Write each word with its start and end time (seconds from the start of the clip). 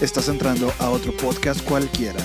Estás 0.00 0.28
entrando 0.28 0.72
a 0.80 0.90
otro 0.90 1.16
podcast 1.16 1.62
cualquiera. 1.64 2.20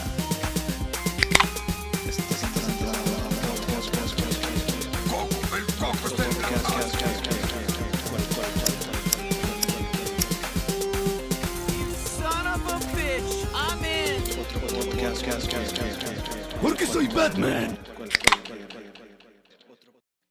Porque 16.61 16.85
soy 16.85 17.07
Batman. 17.07 17.77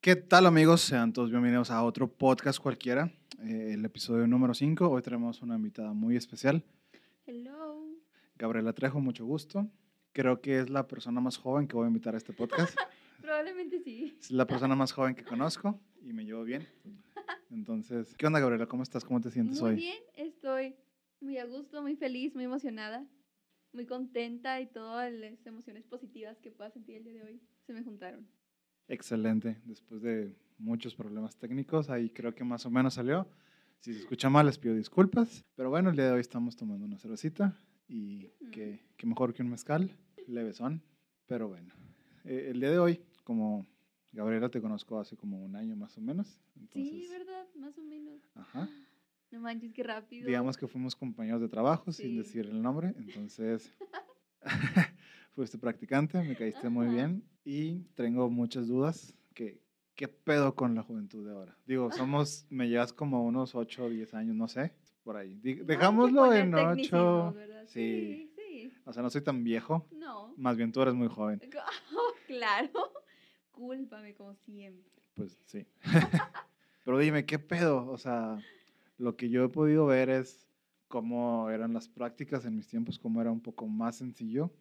¿Qué 0.01 0.17
tal 0.17 0.47
amigos? 0.47 0.81
Sean 0.81 1.13
todos 1.13 1.31
bienvenidos 1.31 1.71
a 1.71 1.83
otro 1.83 2.09
podcast 2.09 2.59
cualquiera. 2.59 3.13
Eh, 3.41 3.75
el 3.75 3.85
episodio 3.85 4.27
número 4.27 4.55
5. 4.55 4.89
Hoy 4.89 5.03
tenemos 5.03 5.41
una 5.43 5.55
invitada 5.55 5.93
muy 5.93 6.17
especial. 6.17 6.65
Hello. 7.31 7.87
Gabriela 8.39 8.73
Trejo, 8.73 9.01
mucho 9.01 9.27
gusto. 9.27 9.71
Creo 10.15 10.41
que 10.41 10.61
es 10.61 10.71
la 10.71 10.89
persona 10.89 11.21
más 11.21 11.37
joven 11.37 11.69
que 11.69 11.77
voy 11.77 11.85
a 11.85 11.89
invitar 11.89 12.15
a 12.15 12.17
este 12.17 12.33
podcast. 12.33 12.75
Probablemente 13.21 13.81
sí. 13.81 14.17
Es 14.19 14.31
la 14.31 14.47
persona 14.47 14.75
más 14.75 14.93
joven 14.93 15.15
que 15.15 15.25
conozco 15.25 15.79
y 16.01 16.15
me 16.15 16.25
llevo 16.25 16.43
bien. 16.45 16.67
Entonces, 17.51 18.15
¿qué 18.17 18.27
onda 18.27 18.41
Gabriela? 18.41 18.65
¿Cómo 18.65 18.83
estás? 18.83 19.05
¿Cómo 19.05 19.21
te 19.21 19.31
sientes 19.31 19.61
Muy 19.61 19.73
hoy? 19.73 19.77
bien, 19.77 19.99
estoy 20.15 20.75
muy 21.21 21.37
a 21.37 21.45
gusto, 21.45 21.83
muy 21.83 21.97
feliz, 21.97 22.35
muy 22.35 22.45
emocionada, 22.45 23.07
muy 23.75 23.85
contenta 23.85 24.59
y 24.63 24.67
todas 24.67 25.13
las 25.13 25.47
emociones 25.47 25.85
positivas 25.85 26.41
que 26.41 26.51
pueda 26.51 26.71
sentir 26.71 26.97
el 26.97 27.05
día 27.05 27.13
de 27.13 27.23
hoy 27.25 27.43
se 27.67 27.75
me 27.75 27.83
juntaron. 27.83 28.27
Excelente. 28.89 29.61
Después 29.67 30.01
de 30.01 30.35
muchos 30.57 30.95
problemas 30.95 31.37
técnicos, 31.37 31.91
ahí 31.91 32.09
creo 32.09 32.35
que 32.35 32.45
más 32.45 32.65
o 32.65 32.71
menos 32.71 32.95
salió. 32.95 33.29
Si 33.81 33.93
se 33.95 34.01
escucha 34.01 34.29
mal, 34.29 34.47
les 34.47 34.59
pido 34.59 34.75
disculpas. 34.75 35.45
Pero 35.55 35.71
bueno, 35.71 35.91
el 35.91 35.97
día 35.97 36.07
de 36.07 36.13
hoy 36.13 36.21
estamos 36.21 36.57
tomando 36.57 36.85
una 36.85 36.99
cervecita 36.99 37.57
y 37.87 38.27
que, 38.53 38.81
que 38.97 39.07
mejor 39.07 39.33
que 39.33 39.43
un 39.43 39.51
mezcal, 39.51 39.97
levesón. 40.27 40.83
Pero 41.27 41.49
bueno, 41.49 41.73
eh, 42.25 42.49
el 42.51 42.61
día 42.61 42.71
de 42.71 42.79
hoy, 42.79 43.01
como 43.25 43.67
Gabriela 44.13 44.49
te 44.51 44.61
conozco 44.61 44.99
hace 44.99 45.17
como 45.17 45.43
un 45.45 45.55
año 45.55 45.77
más 45.77 45.97
o 45.97 46.01
menos. 46.01 46.41
Entonces, 46.57 46.91
sí, 46.91 47.09
¿verdad? 47.09 47.47
Más 47.57 47.79
o 47.79 47.83
menos. 47.83 48.21
Ajá. 48.35 48.69
No 49.31 49.41
manches, 49.41 49.73
qué 49.73 49.83
rápido. 49.83 50.27
Digamos 50.27 50.57
que 50.57 50.67
fuimos 50.67 50.97
compañeros 50.97 51.41
de 51.41 51.49
trabajo, 51.49 51.93
sin 51.93 52.11
Sí. 52.11 52.17
decir 52.19 52.47
el 52.47 52.61
nombre. 52.61 52.95
Entonces, 52.99 53.73
fuiste 55.33 55.59
practicante, 55.59 56.23
me 56.23 56.35
caíste 56.35 56.69
muy 56.69 56.87
Ajá. 56.87 56.95
bien 56.95 57.25
y 57.45 57.81
tengo 57.95 58.29
muchas 58.29 58.67
dudas. 58.67 59.15
Que, 59.35 59.61
¿Qué 59.99 60.07
pedo 60.07 60.55
con 60.55 60.77
la 60.77 60.85
juventud 60.85 61.27
de 61.27 61.33
ahora? 61.33 61.57
Digo, 61.67 61.91
somos, 61.91 62.47
me 62.51 62.69
llevas 62.69 62.93
como 62.93 63.25
unos 63.27 63.57
8 63.57 63.87
o 63.87 63.89
10 63.91 64.15
años, 64.15 64.37
no 64.37 64.47
sé, 64.47 64.73
por 65.03 65.17
ahí. 65.17 65.35
Dejámoslo 65.43 66.33
en 66.33 66.55
8. 66.55 66.67
tecnicismos, 66.69 67.35
¿verdad? 67.35 67.65
Sí. 67.67 68.31
Sí, 68.37 68.43
sí. 68.69 68.73
O 68.85 68.93
sea, 68.93 69.03
no 69.03 69.11
soy 69.11 69.23
tan 69.23 69.43
viejo, 69.43 69.89
No. 69.91 70.33
más 70.37 70.57
bien 70.57 70.71
tú 70.71 70.83
eres 70.83 70.95
muy 70.95 71.09
joven. 71.09 71.41
claro. 72.29 72.93
Cúlpame 73.51 74.15
como 74.15 74.37
siempre. 74.37 74.89
Pues 75.15 75.37
sí. 75.47 75.67
Pero 76.85 76.99
dime, 77.01 77.27
¿qué 77.27 77.41
pedo? 77.41 77.91
O 77.91 77.99
sea, 77.99 78.39
lo 78.99 79.17
que 79.17 79.29
yo 79.31 79.43
he 79.45 79.49
podido 79.49 79.85
ver 79.87 80.11
es 80.11 80.47
cómo 80.87 81.51
eran 81.51 81.73
las 81.73 81.89
prácticas 81.89 82.45
en 82.45 82.55
mis 82.55 82.69
tiempos, 82.69 83.01
cómo 83.01 83.21
era 83.21 83.33
un 83.33 83.41
poco 83.41 83.67
más 83.67 83.97
sencillo. 83.97 84.53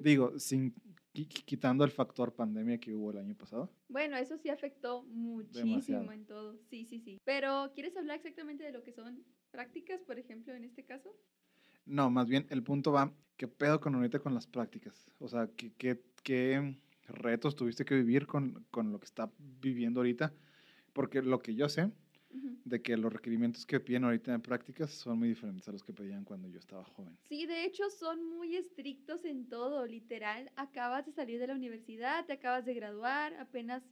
Digo, 0.00 0.38
sin 0.38 0.74
quitando 1.14 1.84
el 1.84 1.92
factor 1.92 2.34
pandemia 2.34 2.78
que 2.78 2.92
hubo 2.92 3.12
el 3.12 3.18
año 3.18 3.36
pasado. 3.36 3.70
Bueno, 3.88 4.16
eso 4.16 4.36
sí 4.36 4.48
afectó 4.48 5.04
muchísimo 5.04 5.66
Demasiado. 5.70 6.12
en 6.12 6.26
todo. 6.26 6.58
Sí, 6.68 6.84
sí, 6.86 7.00
sí. 7.00 7.20
Pero, 7.24 7.70
¿quieres 7.74 7.96
hablar 7.96 8.16
exactamente 8.16 8.64
de 8.64 8.72
lo 8.72 8.82
que 8.82 8.92
son 8.92 9.24
prácticas, 9.50 10.02
por 10.02 10.18
ejemplo, 10.18 10.52
en 10.54 10.64
este 10.64 10.84
caso? 10.84 11.14
No, 11.86 12.10
más 12.10 12.28
bien 12.28 12.46
el 12.50 12.62
punto 12.62 12.90
va, 12.92 13.12
¿qué 13.36 13.46
pedo 13.46 13.80
con 13.80 13.94
ahorita 13.94 14.18
con 14.18 14.34
las 14.34 14.46
prácticas? 14.46 15.06
O 15.20 15.28
sea, 15.28 15.48
¿qué, 15.56 15.72
qué, 15.74 16.02
qué 16.22 16.76
retos 17.06 17.54
tuviste 17.54 17.84
que 17.84 17.94
vivir 17.94 18.26
con, 18.26 18.66
con 18.70 18.90
lo 18.90 18.98
que 18.98 19.04
está 19.06 19.30
viviendo 19.38 20.00
ahorita? 20.00 20.32
Porque 20.92 21.22
lo 21.22 21.38
que 21.40 21.54
yo 21.54 21.68
sé, 21.68 21.92
De 22.64 22.82
que 22.82 22.96
los 22.96 23.12
requerimientos 23.12 23.66
que 23.66 23.78
piden 23.78 24.04
ahorita 24.04 24.32
en 24.32 24.40
prácticas 24.40 24.90
son 24.90 25.18
muy 25.18 25.28
diferentes 25.28 25.68
a 25.68 25.72
los 25.72 25.82
que 25.82 25.92
pedían 25.92 26.24
cuando 26.24 26.48
yo 26.48 26.58
estaba 26.58 26.84
joven. 26.84 27.16
Sí, 27.28 27.46
de 27.46 27.64
hecho 27.64 27.90
son 27.90 28.24
muy 28.36 28.56
estrictos 28.56 29.24
en 29.24 29.48
todo, 29.48 29.86
literal. 29.86 30.50
Acabas 30.56 31.04
de 31.06 31.12
salir 31.12 31.38
de 31.38 31.46
la 31.46 31.54
universidad, 31.54 32.24
te 32.26 32.32
acabas 32.32 32.64
de 32.64 32.74
graduar, 32.74 33.34
apenas 33.34 33.82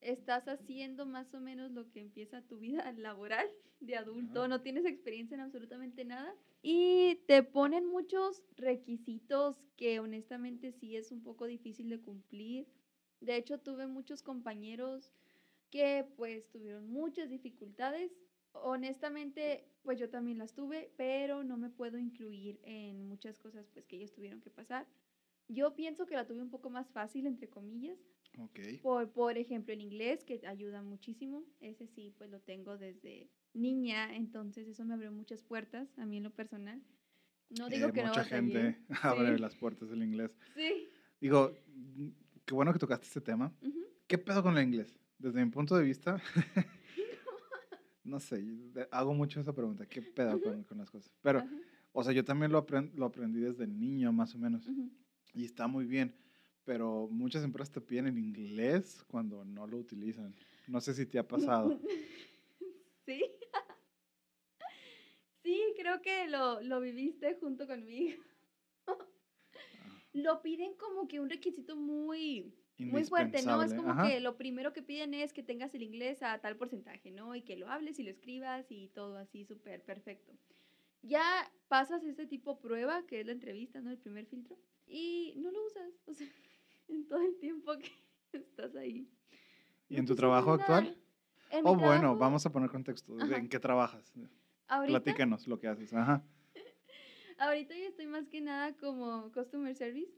estás 0.00 0.48
haciendo 0.48 1.06
más 1.06 1.32
o 1.34 1.40
menos 1.40 1.70
lo 1.70 1.90
que 1.90 2.00
empieza 2.00 2.42
tu 2.42 2.58
vida 2.58 2.92
laboral 2.98 3.46
de 3.80 3.96
adulto, 3.96 4.40
Ajá. 4.40 4.48
no 4.48 4.60
tienes 4.62 4.84
experiencia 4.84 5.34
en 5.34 5.40
absolutamente 5.40 6.04
nada 6.04 6.34
y 6.62 7.16
te 7.26 7.42
ponen 7.42 7.86
muchos 7.86 8.42
requisitos 8.56 9.56
que 9.76 9.98
honestamente 10.00 10.72
sí 10.72 10.96
es 10.96 11.10
un 11.10 11.22
poco 11.22 11.46
difícil 11.46 11.88
de 11.88 12.00
cumplir. 12.00 12.68
De 13.20 13.36
hecho, 13.36 13.58
tuve 13.58 13.86
muchos 13.86 14.22
compañeros 14.22 15.12
que 15.72 16.06
pues 16.16 16.48
tuvieron 16.50 16.86
muchas 16.88 17.28
dificultades. 17.30 18.12
Honestamente, 18.52 19.64
pues 19.82 19.98
yo 19.98 20.08
también 20.08 20.38
las 20.38 20.54
tuve, 20.54 20.92
pero 20.96 21.42
no 21.42 21.56
me 21.56 21.70
puedo 21.70 21.98
incluir 21.98 22.60
en 22.62 23.08
muchas 23.08 23.38
cosas 23.38 23.66
pues 23.72 23.86
que 23.86 23.96
ellos 23.96 24.12
tuvieron 24.12 24.40
que 24.40 24.50
pasar. 24.50 24.86
Yo 25.48 25.74
pienso 25.74 26.06
que 26.06 26.14
la 26.14 26.26
tuve 26.26 26.40
un 26.42 26.50
poco 26.50 26.70
más 26.70 26.88
fácil, 26.90 27.26
entre 27.26 27.48
comillas, 27.48 27.98
Ok. 28.38 28.60
por, 28.82 29.10
por 29.12 29.36
ejemplo, 29.36 29.74
el 29.74 29.80
inglés, 29.80 30.24
que 30.24 30.40
ayuda 30.46 30.82
muchísimo. 30.82 31.44
Ese 31.60 31.86
sí, 31.88 32.14
pues 32.16 32.30
lo 32.30 32.40
tengo 32.40 32.78
desde 32.78 33.28
niña, 33.54 34.14
entonces 34.14 34.68
eso 34.68 34.84
me 34.84 34.94
abrió 34.94 35.10
muchas 35.10 35.42
puertas 35.42 35.98
a 35.98 36.06
mí 36.06 36.18
en 36.18 36.22
lo 36.24 36.30
personal. 36.30 36.82
No 37.58 37.68
digo 37.68 37.88
Eh, 37.88 37.92
que 37.92 38.02
mucha 38.04 38.22
no 38.22 38.28
gente 38.28 38.78
abre 39.02 39.34
Sí. 39.36 39.40
las 39.42 39.56
puertas 39.56 39.90
del 39.90 40.02
inglés. 40.02 40.30
Sí. 40.54 40.88
Digo, 41.20 41.52
mm, 41.66 42.08
qué 42.46 42.54
bueno 42.54 42.72
que 42.72 42.78
tocaste 42.78 43.06
este 43.06 43.20
tema. 43.20 43.52
¿Qué 44.06 44.18
pedo 44.18 44.42
con 44.42 44.56
el 44.56 44.64
inglés? 44.64 44.98
Desde 45.22 45.44
mi 45.44 45.50
punto 45.50 45.76
de 45.76 45.84
vista, 45.84 46.20
no 48.04 48.18
sé, 48.18 48.42
de- 48.42 48.88
hago 48.90 49.14
mucho 49.14 49.40
esa 49.40 49.52
pregunta, 49.54 49.86
¿qué 49.86 50.02
pedo 50.02 50.40
con, 50.40 50.64
con 50.64 50.78
las 50.78 50.90
cosas? 50.90 51.12
Pero, 51.22 51.44
o 51.92 52.02
sea, 52.02 52.12
yo 52.12 52.24
también 52.24 52.50
lo, 52.50 52.64
apren- 52.66 52.92
lo 52.94 53.06
aprendí 53.06 53.40
desde 53.40 53.66
niño, 53.68 54.12
más 54.12 54.34
o 54.34 54.38
menos, 54.38 54.68
y 55.32 55.44
está 55.44 55.68
muy 55.68 55.84
bien, 55.84 56.12
pero 56.64 57.08
muchas 57.10 57.44
empresas 57.44 57.72
te 57.72 57.80
piden 57.80 58.08
en 58.08 58.18
inglés 58.18 59.04
cuando 59.06 59.44
no 59.44 59.66
lo 59.66 59.78
utilizan. 59.78 60.34
No 60.66 60.80
sé 60.80 60.92
si 60.94 61.06
te 61.06 61.18
ha 61.18 61.26
pasado. 61.26 61.78
Sí. 63.04 63.20
Sí, 65.42 65.60
creo 65.76 66.00
que 66.02 66.28
lo, 66.28 66.60
lo 66.62 66.80
viviste 66.80 67.34
junto 67.40 67.66
conmigo. 67.66 68.22
Lo 70.12 70.40
piden 70.40 70.74
como 70.76 71.08
que 71.08 71.18
un 71.18 71.28
requisito 71.28 71.74
muy, 71.74 72.54
muy 72.78 73.04
fuerte, 73.04 73.42
¿no? 73.42 73.62
Es 73.62 73.74
como 73.74 73.90
ajá. 73.90 74.08
que 74.08 74.20
lo 74.20 74.36
primero 74.36 74.72
que 74.72 74.82
piden 74.82 75.14
es 75.14 75.32
que 75.32 75.42
tengas 75.42 75.74
el 75.74 75.82
inglés 75.82 76.22
a 76.22 76.38
tal 76.40 76.56
porcentaje, 76.56 77.10
¿no? 77.10 77.34
Y 77.34 77.42
que 77.42 77.56
lo 77.56 77.68
hables 77.68 77.98
y 77.98 78.02
lo 78.02 78.10
escribas 78.10 78.70
y 78.70 78.88
todo 78.88 79.16
así 79.18 79.44
súper 79.44 79.82
perfecto. 79.82 80.32
Ya 81.02 81.22
pasas 81.68 82.04
ese 82.04 82.26
tipo 82.26 82.54
de 82.54 82.60
prueba, 82.60 83.02
que 83.06 83.20
es 83.20 83.26
la 83.26 83.32
entrevista, 83.32 83.80
¿no? 83.80 83.90
El 83.90 83.98
primer 83.98 84.26
filtro, 84.26 84.56
y 84.86 85.34
no 85.36 85.50
lo 85.50 85.64
usas, 85.66 85.92
o 86.06 86.14
sea, 86.14 86.28
en 86.88 87.06
todo 87.06 87.20
el 87.22 87.36
tiempo 87.38 87.72
que 87.78 87.90
estás 88.32 88.74
ahí. 88.76 89.08
¿Y 89.88 89.96
en 89.96 90.06
tu 90.06 90.14
trabajo 90.14 90.56
nada. 90.56 90.78
actual? 90.78 90.98
En 91.50 91.66
Oh, 91.66 91.74
bueno, 91.74 92.00
trabajo, 92.00 92.18
vamos 92.18 92.46
a 92.46 92.52
poner 92.52 92.70
contexto. 92.70 93.14
Ajá. 93.20 93.36
¿En 93.36 93.48
qué 93.48 93.60
trabajas? 93.60 94.12
ahorita, 94.68 95.02
Platícanos 95.02 95.46
lo 95.46 95.58
que 95.58 95.68
haces. 95.68 95.92
Ajá. 95.92 96.24
ahorita 97.38 97.76
yo 97.76 97.84
estoy 97.84 98.06
más 98.06 98.26
que 98.28 98.40
nada 98.40 98.74
como 98.76 99.30
customer 99.32 99.74
service, 99.74 100.12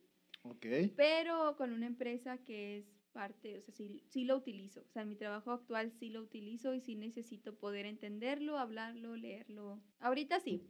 Ok. 0.45 0.67
pero 0.97 1.57
con 1.57 1.73
una 1.73 1.87
empresa 1.87 2.39
que 2.39 2.79
es 2.79 2.87
parte, 3.13 3.59
o 3.59 3.63
sea, 3.63 3.73
sí, 3.75 4.03
sí 4.09 4.25
lo 4.25 4.37
utilizo. 4.37 4.81
O 4.83 4.89
sea, 4.91 5.03
en 5.03 5.09
mi 5.09 5.17
trabajo 5.17 5.53
actual 5.53 5.93
sí 5.93 6.11
lo 6.11 6.21
utilizo 6.21 6.75
y 6.75 6.81
sí 6.81 6.97
necesito 6.97 7.57
poder 7.57 7.87
entenderlo, 7.87 8.59
hablarlo, 8.59 9.17
leerlo. 9.17 9.81
Ahorita 10.01 10.41
sí, 10.41 10.67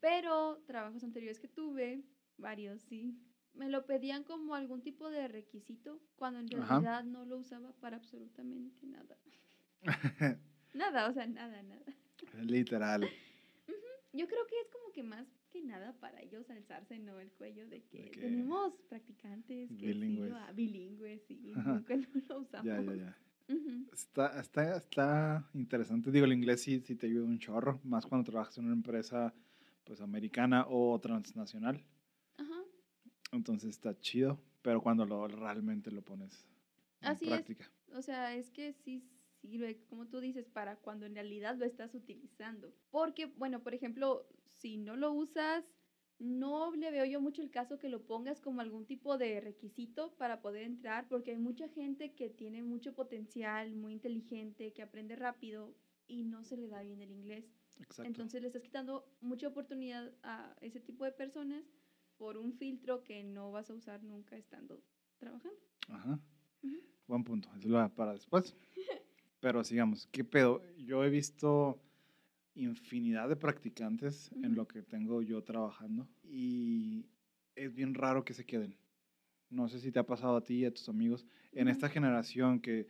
pero 0.00 0.62
trabajos 0.66 1.02
anteriores 1.02 1.40
que 1.40 1.48
tuve, 1.48 2.02
varios 2.36 2.82
sí, 2.82 3.18
me 3.52 3.68
lo 3.68 3.84
pedían 3.84 4.22
como 4.22 4.54
algún 4.54 4.82
tipo 4.82 5.10
de 5.10 5.26
requisito 5.28 6.00
cuando 6.16 6.38
en 6.38 6.62
Ajá. 6.62 6.78
realidad 6.80 7.04
no 7.04 7.24
lo 7.24 7.38
usaba 7.38 7.72
para 7.80 7.96
absolutamente 7.96 8.86
nada. 8.86 9.18
Nada, 10.74 11.08
o 11.08 11.12
sea, 11.12 11.26
nada, 11.26 11.62
nada. 11.62 11.96
Literal. 12.44 13.08
Yo 14.12 14.26
creo 14.28 14.46
que 14.46 14.60
es 14.60 14.68
como 14.68 14.92
que 14.92 15.02
más 15.02 15.26
que 15.60 15.66
nada 15.66 15.92
para 15.98 16.20
ellos 16.22 16.48
alzarse, 16.50 16.98
¿no? 16.98 17.18
El 17.18 17.30
cuello 17.32 17.66
de 17.68 17.82
que, 17.84 18.10
que 18.10 18.20
tenemos 18.20 18.74
practicantes 18.88 19.68
que 19.70 19.86
bilingües. 19.86 20.32
sí, 20.32 20.54
bilingües, 20.54 21.22
Ajá. 21.56 21.72
nunca 21.74 21.96
no 21.96 22.06
lo 22.28 22.38
usamos. 22.40 22.66
Ya, 22.66 22.80
ya, 22.80 22.94
ya. 22.94 23.18
Ujú. 23.48 23.88
Está, 23.92 24.40
está, 24.40 24.76
está 24.76 25.50
interesante. 25.54 26.10
Digo, 26.10 26.26
el 26.26 26.32
inglés 26.32 26.62
sí, 26.62 26.80
sí 26.80 26.94
te 26.96 27.06
ayuda 27.06 27.24
un 27.26 27.38
chorro, 27.38 27.80
más 27.84 28.06
cuando 28.06 28.30
trabajas 28.30 28.58
en 28.58 28.66
una 28.66 28.74
empresa 28.74 29.34
pues 29.84 30.00
americana 30.00 30.66
o 30.68 30.98
transnacional. 31.00 31.82
Ajá. 32.36 32.62
Entonces 33.32 33.70
está 33.70 33.98
chido, 33.98 34.38
pero 34.62 34.80
cuando 34.82 35.06
lo 35.06 35.26
realmente 35.28 35.90
lo 35.90 36.02
pones 36.02 36.46
en 37.00 37.08
Así 37.08 37.24
es. 37.24 37.30
práctica. 37.30 37.70
O 37.94 38.02
sea, 38.02 38.34
es 38.34 38.50
que 38.50 38.72
sí 38.74 39.02
sirve, 39.48 39.80
como 39.88 40.06
tú 40.06 40.20
dices, 40.20 40.48
para 40.48 40.76
cuando 40.76 41.06
en 41.06 41.14
realidad 41.14 41.56
lo 41.56 41.64
estás 41.64 41.94
utilizando. 41.94 42.72
Porque, 42.90 43.26
bueno, 43.26 43.62
por 43.62 43.74
ejemplo, 43.74 44.26
si 44.46 44.76
no 44.76 44.96
lo 44.96 45.12
usas, 45.12 45.64
no 46.18 46.74
le 46.74 46.90
veo 46.90 47.04
yo 47.04 47.20
mucho 47.20 47.42
el 47.42 47.50
caso 47.50 47.78
que 47.78 47.88
lo 47.88 48.04
pongas 48.06 48.40
como 48.40 48.60
algún 48.60 48.86
tipo 48.86 49.18
de 49.18 49.40
requisito 49.40 50.14
para 50.16 50.40
poder 50.40 50.62
entrar, 50.62 51.06
porque 51.08 51.30
hay 51.30 51.38
mucha 51.38 51.68
gente 51.68 52.12
que 52.14 52.28
tiene 52.28 52.62
mucho 52.62 52.94
potencial, 52.94 53.74
muy 53.76 53.92
inteligente, 53.92 54.72
que 54.72 54.82
aprende 54.82 55.14
rápido 55.16 55.74
y 56.08 56.24
no 56.24 56.42
se 56.42 56.56
le 56.56 56.68
da 56.68 56.82
bien 56.82 57.00
el 57.00 57.12
inglés. 57.12 57.44
Exacto. 57.78 58.02
Entonces 58.04 58.40
le 58.42 58.48
estás 58.48 58.62
quitando 58.62 59.08
mucha 59.20 59.48
oportunidad 59.48 60.12
a 60.22 60.56
ese 60.60 60.80
tipo 60.80 61.04
de 61.04 61.12
personas 61.12 61.64
por 62.16 62.36
un 62.36 62.52
filtro 62.52 63.04
que 63.04 63.22
no 63.22 63.52
vas 63.52 63.70
a 63.70 63.74
usar 63.74 64.02
nunca 64.02 64.36
estando 64.36 64.82
trabajando. 65.18 65.58
Ajá. 65.88 66.20
Ujú. 66.62 66.80
Buen 67.06 67.24
punto. 67.24 67.48
Eso 67.56 67.68
lo 67.68 67.88
para 67.94 68.12
después. 68.12 68.56
Pero 69.40 69.62
sigamos. 69.64 70.06
¿Qué 70.10 70.24
pedo? 70.24 70.62
Yo 70.76 71.04
he 71.04 71.10
visto 71.10 71.80
infinidad 72.54 73.28
de 73.28 73.36
practicantes 73.36 74.30
en 74.42 74.54
lo 74.56 74.66
que 74.66 74.82
tengo 74.82 75.22
yo 75.22 75.44
trabajando 75.44 76.08
y 76.24 77.06
es 77.54 77.72
bien 77.74 77.94
raro 77.94 78.24
que 78.24 78.34
se 78.34 78.44
queden. 78.44 78.76
No 79.50 79.68
sé 79.68 79.80
si 79.80 79.92
te 79.92 80.00
ha 80.00 80.06
pasado 80.06 80.36
a 80.36 80.44
ti 80.44 80.56
y 80.56 80.64
a 80.66 80.74
tus 80.74 80.88
amigos 80.88 81.26
en 81.52 81.68
esta 81.68 81.88
generación 81.88 82.60
que 82.60 82.86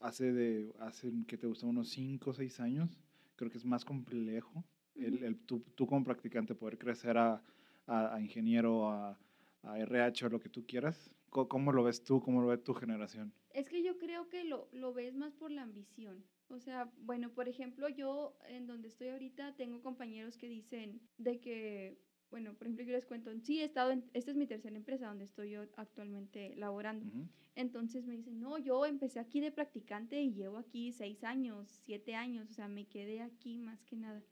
hace 0.00 0.32
de 0.32 0.74
hace 0.80 1.12
que 1.26 1.38
te 1.38 1.46
gusta 1.46 1.66
unos 1.66 1.90
5 1.90 2.30
o 2.30 2.34
6 2.34 2.60
años, 2.60 2.98
creo 3.36 3.50
que 3.50 3.58
es 3.58 3.64
más 3.64 3.84
complejo 3.84 4.64
el, 4.96 5.22
el 5.24 5.38
tú, 5.38 5.60
tú 5.76 5.86
como 5.86 6.04
practicante 6.04 6.54
poder 6.54 6.78
crecer 6.78 7.18
a, 7.18 7.42
a- 7.86 8.14
a 8.14 8.20
ingeniero, 8.20 8.90
a, 8.90 9.18
a 9.62 9.78
RH 9.80 10.26
o 10.26 10.28
lo 10.30 10.40
que 10.40 10.48
tú 10.50 10.66
quieras. 10.66 11.10
Co- 11.30 11.48
¿Cómo 11.48 11.72
lo 11.72 11.84
ves 11.84 12.02
tú? 12.04 12.20
¿Cómo 12.20 12.42
lo 12.42 12.48
ve 12.48 12.58
tu 12.58 12.74
generación? 12.74 13.32
Es 13.54 13.68
que 13.68 13.82
yo 13.82 13.98
creo 13.98 14.28
que 14.28 14.44
lo, 14.44 14.68
lo 14.72 14.92
ves 14.92 15.14
más 15.14 15.32
por 15.32 15.50
la 15.50 15.62
ambición. 15.62 16.24
O 16.48 16.58
sea, 16.58 16.92
bueno, 16.98 17.32
por 17.32 17.48
ejemplo, 17.48 17.88
yo 17.88 18.36
en 18.48 18.66
donde 18.66 18.88
estoy 18.88 19.08
ahorita 19.08 19.54
tengo 19.56 19.80
compañeros 19.80 20.36
que 20.36 20.48
dicen 20.48 21.00
de 21.18 21.40
que, 21.40 21.96
bueno, 22.30 22.54
por 22.54 22.66
ejemplo, 22.66 22.84
yo 22.84 22.92
les 22.92 23.06
cuento, 23.06 23.30
sí, 23.40 23.60
he 23.60 23.64
estado 23.64 23.92
en, 23.92 24.04
esta 24.12 24.32
es 24.32 24.36
mi 24.36 24.46
tercera 24.46 24.76
empresa 24.76 25.06
donde 25.06 25.24
estoy 25.24 25.50
yo 25.50 25.62
actualmente 25.76 26.54
laborando. 26.56 27.06
Entonces 27.54 28.04
me 28.06 28.16
dicen, 28.16 28.40
no, 28.40 28.58
yo 28.58 28.84
empecé 28.86 29.20
aquí 29.20 29.40
de 29.40 29.52
practicante 29.52 30.20
y 30.20 30.34
llevo 30.34 30.58
aquí 30.58 30.92
seis 30.92 31.22
años, 31.22 31.68
siete 31.84 32.16
años, 32.16 32.50
o 32.50 32.52
sea, 32.52 32.66
me 32.66 32.86
quedé 32.86 33.22
aquí 33.22 33.56
más 33.56 33.84
que 33.84 33.96
nada. 33.96 34.22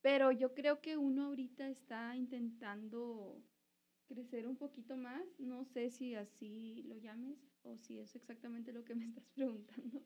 Pero 0.00 0.32
yo 0.32 0.52
creo 0.52 0.80
que 0.80 0.96
uno 0.96 1.26
ahorita 1.26 1.68
está 1.68 2.16
intentando 2.16 3.40
crecer 4.12 4.46
un 4.46 4.56
poquito 4.56 4.96
más, 4.96 5.22
no 5.38 5.64
sé 5.64 5.90
si 5.90 6.14
así 6.14 6.82
lo 6.86 6.96
llames 6.96 7.38
o 7.62 7.78
si 7.78 7.98
es 7.98 8.14
exactamente 8.14 8.72
lo 8.72 8.84
que 8.84 8.94
me 8.94 9.04
estás 9.08 9.24
preguntando. 9.34 10.02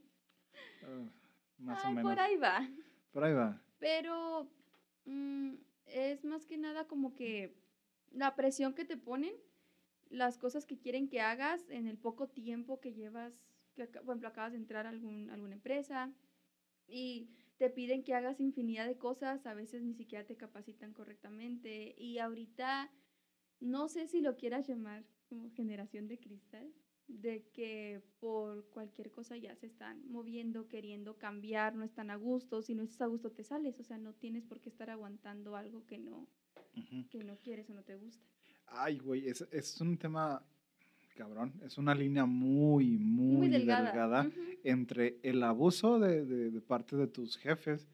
Ah, 0.82 1.10
más 1.58 1.84
Ay, 1.84 1.92
o 1.92 1.94
menos. 1.96 2.12
por 2.12 2.20
ahí 2.20 2.36
va. 2.36 2.68
Por 3.12 3.24
ahí 3.24 3.32
va. 3.34 3.60
Pero 3.78 4.48
mm, 5.06 5.54
es 5.86 6.24
más 6.24 6.46
que 6.46 6.56
nada 6.56 6.86
como 6.86 7.14
que 7.14 7.56
la 8.12 8.36
presión 8.36 8.74
que 8.74 8.84
te 8.84 8.96
ponen, 8.96 9.34
las 10.08 10.38
cosas 10.38 10.64
que 10.66 10.78
quieren 10.78 11.08
que 11.08 11.20
hagas 11.20 11.68
en 11.68 11.88
el 11.88 11.98
poco 11.98 12.28
tiempo 12.28 12.80
que 12.80 12.92
llevas, 12.94 13.42
que, 13.74 13.86
por 13.86 14.10
ejemplo, 14.10 14.28
acabas 14.28 14.52
de 14.52 14.58
entrar 14.58 14.86
a 14.86 14.90
algún, 14.90 15.30
alguna 15.30 15.54
empresa 15.54 16.12
y 16.86 17.28
te 17.58 17.70
piden 17.70 18.04
que 18.04 18.14
hagas 18.14 18.38
infinidad 18.38 18.86
de 18.86 18.98
cosas, 18.98 19.46
a 19.46 19.54
veces 19.54 19.82
ni 19.82 19.94
siquiera 19.94 20.24
te 20.24 20.36
capacitan 20.36 20.92
correctamente 20.92 21.94
y 21.98 22.18
ahorita 22.18 22.92
no 23.60 23.88
sé 23.88 24.06
si 24.08 24.20
lo 24.20 24.36
quieras 24.36 24.66
llamar 24.68 25.04
como 25.28 25.50
generación 25.50 26.06
de 26.08 26.18
cristal, 26.18 26.72
de 27.08 27.44
que 27.52 28.00
por 28.18 28.68
cualquier 28.70 29.10
cosa 29.10 29.36
ya 29.36 29.54
se 29.54 29.66
están 29.66 30.02
moviendo, 30.10 30.68
queriendo 30.68 31.16
cambiar, 31.18 31.74
no 31.74 31.84
están 31.84 32.10
a 32.10 32.16
gusto, 32.16 32.62
si 32.62 32.74
no 32.74 32.82
estás 32.82 33.02
a 33.02 33.06
gusto 33.06 33.30
te 33.30 33.44
sales, 33.44 33.78
o 33.78 33.84
sea, 33.84 33.96
no 33.98 34.12
tienes 34.14 34.44
por 34.44 34.60
qué 34.60 34.68
estar 34.68 34.90
aguantando 34.90 35.54
algo 35.56 35.86
que 35.86 35.98
no, 35.98 36.26
que 37.10 37.22
no 37.24 37.38
quieres 37.38 37.70
o 37.70 37.74
no 37.74 37.82
te 37.84 37.94
gusta. 37.96 38.24
Ay, 38.66 38.98
güey, 38.98 39.28
es, 39.28 39.46
es 39.52 39.80
un 39.80 39.96
tema 39.96 40.44
cabrón. 41.14 41.52
Es 41.64 41.78
una 41.78 41.94
línea 41.94 42.26
muy, 42.26 42.98
muy, 42.98 43.36
Muy 43.36 43.48
delgada. 43.48 44.28
entre 44.64 45.18
el 45.22 45.42
abuso 45.42 45.98
de, 45.98 46.24
de- 46.26 46.50
de 46.50 46.60
parte 46.60 46.96
de 46.96 47.06
tus 47.06 47.36
jefes 47.38 47.88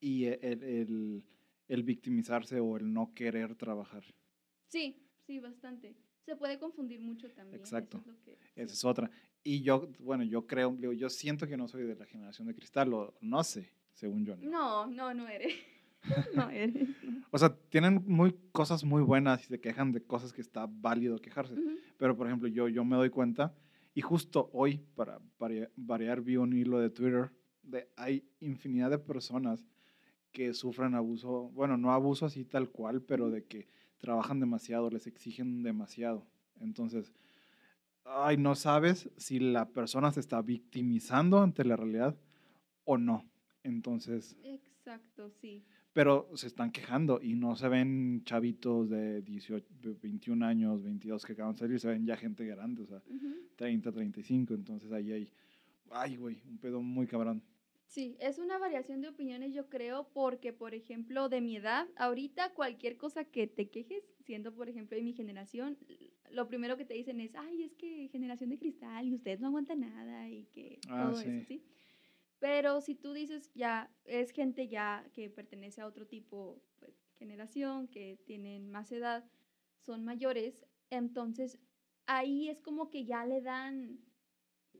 y 0.00 0.24
el, 0.24 0.62
el- 0.62 1.24
el 1.68 1.82
victimizarse 1.82 2.58
o 2.58 2.76
el 2.76 2.92
no 2.92 3.12
querer 3.14 3.54
trabajar. 3.54 4.02
Sí, 4.68 5.02
sí, 5.26 5.38
bastante. 5.38 5.94
Se 6.24 6.36
puede 6.36 6.58
confundir 6.58 7.00
mucho 7.00 7.30
también. 7.30 7.62
eso 7.62 7.76
Exacto. 7.76 7.98
es 7.98 8.06
lo 8.06 8.22
que- 8.22 8.38
Esa 8.56 8.72
es 8.74 8.84
otra. 8.84 9.10
Y 9.44 9.62
yo, 9.62 9.88
bueno, 10.00 10.24
yo 10.24 10.46
creo, 10.46 10.76
yo 10.92 11.08
siento 11.08 11.46
que 11.46 11.56
no 11.56 11.68
soy 11.68 11.84
de 11.84 11.94
la 11.94 12.04
generación 12.06 12.48
de 12.48 12.54
cristal, 12.54 12.92
o 12.92 13.14
no 13.20 13.44
sé, 13.44 13.70
según 13.92 14.24
yo. 14.24 14.36
¿no? 14.36 14.50
No, 14.50 14.86
no, 14.86 15.14
no 15.14 15.28
eres. 15.28 15.54
no 16.34 16.50
eres. 16.50 16.88
O 17.30 17.38
sea, 17.38 17.56
tienen 17.70 18.02
muy, 18.06 18.34
cosas 18.52 18.82
muy 18.84 19.02
buenas 19.02 19.42
y 19.44 19.46
se 19.46 19.60
quejan 19.60 19.92
de 19.92 20.02
cosas 20.02 20.32
que 20.32 20.40
está 20.40 20.66
válido 20.68 21.18
quejarse. 21.20 21.54
Pero, 21.96 22.16
por 22.16 22.26
ejemplo, 22.26 22.48
yo, 22.48 22.68
yo 22.68 22.84
me 22.84 22.96
doy 22.96 23.10
cuenta, 23.10 23.54
y 23.94 24.00
justo 24.02 24.50
hoy, 24.52 24.78
para 24.96 25.20
varia- 25.38 25.70
variar, 25.76 26.20
vi 26.22 26.36
un 26.36 26.52
hilo 26.52 26.78
de 26.80 26.90
Twitter, 26.90 27.30
de 27.62 27.88
hay 27.96 28.28
infinidad 28.40 28.90
de 28.90 28.98
personas 28.98 29.64
que 30.32 30.52
sufren 30.54 30.94
abuso, 30.94 31.50
bueno, 31.50 31.76
no 31.76 31.92
abuso 31.92 32.26
así 32.26 32.44
tal 32.44 32.68
cual, 32.70 33.00
pero 33.02 33.30
de 33.30 33.44
que 33.44 33.68
trabajan 33.98 34.40
demasiado, 34.40 34.90
les 34.90 35.06
exigen 35.06 35.62
demasiado. 35.62 36.26
Entonces, 36.60 37.12
ay, 38.04 38.36
no 38.36 38.54
sabes 38.54 39.10
si 39.16 39.38
la 39.38 39.68
persona 39.68 40.12
se 40.12 40.20
está 40.20 40.40
victimizando 40.42 41.40
ante 41.42 41.64
la 41.64 41.76
realidad 41.76 42.16
o 42.84 42.98
no. 42.98 43.24
Entonces, 43.62 44.36
Exacto, 44.44 45.30
sí. 45.30 45.64
pero 45.92 46.28
se 46.34 46.46
están 46.46 46.70
quejando 46.70 47.20
y 47.20 47.34
no 47.34 47.56
se 47.56 47.68
ven 47.68 48.22
chavitos 48.24 48.88
de 48.88 49.22
18, 49.22 49.66
de 49.80 49.94
21 49.94 50.42
años, 50.44 50.82
22 50.82 51.24
que 51.26 51.32
acaban 51.32 51.54
de 51.54 51.58
salir, 51.58 51.80
se 51.80 51.88
ven 51.88 52.06
ya 52.06 52.16
gente 52.16 52.44
grande, 52.46 52.82
o 52.82 52.86
sea, 52.86 53.02
Ujú. 53.08 53.34
30, 53.56 53.90
35, 53.90 54.54
entonces 54.54 54.92
ahí 54.92 55.10
hay, 55.12 55.30
ay, 55.90 56.16
güey, 56.16 56.40
un 56.48 56.58
pedo 56.58 56.80
muy 56.80 57.06
cabrón. 57.06 57.42
Sí, 57.88 58.16
es 58.20 58.38
una 58.38 58.58
variación 58.58 59.00
de 59.00 59.08
opiniones, 59.08 59.54
yo 59.54 59.68
creo, 59.68 60.10
porque, 60.12 60.52
por 60.52 60.74
ejemplo, 60.74 61.28
de 61.28 61.40
mi 61.40 61.56
edad, 61.56 61.88
ahorita 61.96 62.52
cualquier 62.52 62.96
cosa 62.98 63.24
que 63.24 63.46
te 63.46 63.70
quejes, 63.70 64.12
siendo, 64.20 64.52
por 64.54 64.68
ejemplo, 64.68 64.96
de 64.96 65.04
mi 65.04 65.12
generación, 65.12 65.78
lo 66.30 66.48
primero 66.48 66.76
que 66.76 66.84
te 66.84 66.94
dicen 66.94 67.20
es, 67.20 67.36
ay, 67.36 67.62
es 67.62 67.76
que 67.76 68.08
generación 68.08 68.50
de 68.50 68.58
cristal 68.58 69.06
y 69.06 69.14
ustedes 69.14 69.40
no 69.40 69.46
aguantan 69.48 69.80
nada 69.80 70.28
y 70.28 70.46
que 70.46 70.84
Ah, 70.88 70.98
todo 70.98 71.20
sí. 71.22 71.28
eso, 71.28 71.44
¿sí? 71.44 71.64
Pero 72.40 72.80
si 72.80 72.96
tú 72.96 73.12
dices, 73.12 73.52
ya, 73.54 73.96
es 74.04 74.32
gente 74.32 74.68
ya 74.68 75.08
que 75.12 75.30
pertenece 75.30 75.80
a 75.80 75.86
otro 75.86 76.06
tipo, 76.08 76.62
pues, 76.80 77.14
generación, 77.16 77.88
que 77.88 78.18
tienen 78.26 78.70
más 78.70 78.92
edad, 78.92 79.30
son 79.78 80.04
mayores, 80.04 80.66
entonces 80.90 81.60
ahí 82.06 82.48
es 82.48 82.60
como 82.62 82.90
que 82.90 83.04
ya 83.04 83.26
le 83.26 83.40
dan 83.42 84.05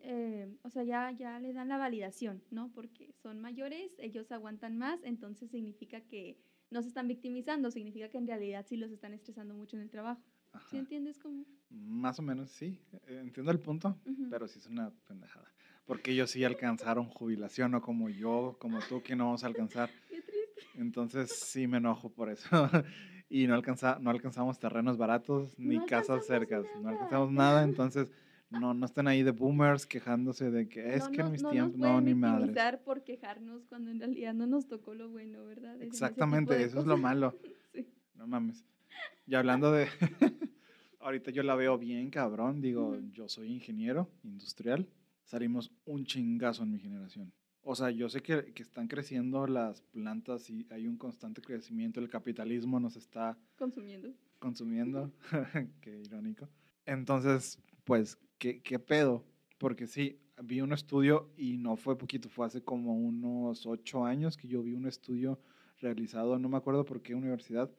eh, 0.08 0.48
o 0.62 0.70
sea, 0.70 0.84
ya, 0.84 1.10
ya 1.10 1.40
le 1.40 1.52
dan 1.52 1.68
la 1.68 1.76
validación, 1.78 2.40
¿no? 2.50 2.70
Porque 2.72 3.12
son 3.22 3.40
mayores, 3.40 3.92
ellos 3.98 4.30
aguantan 4.30 4.78
más, 4.78 5.00
entonces 5.02 5.50
significa 5.50 6.00
que 6.00 6.38
no 6.70 6.80
se 6.82 6.88
están 6.88 7.08
victimizando, 7.08 7.70
significa 7.72 8.08
que 8.08 8.18
en 8.18 8.26
realidad 8.26 8.64
sí 8.68 8.76
los 8.76 8.92
están 8.92 9.12
estresando 9.14 9.54
mucho 9.54 9.76
en 9.76 9.82
el 9.82 9.90
trabajo. 9.90 10.22
Ajá. 10.52 10.66
¿Sí 10.70 10.78
entiendes 10.78 11.18
cómo? 11.18 11.44
Más 11.70 12.18
o 12.20 12.22
menos, 12.22 12.50
sí, 12.50 12.78
entiendo 13.08 13.50
el 13.50 13.58
punto, 13.58 13.98
Ujú. 14.06 14.28
pero 14.30 14.46
sí 14.46 14.60
es 14.60 14.66
una 14.68 14.92
pendejada. 15.08 15.52
Porque 15.84 16.12
ellos 16.12 16.30
sí 16.30 16.44
alcanzaron 16.44 17.06
jubilación, 17.06 17.72
no 17.72 17.80
como 17.82 18.08
yo, 18.08 18.56
como 18.60 18.78
tú, 18.80 19.02
que 19.02 19.16
no 19.16 19.24
vamos 19.26 19.42
a 19.42 19.48
alcanzar. 19.48 19.90
Qué 20.08 20.22
triste. 20.22 20.62
Entonces 20.76 21.30
sí 21.32 21.66
me 21.66 21.78
enojo 21.78 22.10
por 22.10 22.30
eso. 22.30 22.48
y 23.28 23.46
no, 23.48 23.54
alcanza, 23.54 23.98
no 24.00 24.10
alcanzamos 24.10 24.58
terrenos 24.58 24.96
baratos 24.96 25.58
ni 25.58 25.76
No 25.76 25.86
casas 25.86 26.26
cercas. 26.26 26.64
No 26.76 26.82
nada. 26.82 26.92
alcanzamos 26.94 27.32
nada, 27.32 27.62
entonces 27.64 28.12
no, 28.50 28.74
no 28.74 28.86
estén 28.86 29.08
ahí 29.08 29.22
de 29.22 29.30
boomers 29.32 29.86
quejándose 29.86 30.50
de 30.50 30.68
que 30.68 30.94
es 30.94 31.04
no 31.04 31.10
que 31.10 31.16
en 31.20 31.22
nos- 31.24 31.32
mis 31.32 31.42
no 31.42 31.50
tiempos, 31.50 31.72
nos 31.78 31.80
no, 31.88 31.94
pueden 32.00 32.04
ni 32.04 32.14
victimizar 32.14 32.82
por 32.84 33.02
quejarnos 33.04 33.64
cuando 33.66 33.90
en 33.90 33.98
realidad 34.00 34.34
no 34.34 34.46
nos 34.46 34.66
tocó 34.68 34.94
lo 34.94 35.08
bueno, 35.10 35.44
¿verdad? 35.44 35.74
Es 35.80 35.88
Exactamente, 35.88 36.62
eso 36.62 36.80
es 36.80 36.86
lo 36.86 36.96
malo. 36.96 37.34
Sí. 37.72 37.86
No 38.14 38.26
mames. 38.26 38.64
Y 39.26 39.34
hablando 39.34 39.70
de. 39.72 39.88
ahorita 41.00 41.30
yo 41.30 41.42
la 41.42 41.54
veo 41.54 41.76
bien, 41.78 42.10
cabrón. 42.10 42.60
Digo, 42.60 42.98
yo 43.12 43.28
soy 43.28 43.52
ingeniero 43.52 44.08
industrial. 44.24 44.88
Salimos 45.24 45.72
un 45.84 46.04
chingazo 46.06 46.62
en 46.62 46.72
mi 46.72 46.78
generación. 46.78 47.32
O 47.62 47.74
sea, 47.74 47.90
yo 47.90 48.08
sé 48.08 48.22
que, 48.22 48.52
que 48.54 48.62
están 48.62 48.86
creciendo 48.86 49.46
las 49.48 49.80
plantas 49.82 50.48
y 50.50 50.66
hay 50.70 50.86
un 50.86 50.96
constante 50.96 51.42
crecimiento. 51.42 51.98
El 52.00 52.08
capitalismo 52.08 52.78
nos 52.78 52.96
está 52.96 53.36
Consumiendo. 53.58 54.14
consumiendo. 54.38 55.12
Qué 55.80 55.98
irónico. 56.00 56.48
Entonces, 56.84 57.58
pues, 57.84 58.16
¿qué, 58.38 58.62
¿qué 58.62 58.78
pedo? 58.78 59.24
Porque 59.58 59.86
sí, 59.86 60.20
vi 60.42 60.60
un 60.60 60.72
estudio 60.72 61.30
y 61.36 61.56
no 61.56 61.76
fue 61.76 61.96
poquito, 61.96 62.28
fue 62.28 62.46
hace 62.46 62.62
como 62.62 62.94
unos 62.94 63.66
ocho 63.66 64.04
años 64.04 64.36
que 64.36 64.48
yo 64.48 64.62
vi 64.62 64.74
un 64.74 64.86
estudio 64.86 65.40
realizado, 65.78 66.38
no 66.38 66.48
me 66.48 66.56
acuerdo 66.56 66.84
por 66.84 67.02
qué 67.02 67.14
universidad, 67.14 67.70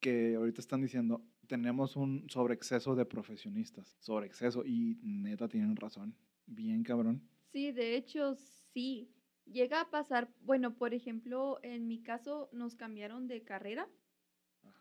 que 0.00 0.34
ahorita 0.34 0.60
están 0.60 0.82
diciendo, 0.82 1.22
tenemos 1.46 1.96
un 1.96 2.28
sobreexceso 2.28 2.94
de 2.94 3.04
profesionistas, 3.04 3.96
sobreexceso, 4.00 4.64
y 4.64 4.98
neta 5.02 5.48
tienen 5.48 5.76
razón, 5.76 6.14
bien 6.46 6.82
cabrón. 6.82 7.22
Sí, 7.52 7.72
de 7.72 7.96
hecho, 7.96 8.34
sí. 8.34 9.10
Llega 9.46 9.82
a 9.82 9.90
pasar, 9.90 10.32
bueno, 10.40 10.76
por 10.76 10.94
ejemplo, 10.94 11.58
en 11.62 11.86
mi 11.86 12.02
caso 12.02 12.48
nos 12.52 12.76
cambiaron 12.76 13.28
de 13.28 13.44
carrera 13.44 13.88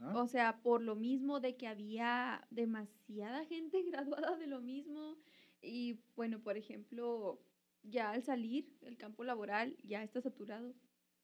Ajá. 0.04 0.22
O 0.24 0.28
sea, 0.28 0.62
por 0.62 0.82
lo 0.82 0.96
mismo 0.96 1.40
de 1.40 1.56
que 1.56 1.68
había 1.68 2.46
demasiada 2.52 3.46
gente 3.46 3.82
graduada 3.92 4.38
de 4.38 4.48
lo 4.48 4.62
mismo. 4.62 5.18
Y 5.62 6.00
bueno, 6.16 6.40
por 6.42 6.58
ejemplo, 6.58 7.42
ya 7.84 8.12
al 8.12 8.24
salir, 8.24 8.70
el 8.82 8.98
campo 8.98 9.24
laboral 9.24 9.78
ya 9.84 10.04
está 10.04 10.22
saturado. 10.22 10.74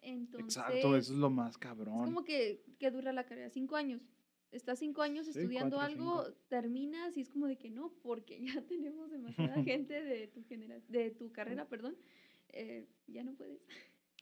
Entonces, 0.01 0.55
Exacto, 0.57 0.95
eso 0.95 1.13
es 1.13 1.19
lo 1.19 1.29
más 1.29 1.51
es 1.51 1.57
cabrón. 1.57 2.05
como 2.05 2.23
que, 2.23 2.63
que 2.79 2.89
dura 2.91 3.11
la 3.11 3.25
carrera, 3.25 3.49
cinco 3.49 3.75
años. 3.75 4.01
Estás 4.51 4.79
cinco 4.79 5.01
años 5.03 5.25
Sí, 5.27 5.31
estudiando 5.37 5.75
cuatro, 5.75 5.93
algo, 5.93 6.23
cinco. 6.25 6.37
terminas 6.47 7.15
y 7.17 7.21
es 7.21 7.29
como 7.29 7.47
de 7.47 7.57
que 7.57 7.69
no, 7.69 7.91
porque 8.01 8.39
ya 8.61 8.61
tenemos 8.65 9.11
demasiada 9.11 9.61
gente 9.63 10.01
de 10.03 10.27
tu 10.27 10.43
genera 10.45 10.79
de 10.87 11.11
tu 11.11 11.31
carrera, 11.31 11.67
perdón, 11.67 11.97
eh, 12.49 12.87
ya 13.07 13.23
no 13.23 13.33
puedes. 13.35 13.61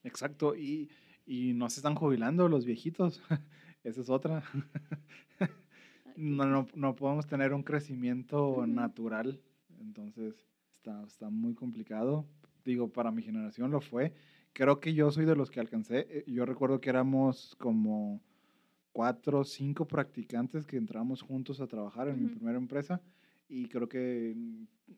Exacto, 0.03 0.55
y, 0.55 0.89
y 1.25 1.53
no 1.53 1.69
se 1.69 1.79
están 1.79 1.95
jubilando 1.95 2.49
los 2.49 2.65
viejitos. 2.65 3.21
Esa 3.87 4.01
es 4.01 4.09
otra. 4.09 4.43
Qué 5.39 5.47
No, 6.17 6.45
no, 6.45 6.67
no 6.75 6.95
podemos 6.95 7.25
tener 7.25 7.53
un 7.53 7.63
crecimiento 7.63 8.65
natural. 8.67 9.39
Entonces, 9.79 10.35
está, 10.75 11.03
está 11.03 11.29
muy 11.29 11.53
complicado. 11.53 12.25
Digo, 12.65 12.89
para 12.89 13.11
mi 13.11 13.21
generación 13.23 13.71
lo 13.71 13.79
fue. 13.79 14.13
Creo 14.51 14.81
que 14.81 14.93
yo 14.93 15.09
soy 15.09 15.23
de 15.23 15.37
los 15.37 15.49
que 15.49 15.61
alcancé. 15.61 16.05
eh, 16.09 16.23
Yo 16.27 16.45
recuerdo 16.45 16.81
que 16.81 16.89
éramos 16.89 17.55
como 17.59 18.19
cuatro 18.91 19.39
o 19.39 19.43
cinco 19.45 19.85
practicantes 19.87 20.65
que 20.65 20.75
entramos 20.75 21.21
juntos 21.21 21.61
a 21.61 21.67
trabajar 21.67 22.09
en 22.09 22.21
mi 22.21 22.27
primera 22.27 22.57
empresa. 22.57 22.99
Y 23.47 23.67
creo 23.69 23.87
que 23.87 24.35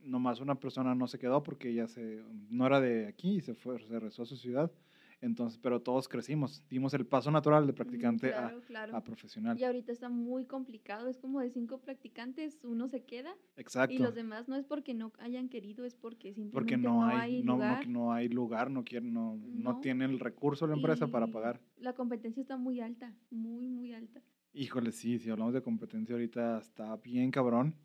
nomás 0.01 0.39
una 0.39 0.55
persona 0.55 0.95
no 0.95 1.07
se 1.07 1.19
quedó 1.19 1.43
porque 1.43 1.69
ella 1.69 1.87
se, 1.87 2.23
no 2.49 2.65
era 2.65 2.81
de 2.81 3.05
aquí 3.05 3.35
y 3.35 3.41
se 3.41 3.53
fue, 3.53 3.77
se 3.77 3.87
regresó 3.89 4.23
a 4.23 4.25
su 4.25 4.35
ciudad. 4.35 4.71
Entonces, 5.21 5.59
pero 5.61 5.81
todos 5.81 6.07
crecimos, 6.07 6.63
dimos 6.69 6.93
el 6.93 7.05
paso 7.05 7.29
natural 7.29 7.67
de 7.67 7.73
practicante 7.73 8.33
a- 8.33 8.55
claro, 8.65 8.95
a, 8.95 9.03
profesional. 9.03 9.59
Y 9.59 9.65
ahorita 9.65 9.91
está 9.91 10.07
muy 10.07 10.45
complicado, 10.45 11.09
es 11.09 11.17
como 11.17 11.41
de 11.41 11.49
cinco 11.49 11.79
practicantes, 11.81 12.63
uno 12.63 12.87
se 12.87 13.03
queda 13.03 13.35
Exacto. 13.57 13.93
y 13.93 13.97
los 13.97 14.15
demás 14.15 14.47
no 14.47 14.55
es 14.55 14.65
porque 14.65 14.93
no 14.93 15.11
hayan 15.19 15.49
querido, 15.49 15.83
es 15.83 15.93
porque 15.93 16.33
simplemente 16.33 16.53
porque 16.53 16.77
no, 16.77 17.05
hay, 17.05 17.43
no, 17.43 17.53
no- 17.57 17.63
lugar. 17.65 17.87
no 17.89 18.13
hay 18.13 18.29
lugar, 18.29 18.71
no 18.71 18.85
quieren, 18.85 19.11
no, 19.13 19.35
no 19.35 19.73
No. 19.73 19.79
tienen 19.81 20.09
el 20.11 20.19
recurso 20.19 20.65
la 20.67 20.75
empresa 20.75 21.07
para 21.07 21.27
pagar. 21.27 21.59
La 21.77 21.91
competencia 21.93 22.39
está 22.39 22.55
muy 22.55 22.79
alta, 22.79 23.13
muy, 23.29 23.67
muy 23.67 23.93
alta. 23.93 24.21
Híjole, 24.53 24.91
sí, 24.93 25.19
si 25.19 25.29
hablamos 25.29 25.53
de 25.53 25.61
competencia 25.61 26.15
ahorita 26.15 26.59
está 26.59 26.95
bien 26.95 27.29
cabrón. 27.29 27.75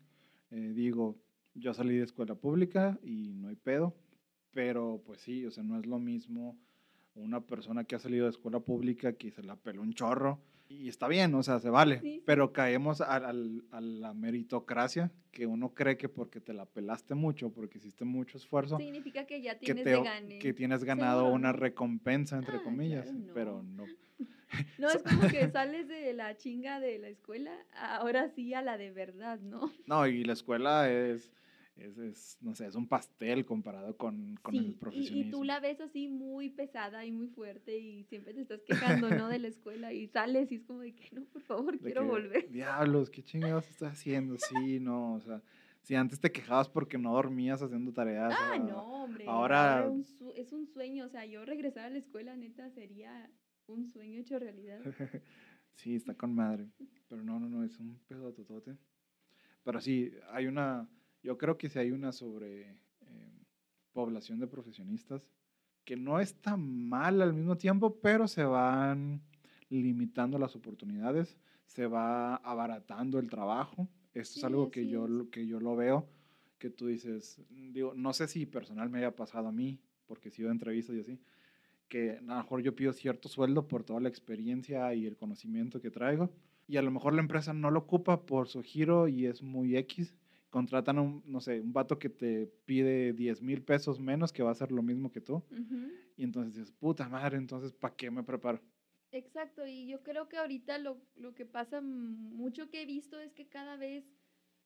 Eh, 0.51 0.71
digo, 0.73 1.17
yo 1.53 1.73
salí 1.73 1.97
de 1.97 2.03
escuela 2.05 2.35
pública 2.35 2.97
y 3.03 3.33
no 3.33 3.49
hay 3.49 3.55
pedo, 3.57 3.93
pero 4.51 5.01
pues 5.05 5.19
sí, 5.19 5.45
o 5.45 5.51
sea, 5.51 5.63
no 5.63 5.77
es 5.77 5.85
lo 5.85 5.99
mismo 5.99 6.57
una 7.15 7.41
persona 7.41 7.83
que 7.83 7.95
ha 7.95 7.99
salido 7.99 8.25
de 8.25 8.31
escuela 8.31 8.59
pública 8.59 9.13
que 9.13 9.31
se 9.31 9.43
la 9.43 9.55
peló 9.55 9.81
un 9.81 9.93
chorro 9.93 10.39
y 10.67 10.87
está 10.89 11.07
bien, 11.07 11.33
o 11.35 11.43
sea, 11.43 11.59
se 11.59 11.69
vale, 11.69 11.99
Sí, 12.01 12.23
pero 12.25 12.51
caemos 12.51 12.99
al- 13.01 13.23
al- 13.25 13.63
a, 13.71 13.81
la 13.81 14.13
meritocracia, 14.13 15.11
que 15.31 15.45
uno 15.45 15.73
cree 15.73 15.95
que 15.95 16.09
porque 16.09 16.41
te 16.41 16.53
la 16.53 16.65
pelaste 16.65 17.13
mucho, 17.13 17.51
porque 17.51 17.77
hiciste 17.77 18.03
mucho 18.03 18.37
esfuerzo, 18.37 18.77
Significa 18.77 19.25
que 19.25 19.41
ya 19.41 19.53
que, 19.59 19.65
tienes 19.67 19.83
te, 19.83 19.89
de 19.91 19.95
o- 19.95 20.03
gane. 20.03 20.39
que 20.39 20.53
tienes 20.53 20.83
ganado 20.83 21.19
Seguro, 21.21 21.35
una 21.35 21.51
recompensa, 21.53 22.37
entre 22.37 22.57
Ah, 22.57 22.63
comillas, 22.63 23.05
claro, 23.11 23.31
pero 23.33 23.63
no. 23.63 23.85
no. 23.85 23.93
No 24.79 24.89
es 24.89 25.03
como 25.03 25.27
que 25.27 25.49
sales 25.51 25.87
de 25.87 26.13
la 26.13 26.35
chinga 26.37 26.79
de 26.79 26.97
la 26.97 27.09
escuela, 27.09 27.51
ahora 27.73 28.29
sí 28.29 28.53
a 28.53 28.61
la 28.61 28.77
de 28.77 28.91
verdad, 28.91 29.39
¿no? 29.39 29.71
No, 29.85 30.07
y 30.07 30.23
la 30.23 30.33
escuela 30.33 30.89
es, 30.89 31.31
es, 31.75 31.97
es, 31.97 32.37
no 32.41 32.55
sé, 32.55 32.67
es 32.67 32.75
un 32.75 32.87
pastel 32.87 33.45
comparado 33.45 33.97
con, 33.97 34.35
con 34.41 34.53
Sí, 34.53 34.59
el 34.59 34.65
y- 34.67 34.73
profesionismo. 34.75 35.27
Y, 35.27 35.31
tú 35.31 35.43
la 35.43 35.59
ves 35.59 35.81
así 35.81 36.07
muy 36.07 36.49
pesada 36.49 37.05
y 37.05 37.11
muy 37.11 37.27
fuerte 37.27 37.77
y 37.77 38.03
siempre 38.05 38.33
te 38.33 38.41
estás 38.41 38.61
quejando, 38.63 39.09
¿no? 39.09 39.27
De 39.27 39.39
la 39.39 39.47
escuela 39.49 39.91
y 39.93 40.07
sales 40.07 40.51
y 40.51 40.55
es 40.55 40.63
como 40.63 40.79
de 40.81 40.93
que 40.95 41.09
no, 41.13 41.25
por 41.25 41.41
favor, 41.41 41.73
De 41.73 41.79
quiero 41.79 42.01
que, 42.01 42.07
volver. 42.07 42.49
Diablos, 42.51 43.09
¿qué 43.09 43.23
chingados 43.23 43.67
estás 43.69 43.93
haciendo? 43.93 44.37
Sí, 44.37 44.79
no, 44.79 45.15
o 45.15 45.21
sea, 45.21 45.41
si 45.81 45.95
antes 45.95 46.19
te 46.19 46.31
quejabas 46.31 46.69
porque 46.69 46.97
no 46.97 47.13
dormías 47.13 47.61
haciendo 47.61 47.91
tareas. 47.91 48.33
Ah, 48.35 48.51
ah, 48.53 48.59
no, 48.59 49.03
hombre. 49.03 49.25
ahora- 49.27 49.87
un 49.89 50.05
es 50.35 50.53
un 50.53 50.65
sueño, 50.67 51.05
o 51.05 51.09
sea, 51.09 51.25
yo 51.25 51.43
regresar 51.45 51.85
a 51.85 51.89
la 51.89 51.97
escuela, 51.97 52.35
neta, 52.35 52.69
sería 52.71 53.29
un 53.67 53.85
sueño 53.87 54.19
hecho 54.21 54.39
realidad. 54.39 54.79
sí, 55.75 55.95
está 55.95 56.13
con 56.13 56.33
madre. 56.33 56.67
Pero 57.09 57.21
no, 57.21 57.39
no, 57.39 57.49
no, 57.49 57.63
es 57.65 57.77
un 57.79 57.99
pedo 58.07 58.33
totote. 58.33 58.77
Pero 59.63 59.81
sí, 59.81 60.11
hay 60.31 60.45
una, 60.47 60.87
yo 61.25 61.37
creo 61.37 61.57
que 61.57 61.69
sí 61.69 61.79
hay 61.79 61.91
una 61.91 62.11
sobre 62.11 62.69
eh, 63.01 63.43
población 63.93 64.39
de 64.39 64.47
profesionistas 64.47 65.27
que 65.83 65.95
no 65.95 66.19
está 66.19 66.57
mal 66.57 67.21
al 67.21 67.33
mismo 67.33 67.57
tiempo, 67.57 67.99
pero 68.01 68.27
se 68.27 68.43
van 68.43 69.21
limitando 69.69 70.37
las 70.39 70.55
oportunidades, 70.55 71.37
se 71.65 71.87
va 71.87 72.35
abaratando 72.37 73.19
el 73.19 73.29
trabajo. 73.29 73.87
Esto 74.13 74.39
es 74.39 74.41
Sí, 74.41 74.45
algo 74.45 74.71
que 74.71 74.87
yo, 74.87 75.05
es. 75.05 75.29
que 75.31 75.45
yo 75.47 75.59
lo 75.59 75.75
veo, 75.75 76.07
que 76.57 76.69
tú 76.69 76.87
dices, 76.87 77.41
digo, 77.49 77.93
no 77.95 78.13
sé 78.13 78.27
si 78.27 78.45
personal 78.45 78.89
me 78.89 78.99
haya 78.99 79.15
pasado 79.15 79.47
a 79.49 79.51
mí, 79.51 79.79
porque 80.05 80.29
he 80.29 80.31
sido 80.31 80.49
de 80.49 80.53
entrevistas 80.53 80.95
y 80.95 80.99
así, 81.01 81.19
que 81.87 82.17
a 82.17 82.21
lo 82.21 82.35
mejor 82.37 82.61
yo 82.63 82.75
pido 82.75 82.93
cierto 82.93 83.29
sueldo 83.29 83.67
por 83.67 83.83
toda 83.83 83.99
la 83.99 84.09
experiencia 84.09 84.93
y 84.95 85.05
el 85.05 85.17
conocimiento 85.17 85.81
que 85.81 85.91
traigo, 85.91 86.31
y 86.67 86.77
a 86.77 86.81
lo 86.81 86.91
mejor 86.91 87.13
la 87.13 87.21
empresa 87.21 87.53
no 87.53 87.69
lo 87.71 87.79
ocupa 87.81 88.25
por 88.25 88.47
su 88.47 88.63
giro 88.63 89.07
y 89.07 89.25
es 89.27 89.43
muy 89.43 89.75
X. 89.77 90.15
Contratan 90.55 90.97
a 90.97 91.01
un, 91.01 91.21
no 91.25 91.41
sé, 91.41 91.59
un 91.59 91.73
vato 91.73 91.99
que 91.99 92.07
te 92.07 92.47
pide 92.63 93.11
10 93.11 93.41
mil 93.41 93.61
pesos 93.61 93.99
menos, 93.99 94.31
que 94.31 94.41
va 94.41 94.49
a 94.49 94.51
hacer 94.53 94.71
lo 94.71 94.81
mismo 94.81 95.11
que 95.11 95.19
tú, 95.19 95.43
y 96.15 96.23
entonces 96.23 96.55
dices, 96.55 96.71
puta 96.71 97.09
madre, 97.09 97.35
entonces, 97.37 97.73
¿para 97.73 97.93
qué 97.93 98.09
me 98.09 98.23
preparo? 98.23 98.61
Exacto, 99.11 99.67
y 99.67 99.85
yo 99.85 100.01
creo 100.01 100.29
que 100.29 100.37
ahorita 100.37 100.77
lo, 100.77 101.01
lo 101.17 101.33
que 101.35 101.45
pasa 101.45 101.81
mucho 101.81 102.69
que 102.69 102.81
he 102.81 102.85
visto 102.85 103.19
es 103.19 103.33
que 103.33 103.47
cada 103.49 103.75
vez 103.75 104.05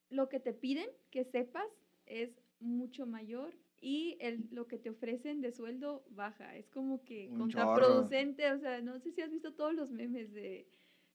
lo 0.10 0.30
que 0.30 0.40
te 0.40 0.54
piden 0.54 0.90
que 1.10 1.24
sepas 1.24 1.66
es 2.06 2.40
mucho 2.60 3.08
mayor 3.08 3.56
y 3.82 4.16
el, 4.20 4.48
lo 4.52 4.68
que 4.68 4.78
te 4.78 4.92
ofrecen 4.92 5.42
de 5.42 5.52
sueldo 5.52 6.04
baja. 6.12 6.56
Es 6.56 6.68
como 6.70 7.04
que 7.04 7.30
Un 7.32 7.50
chorro. 7.50 7.66
contraproducente, 7.66 8.52
o 8.52 8.60
sea, 8.60 8.82
no 8.82 9.00
sé 9.00 9.12
si 9.12 9.22
has 9.22 9.32
visto 9.32 9.54
todos 9.56 9.74
los 9.74 9.90
memes 9.92 10.32
de, 10.34 10.68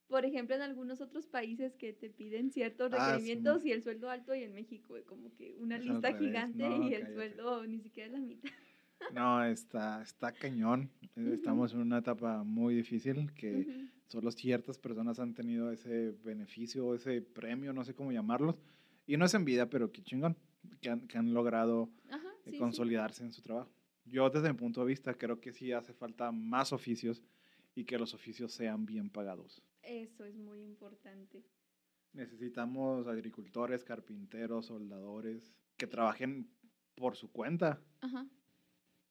por 0.08 0.24
ejemplo, 0.24 0.54
en 0.54 0.62
algunos 0.62 1.00
otros 1.00 1.26
países 1.26 1.74
que 1.76 1.92
te 1.92 2.10
piden 2.10 2.50
ciertos 2.50 2.92
Ah, 2.92 3.12
requerimientos 3.12 3.62
Simón. 3.62 3.68
y 3.68 3.72
el 3.72 3.82
sueldo 3.82 4.10
alto 4.10 4.34
y 4.34 4.42
en 4.42 4.52
México 4.54 4.96
como 5.06 5.32
que 5.34 5.54
una 5.58 5.76
Es 5.76 5.84
lista 5.86 6.16
gigante 6.18 6.68
no, 6.68 6.88
y 6.88 6.94
el 6.94 7.02
cállate. 7.02 7.14
sueldo 7.14 7.66
ni 7.66 7.80
siquiera 7.80 8.06
es 8.08 8.12
la 8.12 8.20
mitad. 8.20 8.50
No, 9.12 9.44
está, 9.44 10.02
está 10.02 10.32
cañón. 10.32 10.88
Eh. 11.16 11.32
Estamos 11.34 11.72
en 11.74 11.80
una 11.80 11.98
etapa 11.98 12.42
muy 12.44 12.74
difícil 12.74 13.32
que 13.34 13.88
solo 14.06 14.30
ciertas 14.30 14.78
personas 14.78 15.18
han 15.18 15.34
tenido 15.34 15.70
ese 15.72 16.12
beneficio, 16.24 16.94
ese 16.94 17.20
premio, 17.20 17.72
no 17.72 17.84
sé 17.84 17.94
cómo 17.94 18.12
llamarlos. 18.12 18.56
Y 19.06 19.16
no 19.16 19.24
es 19.26 19.34
envidia, 19.34 19.68
pero 19.68 19.90
qué 19.92 20.02
chingón, 20.02 20.36
que 20.80 20.88
han, 20.90 21.06
que 21.06 21.18
han 21.18 21.34
logrado 21.34 21.90
Ajá, 22.08 22.28
eh, 22.28 22.40
sí, 22.44 22.50
sí. 22.52 22.58
consolidarse 22.58 23.24
en 23.24 23.32
su 23.32 23.42
trabajo. 23.42 23.70
Yo 24.06 24.30
desde 24.30 24.48
mi 24.52 24.56
punto 24.58 24.80
de 24.80 24.86
vista 24.86 25.12
creo 25.14 25.40
que 25.40 25.52
sí 25.52 25.72
hace 25.72 25.92
falta 25.92 26.30
más 26.32 26.72
oficios 26.72 27.22
y 27.74 27.84
que 27.84 27.98
los 27.98 28.14
oficios 28.14 28.52
sean 28.52 28.86
bien 28.86 29.10
pagados. 29.10 29.62
Eso 29.86 30.24
es 30.24 30.36
muy 30.36 30.62
importante. 30.62 31.44
Necesitamos 32.12 33.06
agricultores, 33.06 33.84
carpinteros, 33.84 34.66
soldadores 34.66 35.52
que 35.76 35.86
trabajen 35.86 36.48
por 36.94 37.16
su 37.16 37.30
cuenta. 37.30 37.82
Ajá. 38.00 38.28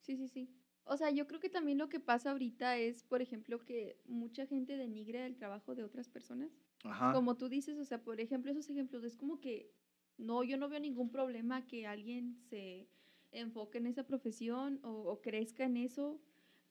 Sí, 0.01 0.15
sí, 0.17 0.27
sí. 0.27 0.49
O 0.85 0.97
sea, 0.97 1.11
yo 1.11 1.27
creo 1.27 1.39
que 1.39 1.49
también 1.49 1.77
lo 1.77 1.89
que 1.89 1.99
pasa 1.99 2.31
ahorita 2.31 2.77
es, 2.77 3.03
por 3.03 3.21
ejemplo, 3.21 3.63
que 3.63 4.01
mucha 4.05 4.45
gente 4.45 4.77
denigre 4.77 5.25
el 5.25 5.35
trabajo 5.35 5.75
de 5.75 5.83
otras 5.83 6.09
personas. 6.09 6.51
Ajá. 6.83 7.13
Como 7.13 7.37
tú 7.37 7.47
dices, 7.47 7.77
o 7.77 7.85
sea, 7.85 8.03
por 8.03 8.19
ejemplo, 8.19 8.51
esos 8.51 8.69
ejemplos, 8.69 9.03
es 9.03 9.15
como 9.15 9.39
que 9.39 9.73
no, 10.17 10.43
yo 10.43 10.57
no 10.57 10.69
veo 10.69 10.79
ningún 10.79 11.09
problema 11.09 11.65
que 11.67 11.87
alguien 11.87 12.37
se 12.49 12.89
enfoque 13.31 13.77
en 13.77 13.87
esa 13.87 14.05
profesión 14.05 14.79
o, 14.83 14.91
o 14.91 15.21
crezca 15.21 15.63
en 15.63 15.77
eso. 15.77 16.21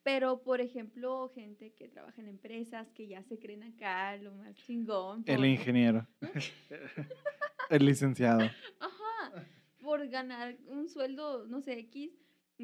Pero, 0.03 0.43
por 0.43 0.59
ejemplo, 0.59 1.29
gente 1.29 1.73
que 1.73 1.87
trabaja 1.87 2.21
en 2.21 2.27
empresas 2.27 2.91
que 2.91 3.07
ya 3.07 3.23
se 3.23 3.39
creen 3.39 3.63
acá 3.63 4.17
lo 4.17 4.33
más 4.33 4.53
chingón. 4.55 5.23
El 5.25 5.45
ingeniero. 5.45 6.07
El 7.69 7.85
licenciado. 7.85 8.41
Ajá, 8.79 9.45
por 9.79 10.07
ganar 10.09 10.57
un 10.67 10.89
sueldo, 10.89 11.47
no 11.47 11.61
sé, 11.61 11.79
X, 11.79 12.11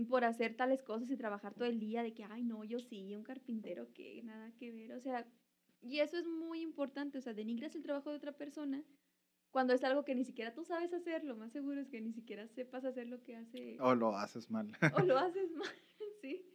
por 0.07 0.23
hacer 0.23 0.55
tales 0.55 0.83
cosas 0.83 1.09
y 1.09 1.17
trabajar 1.17 1.53
todo 1.53 1.67
el 1.67 1.79
día 1.79 2.03
de 2.03 2.13
que, 2.13 2.23
ay, 2.23 2.43
no, 2.43 2.63
yo 2.63 2.79
sí, 2.79 3.15
un 3.15 3.23
carpintero 3.23 3.91
que 3.93 4.21
nada 4.23 4.51
que 4.57 4.71
ver, 4.71 4.93
o 4.93 4.99
sea, 4.99 5.25
y 5.81 5.99
eso 5.99 6.17
es 6.17 6.27
muy 6.27 6.61
importante, 6.61 7.17
o 7.17 7.21
sea, 7.21 7.33
denigras 7.33 7.75
el 7.75 7.83
trabajo 7.83 8.09
de 8.09 8.17
otra 8.17 8.33
persona 8.33 8.83
cuando 9.51 9.73
es 9.73 9.83
algo 9.83 10.05
que 10.05 10.13
ni 10.15 10.23
siquiera 10.25 10.53
tú 10.53 10.63
sabes 10.63 10.93
hacer, 10.93 11.23
lo 11.23 11.35
más 11.35 11.51
seguro 11.51 11.81
es 11.81 11.89
que 11.89 12.01
ni 12.01 12.13
siquiera 12.13 12.47
sepas 12.47 12.85
hacer 12.85 13.07
lo 13.07 13.23
que 13.23 13.35
hace 13.35 13.77
O 13.79 13.95
lo 13.95 14.15
haces 14.15 14.49
mal. 14.51 14.71
o 14.93 15.01
lo 15.01 15.17
haces 15.17 15.51
mal, 15.51 15.67
¿sí? 16.21 16.45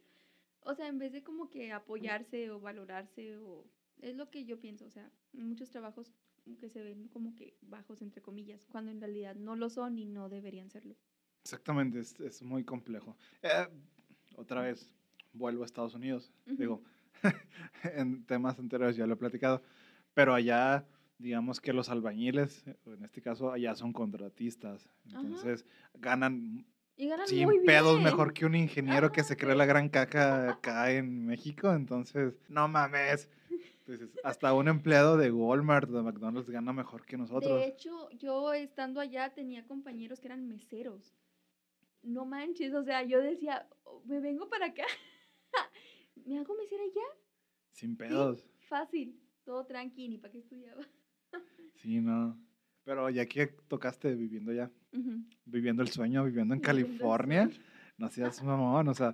O 0.65 0.73
sea, 0.73 0.87
en 0.87 0.97
vez 0.97 1.13
de 1.13 1.23
como 1.23 1.49
que 1.49 1.71
apoyarse 1.71 2.49
o 2.49 2.59
valorarse 2.59 3.37
o 3.37 3.65
es 4.01 4.15
lo 4.15 4.29
que 4.29 4.45
yo 4.45 4.59
pienso, 4.59 4.85
o 4.85 4.89
sea, 4.89 5.09
muchos 5.31 5.69
trabajos 5.69 6.11
que 6.59 6.69
se 6.69 6.83
ven 6.83 7.07
como 7.07 7.35
que 7.35 7.55
bajos 7.61 8.01
entre 8.01 8.21
comillas, 8.21 8.65
cuando 8.65 8.91
en 8.91 8.99
realidad 8.99 9.35
no 9.35 9.55
lo 9.55 9.69
son 9.69 9.97
y 9.97 10.05
no 10.05 10.27
deberían 10.27 10.69
serlo. 10.69 10.95
Exactamente, 11.43 11.99
es, 11.99 12.19
es 12.19 12.41
muy 12.41 12.63
complejo. 12.63 13.15
Eh, 13.43 13.67
otra 14.35 14.61
vez, 14.61 14.91
vuelvo 15.33 15.63
a 15.63 15.65
Estados 15.65 15.93
Unidos. 15.93 16.31
Digo, 16.45 16.83
en 17.83 18.25
temas 18.25 18.57
anteriores 18.59 18.95
ya 18.95 19.05
lo 19.05 19.13
he 19.13 19.17
platicado, 19.17 19.61
Pero 20.13 20.33
allá, 20.33 20.87
digamos 21.19 21.61
que 21.61 21.73
los 21.73 21.89
albañiles, 21.89 22.65
en 22.85 23.03
este 23.03 23.21
caso, 23.21 23.51
allá 23.51 23.75
son 23.75 23.93
contratistas. 23.93 24.89
Entonces, 25.05 25.65
ganan 25.93 26.65
Y 26.97 27.07
ganan 27.09 27.27
sin 27.27 27.43
muy 27.43 27.59
pedos 27.65 28.01
mejor 28.01 28.33
que 28.33 28.45
un 28.45 28.55
ingeniero 28.55 29.11
que 29.11 29.23
se 29.23 29.35
cree 29.35 29.55
la 29.55 29.65
gran 29.65 29.89
caca 29.89 30.51
acá 30.51 30.91
en 30.91 31.25
México. 31.25 31.73
Entonces, 31.73 32.39
no 32.47 32.67
mames. 32.67 33.29
Entonces, 33.79 34.09
hasta 34.23 34.53
un 34.53 34.67
empleado 34.67 35.17
de 35.17 35.31
Walmart, 35.31 35.89
de 35.89 36.01
McDonald's, 36.01 36.49
gana 36.49 36.73
mejor 36.73 37.05
que 37.05 37.17
nosotros. 37.17 37.59
De 37.59 37.67
hecho, 37.67 38.09
yo 38.11 38.53
estando 38.53 38.99
allá 38.99 39.33
tenía 39.33 39.65
compañeros 39.65 40.19
que 40.19 40.27
eran 40.27 40.47
meseros. 40.47 41.13
No 42.01 42.25
manches, 42.25 42.73
o 42.73 42.83
sea, 42.83 43.03
yo 43.03 43.19
decía, 43.21 43.67
"Oh, 43.83 44.01
me 44.05 44.19
vengo 44.19 44.49
para 44.49 44.67
acá. 44.67 44.85
¿Me 46.25 46.39
hago 46.39 46.55
mesera 46.55 46.83
ya? 46.93 47.01
Sin 47.71 47.97
pedos. 47.97 48.47
Fácil, 48.69 49.19
todo 49.43 49.65
tranqui, 49.65 50.07
ni 50.07 50.17
para 50.17 50.31
qué 50.31 50.39
estudiaba. 50.39 50.83
Sí, 51.75 51.99
no. 51.99 52.39
Pero 52.85 53.09
ya 53.09 53.25
que 53.25 53.47
tocaste 53.67 54.13
viviendo 54.15 54.51
allá, 54.51 54.71
Ujú. 54.93 55.23
viviendo 55.45 55.81
el 55.81 55.89
sueño, 55.89 56.23
viviendo 56.23 56.53
en 56.53 56.59
California, 56.61 57.49
no 57.97 58.09
seas 58.09 58.41
mamón, 58.43 58.87
o 58.87 58.93
sea, 58.93 59.13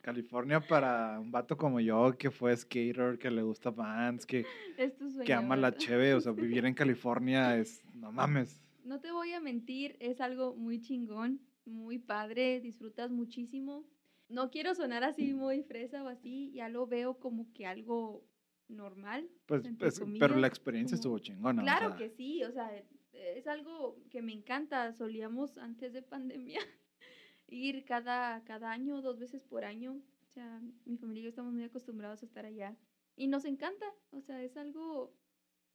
California 0.00 0.60
para 0.60 1.20
un 1.20 1.30
vato 1.30 1.56
como 1.56 1.78
yo 1.78 2.16
que 2.18 2.32
fue 2.32 2.56
skater, 2.56 3.18
que 3.18 3.30
le 3.30 3.42
gusta 3.42 3.70
bands, 3.70 4.26
que, 4.26 4.44
Es 4.76 4.96
tu 4.96 5.08
sueño, 5.08 5.24
que 5.24 5.32
ama 5.32 5.56
la 5.56 5.72
cheve, 5.74 6.14
o 6.14 6.20
sea, 6.20 6.32
vivir 6.62 6.66
en 6.66 6.74
California 6.74 7.56
es, 7.56 7.80
no 7.94 8.10
mames. 8.10 8.60
No 8.84 9.00
te 9.00 9.12
voy 9.12 9.32
a 9.32 9.40
mentir, 9.40 9.96
es 10.00 10.20
algo 10.20 10.56
muy 10.56 10.80
chingón, 10.80 11.40
muy 11.64 11.98
padre, 12.00 12.60
disfrutas 12.60 13.12
muchísimo. 13.12 13.86
No 14.28 14.50
quiero 14.50 14.74
sonar 14.74 15.04
así 15.04 15.32
muy 15.34 15.62
fresa 15.62 16.02
o 16.02 16.08
así, 16.08 16.50
ya 16.52 16.68
lo 16.68 16.88
veo 16.88 17.20
como 17.20 17.52
que 17.52 17.66
algo 17.66 18.24
normal. 18.66 19.28
Pues, 19.46 19.64
entre 19.64 19.86
es- 19.88 20.02
pero 20.18 20.36
la 20.36 20.48
experiencia 20.48 20.96
como- 20.96 21.16
estuvo 21.16 21.18
chingona. 21.20 21.62
o 21.62 21.64
Claro 21.64 21.88
sea, 21.90 21.96
que 21.98 22.10
sí, 22.10 22.42
o 22.42 22.50
sea, 22.50 22.68
es 23.12 23.46
algo 23.46 23.96
que 24.10 24.22
me 24.22 24.32
encanta. 24.32 24.92
Solíamos 24.92 25.58
antes 25.58 25.92
de 25.92 26.02
pandemia 26.02 26.60
ir 27.48 27.84
cada, 27.84 28.42
cada 28.44 28.70
año, 28.70 29.02
dos 29.02 29.18
veces 29.18 29.42
por 29.44 29.64
año. 29.64 29.92
O 29.94 30.32
sea, 30.34 30.60
mi 30.86 30.96
familia 30.96 31.20
y 31.20 31.24
yo 31.24 31.28
estamos 31.30 31.52
muy 31.52 31.64
acostumbrados 31.64 32.22
a 32.22 32.26
estar 32.26 32.46
allá. 32.46 32.76
Y 33.16 33.26
nos 33.26 33.44
encanta, 33.44 33.84
o 34.10 34.20
sea, 34.22 34.42
es 34.42 34.56
algo 34.56 35.12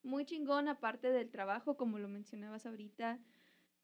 muy 0.03 0.25
chingón 0.25 0.67
aparte 0.67 1.12
del 1.12 1.29
trabajo, 1.29 1.77
como 1.77 2.00
lo 2.00 2.08
mencionabas 2.10 2.65
ahorita, 2.65 3.20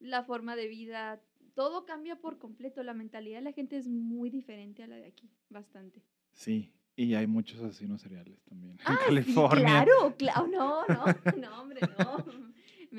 la 0.00 0.24
forma 0.24 0.56
de 0.56 0.66
vida, 0.66 1.20
todo 1.54 1.84
cambia 1.86 2.16
por 2.16 2.38
completo. 2.38 2.82
La 2.82 2.94
mentalidad 2.94 3.38
de 3.38 3.44
la 3.44 3.52
gente 3.52 3.76
es 3.76 3.86
muy 3.86 4.30
diferente 4.30 4.82
a 4.82 4.88
la 4.88 4.96
de 4.96 5.06
aquí, 5.06 5.30
bastante. 5.50 6.02
Sí, 6.32 6.72
y 6.96 7.14
hay 7.14 7.28
muchos 7.28 7.60
asesinos 7.62 8.00
seriales 8.02 8.42
también 8.44 8.72
en 8.72 8.78
Ah, 8.84 8.96
sí, 8.98 9.04
California. 9.06 9.64
claro, 9.84 10.14
claro, 10.18 10.46
no, 10.48 10.86
no, 10.88 11.04
no, 11.40 11.60
hombre, 11.60 11.80
no. 11.98 12.24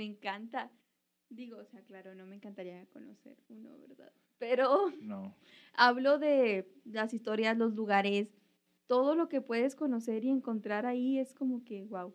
Encanta. 0.05 0.71
Digo, 1.29 1.57
o 1.57 1.65
sea, 1.65 1.81
claro, 1.81 2.13
no 2.15 2.25
me 2.25 2.35
encantaría 2.35 2.85
conocer 2.87 3.37
uno, 3.49 3.77
¿verdad? 3.79 4.11
Pero 4.37 4.91
No, 5.01 5.35
hablo 5.73 6.17
de 6.19 6.67
las 6.85 7.13
historias, 7.13 7.57
los 7.57 7.73
lugares, 7.73 8.29
todo 8.87 9.15
lo 9.15 9.27
que 9.29 9.41
puedes 9.41 9.75
conocer 9.75 10.23
y 10.23 10.29
encontrar 10.29 10.85
ahí 10.85 11.17
es 11.17 11.33
como 11.33 11.63
que, 11.65 11.83
wow. 11.85 12.13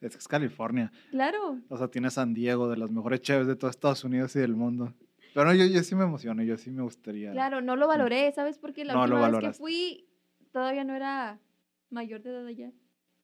es 0.00 0.12
que 0.12 0.18
es 0.18 0.28
California. 0.28 0.92
Claro, 1.10 1.60
O 1.68 1.76
sea, 1.76 1.88
tiene 1.88 2.10
San 2.10 2.32
Diego, 2.34 2.68
de 2.68 2.76
las 2.76 2.90
mejores 2.90 3.20
cheves 3.20 3.46
de 3.46 3.56
todo 3.56 3.70
Estados 3.70 4.04
Unidos 4.04 4.34
y 4.36 4.38
del 4.38 4.54
mundo. 4.54 4.94
Pero 5.34 5.52
yo, 5.52 5.66
yo 5.66 5.82
sí 5.82 5.96
me 5.96 6.04
emociono, 6.04 6.44
yo 6.44 6.56
sí 6.56 6.70
me 6.70 6.82
gustaría. 6.82 7.32
claro, 7.32 7.60
no 7.60 7.74
lo 7.74 7.88
valoré, 7.88 8.30
¿sabes? 8.32 8.56
Porque 8.58 8.84
la 8.84 8.94
No 8.94 9.02
última 9.02 9.28
vez 9.28 9.40
que 9.40 9.52
fui 9.52 10.08
todavía 10.52 10.84
no 10.84 10.94
era 10.94 11.40
mayor 11.90 12.22
de 12.22 12.30
edad 12.30 12.46
allá. 12.46 12.72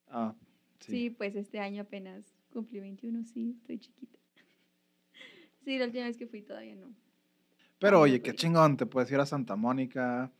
Ah, 0.07 0.35
Sí. 0.81 0.91
sí. 0.91 1.09
pues 1.11 1.35
este 1.35 1.59
año 1.59 1.83
apenas 1.83 2.30
cumplí 2.51 2.79
21, 2.79 3.23
sí, 3.25 3.55
estoy 3.59 3.79
chiquita. 3.79 4.17
Sí, 5.63 5.77
la 5.77 5.85
última 5.85 6.05
vez 6.05 6.17
que 6.17 6.25
fui 6.25 6.41
todavía 6.41 6.75
no. 6.75 6.91
Pero 7.77 8.01
oye, 8.01 8.17
no 8.17 8.23
qué 8.23 8.33
chingón, 8.33 8.77
te 8.77 8.85
puedes 8.87 9.11
ir 9.11 9.19
a 9.19 9.25
Santa 9.27 9.55
Mónica, 9.55 10.31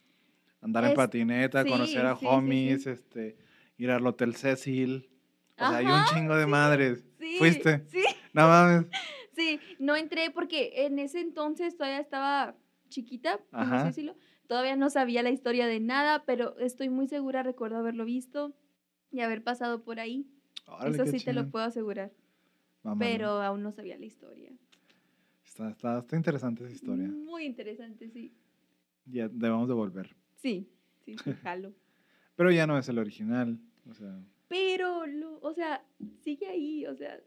andar 0.62 0.84
en 0.84 0.92
Es- 0.92 0.96
patineta, 0.96 1.64
conocer 1.66 2.06
a 2.06 2.14
sí, 2.16 2.20
sí, 2.20 2.26
sí, 2.26 2.36
homies, 2.36 2.84
sí. 2.84 2.90
este, 2.90 3.38
ir 3.78 3.92
al 3.92 4.06
Hotel 4.06 4.36
Cecil. 4.36 5.10
O 5.58 5.68
sea, 5.68 5.78
hay 5.78 5.86
un 5.86 5.92
Ajá, 5.92 6.06
chingo 6.16 6.36
de 6.36 6.48
madres. 6.48 7.06
Sí, 7.20 7.36
¿Fuiste? 7.38 7.84
Sí, 7.88 8.04
No 8.34 8.48
mames. 8.48 8.86
sí, 9.36 9.60
no 9.80 9.96
entré 9.96 10.32
porque 10.32 10.86
en 10.86 10.98
ese 10.98 11.20
entonces 11.20 11.78
todavía 11.78 12.00
estaba 12.00 12.56
chiquita, 12.90 13.38
por 13.38 13.60
así 13.62 13.74
Ajá. 13.74 13.86
decirlo. 13.86 14.16
Todavía 14.48 14.76
no 14.76 14.90
sabía 14.90 15.22
la 15.22 15.30
historia 15.30 15.68
de 15.68 15.80
nada, 15.80 16.26
pero 16.26 16.58
estoy 16.58 16.90
muy 16.90 17.08
segura, 17.08 17.44
recuerdo 17.44 17.78
haberlo 17.78 18.06
visto 18.06 18.56
y 19.12 19.20
haber 19.22 19.44
pasado 19.44 19.84
por 19.84 20.00
ahí. 20.00 20.28
Órale, 20.67 20.95
Eso 20.95 21.06
sí 21.06 21.24
te 21.24 21.34
lo 21.34 21.50
puedo 21.50 21.65
asegurar, 21.65 22.12
Mamá, 22.84 23.00
pero 23.00 23.28
aún 23.41 23.62
no 23.63 23.71
sabía 23.71 23.97
la 23.97 24.06
historia. 24.06 24.52
Está, 25.45 25.69
está, 25.69 26.00
está 26.00 26.15
interesante 26.15 26.63
esa 26.63 26.74
historia. 26.74 27.08
Muy 27.08 27.45
interesante, 27.45 28.10
sí. 28.10 28.34
Ya 29.06 29.28
debemos 29.28 29.67
de 29.67 29.74
volver. 29.74 30.15
Sí, 30.38 30.69
sí, 31.04 31.15
sí, 31.17 31.32
jalo. 31.43 31.74
Pero 32.36 32.52
ya 32.52 32.65
no 32.67 32.78
es 32.78 32.88
el 32.89 32.97
original. 33.00 33.60
O 33.89 33.93
sea, 33.93 34.24
Pero, 34.47 35.06
lo, 35.08 35.39
o 35.41 35.54
sea, 35.54 35.84
sigue 36.21 36.47
ahí, 36.47 36.86
o 36.86 36.95
sea, 36.95 37.19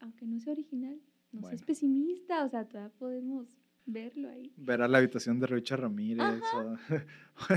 aunque 0.00 0.26
no 0.26 0.38
sea 0.40 0.52
original, 0.52 1.00
no 1.32 1.40
Bueno. 1.40 1.48
seas 1.56 1.62
pesimista, 1.66 2.44
o 2.44 2.48
sea, 2.48 2.68
todavía 2.68 2.92
podemos 2.98 3.48
verlo 3.86 4.28
ahí. 4.30 4.52
ver 4.56 4.82
a 4.82 4.88
la 4.88 4.98
habitación 4.98 5.40
de 5.40 5.46
Richard 5.46 5.80
Ramírez 5.80 6.42
o 6.54 6.76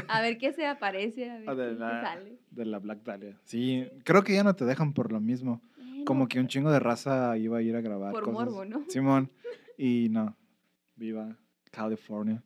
A 0.07 0.21
ver 0.21 0.38
qué 0.39 0.53
se 0.53 0.65
aparece, 0.65 1.29
a 1.29 1.38
ver 1.39 1.49
O 1.49 1.55
de 1.55 1.69
qué, 1.73 1.79
la- 1.79 2.01
sale. 2.01 2.38
de 2.51 2.65
la 2.65 2.79
Black 2.79 3.03
Dahlia. 3.03 3.38
Sí, 3.43 3.85
creo 4.03 4.23
que 4.23 4.33
ya 4.33 4.43
no 4.43 4.55
te 4.55 4.65
dejan 4.65 4.93
por 4.93 5.11
lo 5.11 5.19
mismo. 5.19 5.61
Como 6.05 6.27
que 6.27 6.39
un 6.39 6.47
chingo 6.47 6.71
de 6.71 6.79
raza 6.79 7.35
iba 7.38 7.57
a 7.57 7.61
ir 7.63 7.75
a 7.75 7.81
grabar 7.81 8.11
Por 8.11 8.23
cosas. 8.25 8.33
morbo, 8.45 8.65
¿no? 8.65 8.83
Simón. 8.89 9.29
Y 9.77 10.07
no. 10.09 10.35
Viva 10.95 11.35
California. 11.71 12.43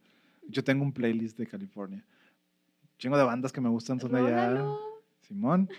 Yo 0.48 0.64
tengo 0.64 0.84
un 0.84 0.94
playlist 0.94 1.38
de 1.38 1.46
California. 1.46 2.04
Chingo 2.98 3.18
de 3.18 3.24
bandas 3.24 3.52
que 3.52 3.62
me 3.62 3.70
gustan 3.70 4.00
son 4.00 4.12
de 4.14 4.20
allá. 4.20 4.66
Simón. 5.22 5.70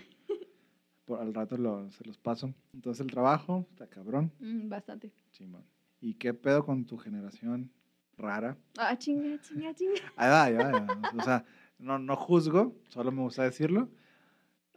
Por 1.06 1.20
al 1.20 1.32
rato 1.34 1.56
lo- 1.56 1.90
se 1.90 2.04
los 2.04 2.18
paso. 2.18 2.52
Entonces 2.74 3.00
el 3.04 3.10
trabajo 3.10 3.66
está 3.70 3.86
cabrón. 3.88 4.30
Mm, 4.40 4.68
bastante. 4.68 5.10
Simón. 5.32 5.64
¿Y 6.00 6.14
qué 6.14 6.32
pedo 6.34 6.64
con 6.64 6.84
tu 6.84 6.96
generación 6.98 7.70
rara? 8.18 8.56
Ah, 8.78 8.96
chinga, 8.96 9.40
chinga, 9.40 9.74
chinga. 9.74 9.94
Ahí 10.16 10.28
va, 10.30 10.44
ahí 10.44 10.54
va, 10.54 10.68
ahí 10.68 10.74
va. 10.74 11.10
O 11.16 11.22
sea, 11.22 11.44
no, 11.78 11.98
no 11.98 12.16
juzgo, 12.16 12.74
solo 12.88 13.10
me 13.12 13.22
gusta 13.22 13.44
decirlo. 13.44 13.88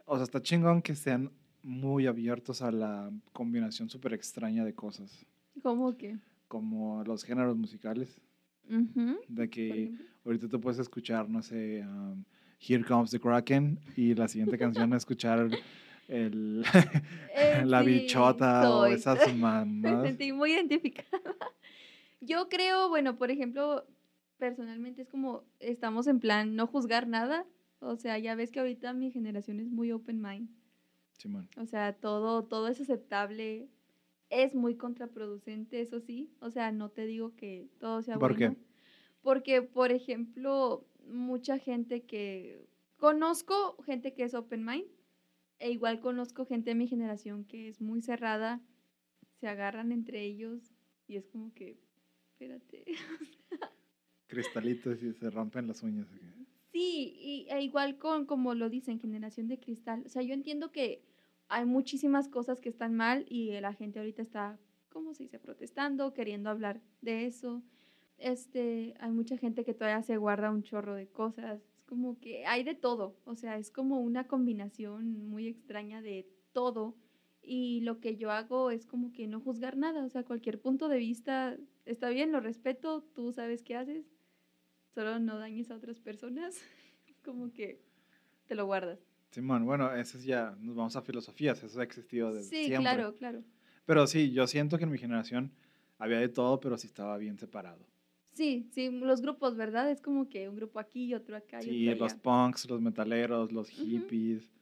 O 0.06 0.16
sea, 0.16 0.24
está 0.24 0.40
chingón 0.42 0.82
que 0.82 0.94
sean 0.94 1.30
muy 1.62 2.06
abiertos 2.06 2.60
a 2.62 2.70
la 2.70 3.10
combinación 3.32 3.88
súper 3.88 4.12
extraña 4.14 4.64
de 4.64 4.74
cosas, 4.74 5.24
¿Cómo 5.62 5.96
que? 5.96 6.18
como 6.48 7.02
los 7.04 7.24
géneros 7.24 7.56
musicales, 7.56 8.20
Ujú, 8.68 9.18
de 9.28 9.42
por 9.46 9.50
que 9.50 9.94
ahorita 10.24 10.48
tú 10.48 10.60
puedes 10.60 10.78
escuchar, 10.78 11.28
no 11.28 11.42
sé, 11.42 11.82
um, 11.86 12.22
Here 12.60 12.84
Comes 12.84 13.10
the 13.10 13.18
Kraken 13.20 13.78
y 13.96 14.14
la 14.14 14.28
siguiente 14.28 14.56
canción 14.58 14.92
escuchar 14.92 15.48
el, 16.08 16.62
Eh, 17.36 17.64
la 17.66 17.82
bichota 17.82 18.70
o 18.70 18.84
esas 18.86 19.26
Me 19.34 19.36
mamadas. 19.40 20.02
sentí 20.06 20.32
muy 20.32 20.52
identificada. 20.52 21.34
Yo 22.20 22.48
creo, 22.48 22.88
bueno, 22.88 23.16
por 23.18 23.30
ejemplo, 23.30 23.86
personalmente 24.38 25.02
es 25.02 25.08
como 25.08 25.44
estamos 25.60 26.06
en 26.06 26.20
plan 26.20 26.56
no 26.56 26.66
juzgar 26.66 27.06
nada. 27.06 27.46
O 27.80 27.96
sea, 27.96 28.18
ya 28.18 28.34
ves 28.34 28.50
que 28.50 28.60
ahorita 28.60 28.92
mi 28.94 29.10
generación 29.10 29.60
es 29.60 29.68
muy 29.68 29.92
open 29.92 30.20
mind. 30.20 30.48
Simón. 31.18 31.48
O 31.56 31.66
sea, 31.66 31.92
todo, 31.92 32.44
todo 32.44 32.68
es 32.68 32.80
aceptable. 32.80 33.68
Es 34.30 34.54
muy 34.54 34.76
contraproducente, 34.76 35.80
eso 35.80 36.00
sí. 36.00 36.30
O 36.40 36.50
sea, 36.50 36.72
no 36.72 36.90
te 36.90 37.06
digo 37.06 37.36
que 37.36 37.68
todo 37.78 38.02
sea 38.02 38.18
¿Por 38.18 38.36
qué? 38.36 38.48
bueno. 38.48 38.62
Porque, 39.22 39.62
por 39.62 39.92
ejemplo, 39.92 40.86
mucha 41.06 41.58
gente 41.58 42.02
que... 42.04 42.66
Conozco 42.96 43.76
gente 43.84 44.14
que 44.14 44.24
es 44.24 44.34
open 44.34 44.64
mind. 44.64 44.86
E 45.58 45.70
igual 45.70 46.00
conozco 46.00 46.46
gente 46.46 46.70
de 46.70 46.74
mi 46.74 46.86
generación 46.88 47.44
que 47.44 47.68
es 47.68 47.80
muy 47.80 48.00
cerrada. 48.00 48.62
Se 49.40 49.46
agarran 49.46 49.92
entre 49.92 50.22
ellos. 50.22 50.72
Y 51.06 51.16
es 51.16 51.26
como 51.28 51.52
que, 51.52 51.78
espérate. 52.52 52.84
Cristalitos 54.26 55.02
y 55.02 55.12
se 55.12 55.30
rompen 55.30 55.68
las 55.68 55.82
uñas. 55.82 56.06
Sí, 56.72 57.14
y, 57.20 57.46
e 57.50 57.62
igual 57.62 57.98
con, 57.98 58.26
como 58.26 58.54
lo 58.54 58.68
dicen, 58.68 58.98
generación 58.98 59.48
de 59.48 59.58
cristal. 59.58 60.02
O 60.06 60.08
sea, 60.08 60.22
yo 60.22 60.34
entiendo 60.34 60.72
que 60.72 61.04
hay 61.48 61.64
muchísimas 61.66 62.28
cosas 62.28 62.60
que 62.60 62.68
están 62.68 62.94
mal 62.94 63.26
y 63.28 63.52
la 63.60 63.72
gente 63.74 63.98
ahorita 64.00 64.22
está, 64.22 64.58
¿cómo 64.88 65.14
se 65.14 65.24
dice?, 65.24 65.38
protestando, 65.38 66.12
queriendo 66.12 66.50
hablar 66.50 66.80
de 67.00 67.26
eso. 67.26 67.62
Este, 68.18 68.94
hay 68.98 69.12
mucha 69.12 69.36
gente 69.36 69.64
que 69.64 69.74
todavía 69.74 70.02
se 70.02 70.16
guarda 70.16 70.50
un 70.50 70.62
chorro 70.62 70.94
de 70.94 71.08
cosas. 71.08 71.60
Es 71.60 71.82
como 71.84 72.18
que 72.18 72.46
hay 72.46 72.64
de 72.64 72.74
todo. 72.74 73.20
O 73.24 73.36
sea, 73.36 73.56
es 73.58 73.70
como 73.70 74.00
una 74.00 74.26
combinación 74.26 75.28
muy 75.28 75.46
extraña 75.46 76.02
de 76.02 76.26
todo. 76.52 76.96
Y 77.46 77.80
lo 77.82 78.00
que 78.00 78.16
yo 78.16 78.30
hago 78.30 78.70
es 78.70 78.86
como 78.86 79.12
que 79.12 79.26
no 79.26 79.40
juzgar 79.40 79.76
nada. 79.76 80.04
O 80.04 80.08
sea, 80.08 80.24
cualquier 80.24 80.60
punto 80.60 80.88
de 80.88 80.98
vista 80.98 81.56
está 81.84 82.08
bien, 82.08 82.32
lo 82.32 82.40
respeto, 82.40 83.02
tú 83.14 83.32
sabes 83.32 83.62
qué 83.62 83.76
haces 83.76 84.06
solo 84.94 85.18
no 85.18 85.38
dañes 85.38 85.70
a 85.70 85.74
otras 85.76 86.00
personas. 86.00 86.56
Como 87.24 87.52
que 87.52 87.80
te 88.46 88.54
lo 88.54 88.66
guardas. 88.66 89.00
Simón, 89.30 89.64
bueno, 89.66 89.92
eso 89.94 90.16
es 90.18 90.24
ya, 90.24 90.56
nos 90.60 90.76
vamos 90.76 90.94
a 90.94 91.02
filosofías, 91.02 91.62
eso 91.62 91.80
ha 91.80 91.82
existido 91.84 92.32
desde 92.32 92.48
Sí, 92.50 92.64
siempre. 92.66 92.82
claro, 92.82 93.14
claro. 93.14 93.42
Pero 93.86 94.06
sí, 94.06 94.30
yo 94.32 94.46
siento 94.46 94.78
que 94.78 94.84
en 94.84 94.90
mi 94.90 94.98
generación 94.98 95.52
había 95.98 96.18
de 96.20 96.28
todo, 96.28 96.60
pero 96.60 96.78
sí 96.78 96.86
estaba 96.86 97.16
bien 97.18 97.38
separado. 97.38 97.84
Sí, 98.34 98.68
sí, 98.72 98.90
los 98.90 99.20
grupos, 99.22 99.56
¿verdad? 99.56 99.90
Es 99.90 100.00
como 100.00 100.28
que 100.28 100.48
un 100.48 100.56
grupo 100.56 100.78
aquí 100.78 101.06
y 101.06 101.14
otro 101.14 101.36
acá 101.36 101.60
y 101.60 101.64
Sí, 101.64 101.88
otro 101.88 102.04
los 102.04 102.12
allá. 102.12 102.22
punks, 102.22 102.68
los 102.70 102.80
metaleros, 102.80 103.50
los 103.52 103.68
hippies, 103.68 104.52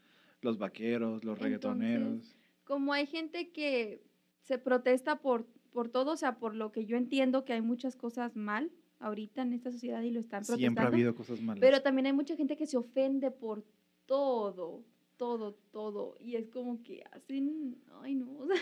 los 0.40 0.56
vaqueros, 0.58 1.24
los 1.24 1.38
reggaetoneros. 1.38 2.34
Como 2.64 2.92
hay 2.92 3.06
gente 3.06 3.50
que 3.52 4.02
se 4.42 4.58
protesta 4.58 5.20
por, 5.20 5.46
por 5.72 5.88
todo, 5.88 6.12
o 6.12 6.16
sea, 6.16 6.38
por 6.38 6.54
lo 6.54 6.72
que 6.72 6.84
yo 6.86 6.96
entiendo 6.96 7.44
que 7.44 7.52
hay 7.52 7.62
muchas 7.62 7.96
cosas 7.96 8.36
mal 8.36 8.70
ahorita 8.98 9.42
en 9.42 9.52
esta 9.52 9.70
sociedad 9.72 10.02
y 10.02 10.10
lo 10.10 10.20
están 10.20 10.44
Siempre 10.44 10.66
ha 10.66 10.68
protestando. 10.68 10.94
habido 10.96 11.14
cosas 11.14 11.40
malas. 11.40 11.60
Pero 11.60 11.82
también 11.82 12.06
hay 12.06 12.12
mucha 12.12 12.36
gente 12.36 12.56
que 12.56 12.66
se 12.66 12.76
ofende 12.76 13.30
por 13.30 13.64
todo, 14.06 14.84
todo, 15.16 15.54
todo. 15.72 16.16
Y 16.20 16.36
es 16.36 16.48
como 16.48 16.82
que 16.82 17.02
hacen, 17.12 17.76
ay 18.00 18.14
no, 18.14 18.30
o 18.38 18.46
sea, 18.46 18.56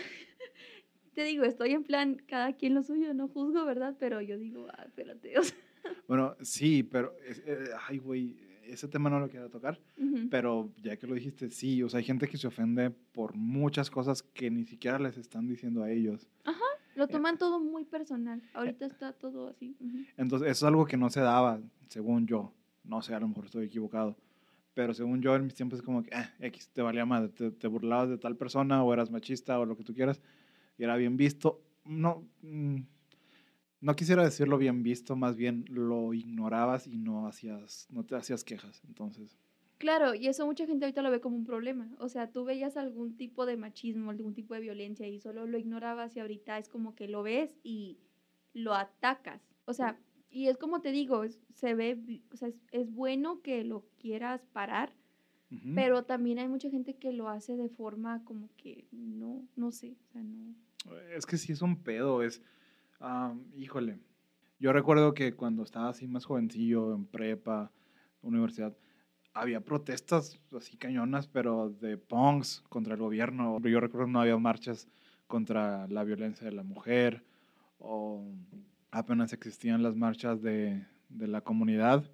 te 1.13 1.23
digo, 1.25 1.43
estoy 1.43 1.71
en 1.71 1.83
plan, 1.83 2.15
cada 2.27 2.53
quien 2.53 2.73
lo 2.73 2.83
suyo, 2.83 3.13
no 3.13 3.27
juzgo, 3.27 3.65
¿verdad? 3.65 3.95
Pero 3.99 4.21
yo 4.21 4.37
digo, 4.37 4.67
ah, 4.71 4.83
espérate, 4.85 5.33
o 5.39 5.43
sea, 5.43 5.57
Bueno, 6.07 6.35
sí, 6.41 6.83
pero, 6.83 7.13
eh, 7.23 7.65
ay, 7.87 7.97
güey, 7.97 8.37
ese 8.73 8.87
tema 8.87 9.09
no 9.09 9.19
lo 9.19 9.29
quiero 9.29 9.49
tocar, 9.49 9.79
pero 10.29 10.71
ya 10.81 10.97
que 10.97 11.07
lo 11.07 11.15
dijiste, 11.15 11.49
sí, 11.51 11.83
o 11.83 11.89
sea, 11.89 11.99
hay 11.99 12.03
gente 12.03 12.27
que 12.27 12.37
se 12.37 12.47
ofende 12.47 12.89
por 12.89 13.35
muchas 13.35 13.89
cosas 13.89 14.23
que 14.23 14.49
ni 14.49 14.65
siquiera 14.65 14.99
les 14.99 15.17
están 15.17 15.47
diciendo 15.47 15.83
a 15.83 15.91
ellos. 15.91 16.27
lo 16.95 17.07
toman 17.07 17.37
todo 17.37 17.59
muy 17.59 17.85
personal. 17.85 18.41
Ahorita 18.53 18.85
está 18.85 19.13
todo 19.13 19.49
así. 19.49 19.75
Entonces, 20.17 20.49
eso 20.49 20.65
es 20.65 20.67
algo 20.67 20.85
que 20.85 20.97
no 20.97 21.09
se 21.09 21.21
daba, 21.21 21.59
según 21.87 22.27
yo. 22.27 22.53
No 22.83 23.01
sé, 23.01 23.13
a 23.13 23.19
lo 23.19 23.27
mejor 23.27 23.45
estoy 23.45 23.65
equivocado. 23.65 24.15
Pero 24.73 24.93
según 24.93 25.21
yo, 25.21 25.35
en 25.35 25.43
mis 25.43 25.53
tiempos 25.53 25.79
es 25.79 25.85
como 25.85 26.01
que, 26.01 26.15
ah, 26.15 26.31
X, 26.39 26.69
te 26.69 26.81
valía 26.81 27.05
madre, 27.05 27.29
te, 27.29 27.51
te 27.51 27.67
burlabas 27.67 28.09
de 28.09 28.17
tal 28.17 28.37
persona 28.37 28.83
o 28.83 28.93
eras 28.93 29.11
machista 29.11 29.59
o 29.59 29.65
lo 29.65 29.75
que 29.75 29.83
tú 29.83 29.93
quieras 29.93 30.21
y 30.77 30.83
era 30.83 30.95
bien 30.95 31.17
visto. 31.17 31.61
No, 31.85 32.27
mm, 32.41 32.79
no 33.81 33.95
quisiera 33.95 34.23
decirlo 34.23 34.57
bien 34.57 34.83
visto, 34.83 35.15
más 35.15 35.35
bien 35.35 35.65
lo 35.69 36.13
ignorabas 36.13 36.87
y 36.87 36.97
no 36.97 37.27
hacías, 37.27 37.87
no 37.91 38.05
te 38.05 38.15
hacías 38.15 38.43
quejas. 38.43 38.81
Entonces, 38.87 39.37
Claro, 39.77 40.13
y 40.13 40.27
eso 40.27 40.45
mucha 40.45 40.67
gente 40.67 40.85
ahorita 40.85 41.01
lo 41.01 41.09
ve 41.09 41.21
como 41.21 41.35
un 41.35 41.43
problema. 41.43 41.89
O 41.97 42.07
sea, 42.07 42.31
tú 42.31 42.45
veías 42.45 42.77
algún 42.77 43.17
tipo 43.17 43.47
de 43.47 43.57
machismo, 43.57 44.11
algún 44.11 44.35
tipo 44.35 44.53
de 44.53 44.59
violencia 44.59 45.07
y 45.07 45.19
solo 45.19 45.47
lo 45.47 45.57
ignorabas 45.57 46.15
y 46.15 46.19
ahorita 46.19 46.59
es 46.59 46.69
como 46.69 46.93
que 46.93 47.07
lo 47.07 47.23
ves 47.23 47.57
y 47.63 47.97
lo 48.53 48.75
atacas. 48.75 49.41
O 49.65 49.73
sea, 49.73 49.99
y 50.29 50.49
es 50.49 50.57
como 50.57 50.81
te 50.81 50.91
digo, 50.91 51.23
es- 51.23 51.39
se 51.55 51.73
ve, 51.73 52.21
o 52.31 52.37
sea, 52.37 52.49
es, 52.49 52.61
es 52.71 52.91
bueno 52.93 53.41
que 53.41 53.63
lo 53.63 53.87
quieras 53.97 54.45
parar, 54.53 54.93
pero 55.75 56.03
también 56.05 56.37
hay 56.39 56.47
mucha 56.47 56.69
gente 56.69 56.93
que 56.95 57.11
lo 57.11 57.27
hace 57.27 57.57
de 57.57 57.67
forma 57.67 58.23
como 58.23 58.49
que 58.57 58.87
no, 58.91 59.43
no 59.55 59.71
sé, 59.71 59.97
o 60.07 60.11
sea, 60.13 60.21
no. 60.23 60.55
Es 61.15 61.25
que 61.25 61.37
sí 61.37 61.51
es 61.53 61.61
un 61.63 61.81
pedo, 61.83 62.21
es, 62.23 62.41
ah, 63.01 63.33
híjole, 63.55 63.99
yo 64.59 64.71
recuerdo 64.71 65.13
que 65.13 65.33
cuando 65.33 65.63
estaba 65.63 65.89
así 65.89 66.07
más 66.07 66.25
jovencillo, 66.25 66.93
en 66.93 67.05
prepa, 67.05 67.71
universidad, 68.21 68.75
había 69.33 69.61
protestas 69.61 70.39
así 70.55 70.77
cañonas, 70.77 71.27
pero 71.27 71.69
de 71.69 71.97
punks 71.97 72.63
contra 72.69 72.93
el 72.93 72.99
gobierno. 72.99 73.59
Yo 73.61 73.79
recuerdo 73.79 74.07
no 74.07 74.21
había 74.21 74.37
marchas 74.37 74.87
contra 75.27 75.87
la 75.87 76.03
violencia 76.03 76.45
de 76.45 76.51
la 76.53 76.63
mujer, 76.63 77.23
o 77.79 78.23
apenas 78.91 79.33
existían 79.33 79.81
las 79.81 79.95
marchas 79.95 80.41
de, 80.41 80.85
de 81.09 81.27
la 81.27 81.41
comunidad 81.41 82.09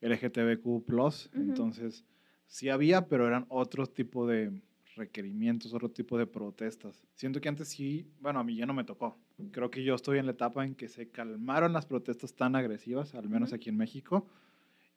LGTBQ+, 0.00 0.66
Ujú. 0.66 1.28
entonces 1.34 2.04
sí 2.46 2.68
había, 2.68 3.08
pero 3.08 3.26
eran 3.26 3.46
otro 3.48 3.86
tipo 3.86 4.26
de 4.26 4.62
requerimientos, 4.94 5.72
otro 5.74 5.90
tipo 5.90 6.18
de 6.18 6.26
protestas. 6.26 7.06
Siento 7.14 7.40
que 7.40 7.48
antes 7.48 7.68
sí, 7.68 8.10
bueno, 8.20 8.40
a 8.40 8.44
mí 8.44 8.56
ya 8.56 8.66
no 8.66 8.74
me 8.74 8.84
tocó. 8.84 9.16
Creo 9.52 9.70
que 9.70 9.84
yo 9.84 9.94
estoy 9.94 10.18
en 10.18 10.26
la 10.26 10.32
etapa 10.32 10.64
en 10.64 10.74
que 10.74 10.88
se 10.88 11.10
calmaron 11.10 11.72
las 11.72 11.86
protestas 11.86 12.34
tan 12.34 12.56
agresivas, 12.56 13.14
al 13.14 13.28
menos 13.28 13.50
Ujú. 13.50 13.56
aquí 13.56 13.68
en 13.68 13.76
México, 13.76 14.26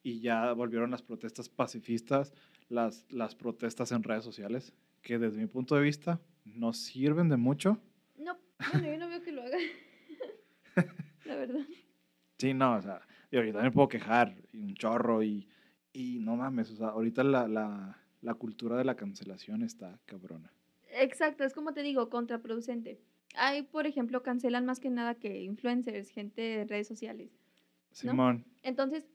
y 0.02 0.21
ya 0.21 0.54
volvieron 0.54 0.91
las 0.91 1.02
protestas 1.02 1.49
pacifistas, 1.49 2.34
las, 2.69 3.06
las 3.10 3.36
protestas 3.36 3.91
en 3.91 4.02
redes 4.04 4.23
sociales, 4.23 4.73
que 5.02 5.19
desde 5.19 5.39
mi 5.39 5.47
punto 5.47 5.75
de 5.75 5.82
vista 5.82 6.21
no 6.45 6.71
sirven 6.71 7.28
de 7.28 7.38
mucho. 7.38 7.82
No, 8.17 8.38
bueno, 8.71 8.88
yo 8.88 8.97
no 8.97 9.10
veo 9.10 9.21
que 9.21 9.32
lo 9.34 9.41
haga. 9.43 9.58
La 11.25 11.36
verdad. 11.36 11.65
Sí, 12.38 12.54
no, 12.54 12.75
o 12.75 12.82
sea, 12.82 13.02
y 13.32 13.36
ahorita 13.38 13.62
me 13.62 13.71
puedo 13.71 13.89
quejar, 13.89 14.41
y 14.54 14.60
un 14.60 14.73
chorro, 14.75 15.21
y, 15.21 15.49
y 15.91 16.19
no 16.19 16.38
mames, 16.38 16.71
o 16.71 16.75
sea, 16.78 16.88
ahorita 16.88 17.23
la, 17.25 17.47
la, 17.49 17.97
la 18.21 18.34
cultura 18.36 18.78
de 18.78 18.86
la 18.86 18.95
cancelación 18.95 19.63
está 19.63 19.99
cabrona. 20.06 20.54
Exacto, 20.91 21.43
es 21.43 21.54
como 21.54 21.73
te 21.73 21.84
digo, 21.84 22.10
contraproducente. 22.10 23.02
Hay, 23.36 23.62
por 23.63 23.86
ejemplo, 23.88 24.24
cancelan 24.24 24.65
más 24.65 24.80
que 24.80 24.89
nada 24.89 25.15
que 25.15 25.42
influencers, 25.44 26.10
gente 26.10 26.42
de 26.42 26.65
redes 26.65 26.88
sociales. 26.88 27.30
¿No? 28.04 28.12
Simón, 28.12 28.46
Entonces, 28.63 29.06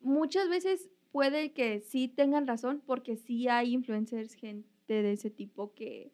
muchas 0.00 0.48
veces 0.48 0.90
puede 1.12 1.52
que 1.52 1.80
sí 1.80 2.08
tengan 2.08 2.46
razón, 2.46 2.82
porque 2.86 3.16
sí 3.16 3.48
hay 3.48 3.72
influencers, 3.72 4.34
gente 4.34 4.68
de 5.02 5.12
ese 5.12 5.30
tipo 5.30 5.72
que 5.74 6.12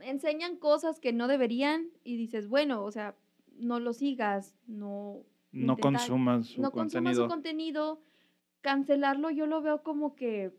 enseñan 0.00 0.56
cosas 0.56 1.00
que 1.00 1.12
no 1.12 1.28
deberían 1.28 1.88
y 2.04 2.16
dices, 2.16 2.48
bueno, 2.48 2.84
o 2.84 2.90
sea, 2.90 3.14
no 3.58 3.80
lo 3.80 3.92
sigas, 3.92 4.54
no, 4.66 5.24
no 5.52 5.74
intentar- 5.74 5.80
consumas 6.00 6.46
su 6.46 6.62
no 6.62 6.70
consumas 6.70 7.02
contenido. 7.16 7.24
su 7.24 7.28
contenido. 7.30 8.02
Cancelarlo 8.62 9.30
yo 9.30 9.46
lo 9.46 9.62
veo 9.62 9.82
como 9.82 10.14
que 10.14 10.52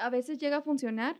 a 0.00 0.10
veces 0.10 0.38
llega 0.38 0.58
a 0.58 0.62
funcionar, 0.62 1.18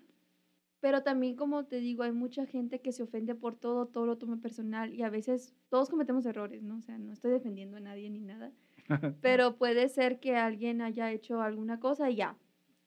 pero 0.81 1.03
también 1.03 1.35
como 1.37 1.65
te 1.67 1.81
digo, 1.81 2.03
hay 2.05 2.13
mucha 2.13 2.47
gente 2.47 2.81
que 2.81 2.93
se 2.93 3.03
ofende 3.03 3.35
por 3.35 3.57
todo, 3.57 3.87
todo 3.87 4.07
lo 4.07 4.17
toma 4.19 4.41
personal 4.41 4.95
y 4.95 5.03
a 5.03 5.11
veces 5.11 5.55
todos 5.69 5.89
cometemos 5.91 6.25
errores, 6.27 6.63
¿no? 6.63 6.77
O 6.79 6.83
sea, 6.83 6.99
no 6.99 7.13
estoy 7.13 7.33
defendiendo 7.33 7.77
a 7.77 7.81
nadie 7.81 8.11
ni 8.11 8.21
nada, 8.21 8.53
pero 9.21 9.57
puede 9.57 9.89
ser 9.89 10.21
que 10.21 10.37
alguien 10.37 10.81
haya 10.81 11.11
hecho 11.13 11.43
alguna 11.43 11.81
cosa 11.81 12.11
y 12.11 12.17
ya, 12.17 12.37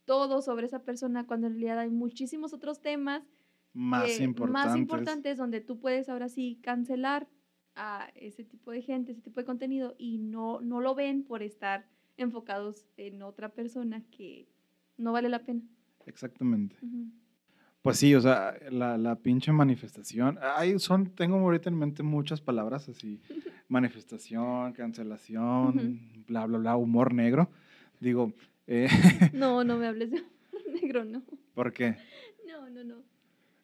todo 0.05 0.41
sobre 0.41 0.65
esa 0.65 0.83
persona 0.83 1.25
cuando 1.27 1.47
en 1.47 1.53
realidad 1.53 1.79
hay 1.79 1.89
muchísimos 1.89 2.53
otros 2.53 2.81
temas 2.81 3.23
más 3.73 4.05
que- 4.17 4.23
importantes. 4.23 4.65
más 4.65 4.77
importantes 4.77 5.37
donde 5.37 5.61
tú 5.61 5.79
puedes 5.79 6.09
ahora 6.09 6.27
sí 6.29 6.59
cancelar 6.61 7.27
a 7.75 8.09
ese 8.15 8.43
tipo 8.43 8.71
de 8.71 8.81
gente, 8.81 9.11
ese 9.13 9.21
tipo 9.21 9.39
de 9.39 9.45
contenido 9.45 9.95
y 9.97 10.17
no, 10.17 10.59
no 10.61 10.81
lo 10.81 10.93
ven 10.95 11.23
por 11.23 11.41
estar 11.41 11.87
enfocados 12.17 12.85
en 12.97 13.21
otra 13.21 13.49
persona 13.49 14.03
que 14.11 14.49
no 14.97 15.13
vale 15.13 15.29
la 15.29 15.43
pena. 15.45 15.61
Exactamente. 16.05 16.75
Pues 17.81 17.97
sí, 17.97 18.13
o 18.13 18.21
sea, 18.21 18.55
la, 18.69 18.97
la 18.97 19.15
pinche 19.15 19.51
manifestación. 19.51 20.37
Ahí 20.55 20.77
son, 20.77 21.07
tengo 21.15 21.37
ahorita 21.37 21.69
en 21.69 21.77
mente 21.79 22.03
muchas 22.03 22.39
palabras 22.41 22.87
así. 22.89 23.19
Manifestación, 23.69 24.73
cancelación, 24.73 25.99
bla, 26.27 26.45
bla, 26.45 26.57
bla, 26.59 26.75
humor 26.75 27.13
negro. 27.13 27.49
Digo, 27.99 28.33
eh, 28.67 28.87
No, 29.33 29.63
no 29.63 29.77
me 29.77 29.87
hables 29.87 30.11
de 30.11 30.17
humor 30.17 30.31
negro, 30.81 31.05
no. 31.05 31.23
¿por 31.55 31.73
qué? 31.73 31.95
No, 32.47 32.69
no, 32.69 32.83
no. 32.83 32.95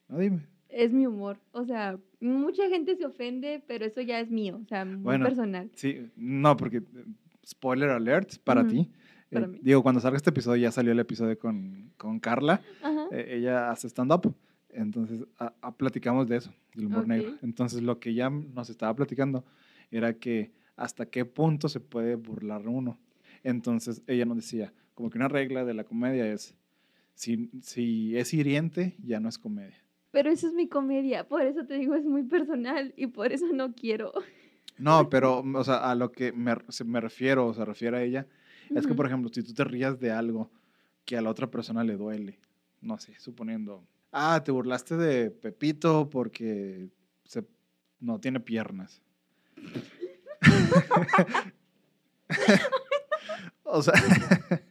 No, 0.07 0.17
dime. 0.17 0.47
Es 0.69 0.91
mi 0.91 1.05
humor. 1.05 1.39
O 1.51 1.63
sea, 1.65 1.97
mucha 2.19 2.67
gente 2.69 2.95
se 2.95 3.05
ofende, 3.05 3.63
pero 3.67 3.85
eso 3.85 4.01
ya 4.01 4.19
es 4.19 4.31
mío, 4.31 4.59
o 4.63 4.67
sea, 4.67 4.83
muy 4.83 4.97
Bueno, 4.97 5.25
personal. 5.25 5.69
Sí, 5.75 6.09
no, 6.15 6.57
porque, 6.57 6.77
eh, 6.77 6.83
spoiler 7.45 7.89
alert 7.89 8.37
para 8.43 8.65
ti. 8.67 8.89
Para 9.31 9.45
Eh, 9.45 9.49
mí. 9.49 9.59
digo, 9.61 9.83
cuando 9.83 10.01
salga 10.01 10.17
este 10.17 10.29
episodio, 10.29 10.61
ya 10.61 10.71
salió 10.71 10.91
el 10.91 10.99
episodio 10.99 11.37
con, 11.37 11.91
con 11.97 12.19
Carla. 12.19 12.61
Eh, 13.11 13.35
ella 13.37 13.71
hace 13.71 13.87
stand-up. 13.87 14.33
Entonces, 14.69 15.25
a- 15.39 15.53
a- 15.61 15.75
platicamos 15.75 16.27
de 16.27 16.37
eso, 16.37 16.53
del 16.75 16.85
humor 16.87 17.07
negro. 17.07 17.33
Entonces, 17.41 17.81
lo 17.81 17.99
que 17.99 18.09
ella 18.11 18.29
nos 18.29 18.69
estaba 18.69 18.95
platicando 18.95 19.43
era 19.91 20.13
que 20.13 20.51
hasta 20.75 21.05
qué 21.07 21.25
punto 21.25 21.69
se 21.69 21.79
puede 21.79 22.15
burlar 22.15 22.67
uno. 22.67 22.99
Entonces, 23.43 24.03
ella 24.07 24.25
nos 24.25 24.37
decía, 24.37 24.73
como 24.93 25.09
que 25.09 25.17
una 25.17 25.27
regla 25.27 25.63
de 25.65 25.73
la 25.73 25.83
comedia 25.83 26.31
es, 26.31 26.55
si, 27.13 27.49
si 27.61 28.15
es 28.17 28.33
hiriente, 28.33 28.95
ya 29.03 29.19
no 29.19 29.29
es 29.29 29.37
comedia. 29.39 29.77
Pero 30.11 30.29
eso 30.29 30.47
es 30.47 30.53
mi 30.53 30.67
comedia, 30.67 31.27
por 31.27 31.41
eso 31.43 31.65
te 31.65 31.75
digo, 31.77 31.95
es 31.95 32.05
muy 32.05 32.23
personal 32.23 32.93
y 32.97 33.07
por 33.07 33.31
eso 33.31 33.47
no 33.53 33.73
quiero. 33.73 34.11
No, 34.77 35.09
pero, 35.09 35.39
o 35.41 35.63
sea, 35.63 35.89
a 35.89 35.95
lo 35.95 36.11
que 36.11 36.31
me, 36.31 36.53
me 36.85 37.01
refiero, 37.01 37.47
o 37.47 37.53
se 37.53 37.65
refiere 37.65 37.97
a 37.97 38.03
ella, 38.03 38.27
es 38.75 38.87
que, 38.87 38.93
por 38.93 39.05
ejemplo, 39.05 39.29
si 39.33 39.43
tú 39.43 39.53
te 39.53 39.63
rías 39.63 39.99
de 39.99 40.11
algo 40.11 40.49
que 41.05 41.17
a 41.17 41.21
la 41.21 41.29
otra 41.29 41.47
persona 41.49 41.83
le 41.83 41.95
duele, 41.95 42.39
no 42.81 42.97
sé, 42.97 43.13
suponiendo, 43.19 43.83
ah, 44.11 44.41
te 44.43 44.51
burlaste 44.51 44.97
de 44.97 45.31
Pepito 45.31 46.09
porque 46.09 46.89
se, 47.23 47.45
no 47.99 48.19
tiene 48.19 48.39
piernas. 48.39 49.01
o 53.63 53.81
sea, 53.81 53.93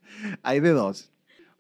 hay 0.43 0.61
de 0.61 0.71
dos. 0.71 1.11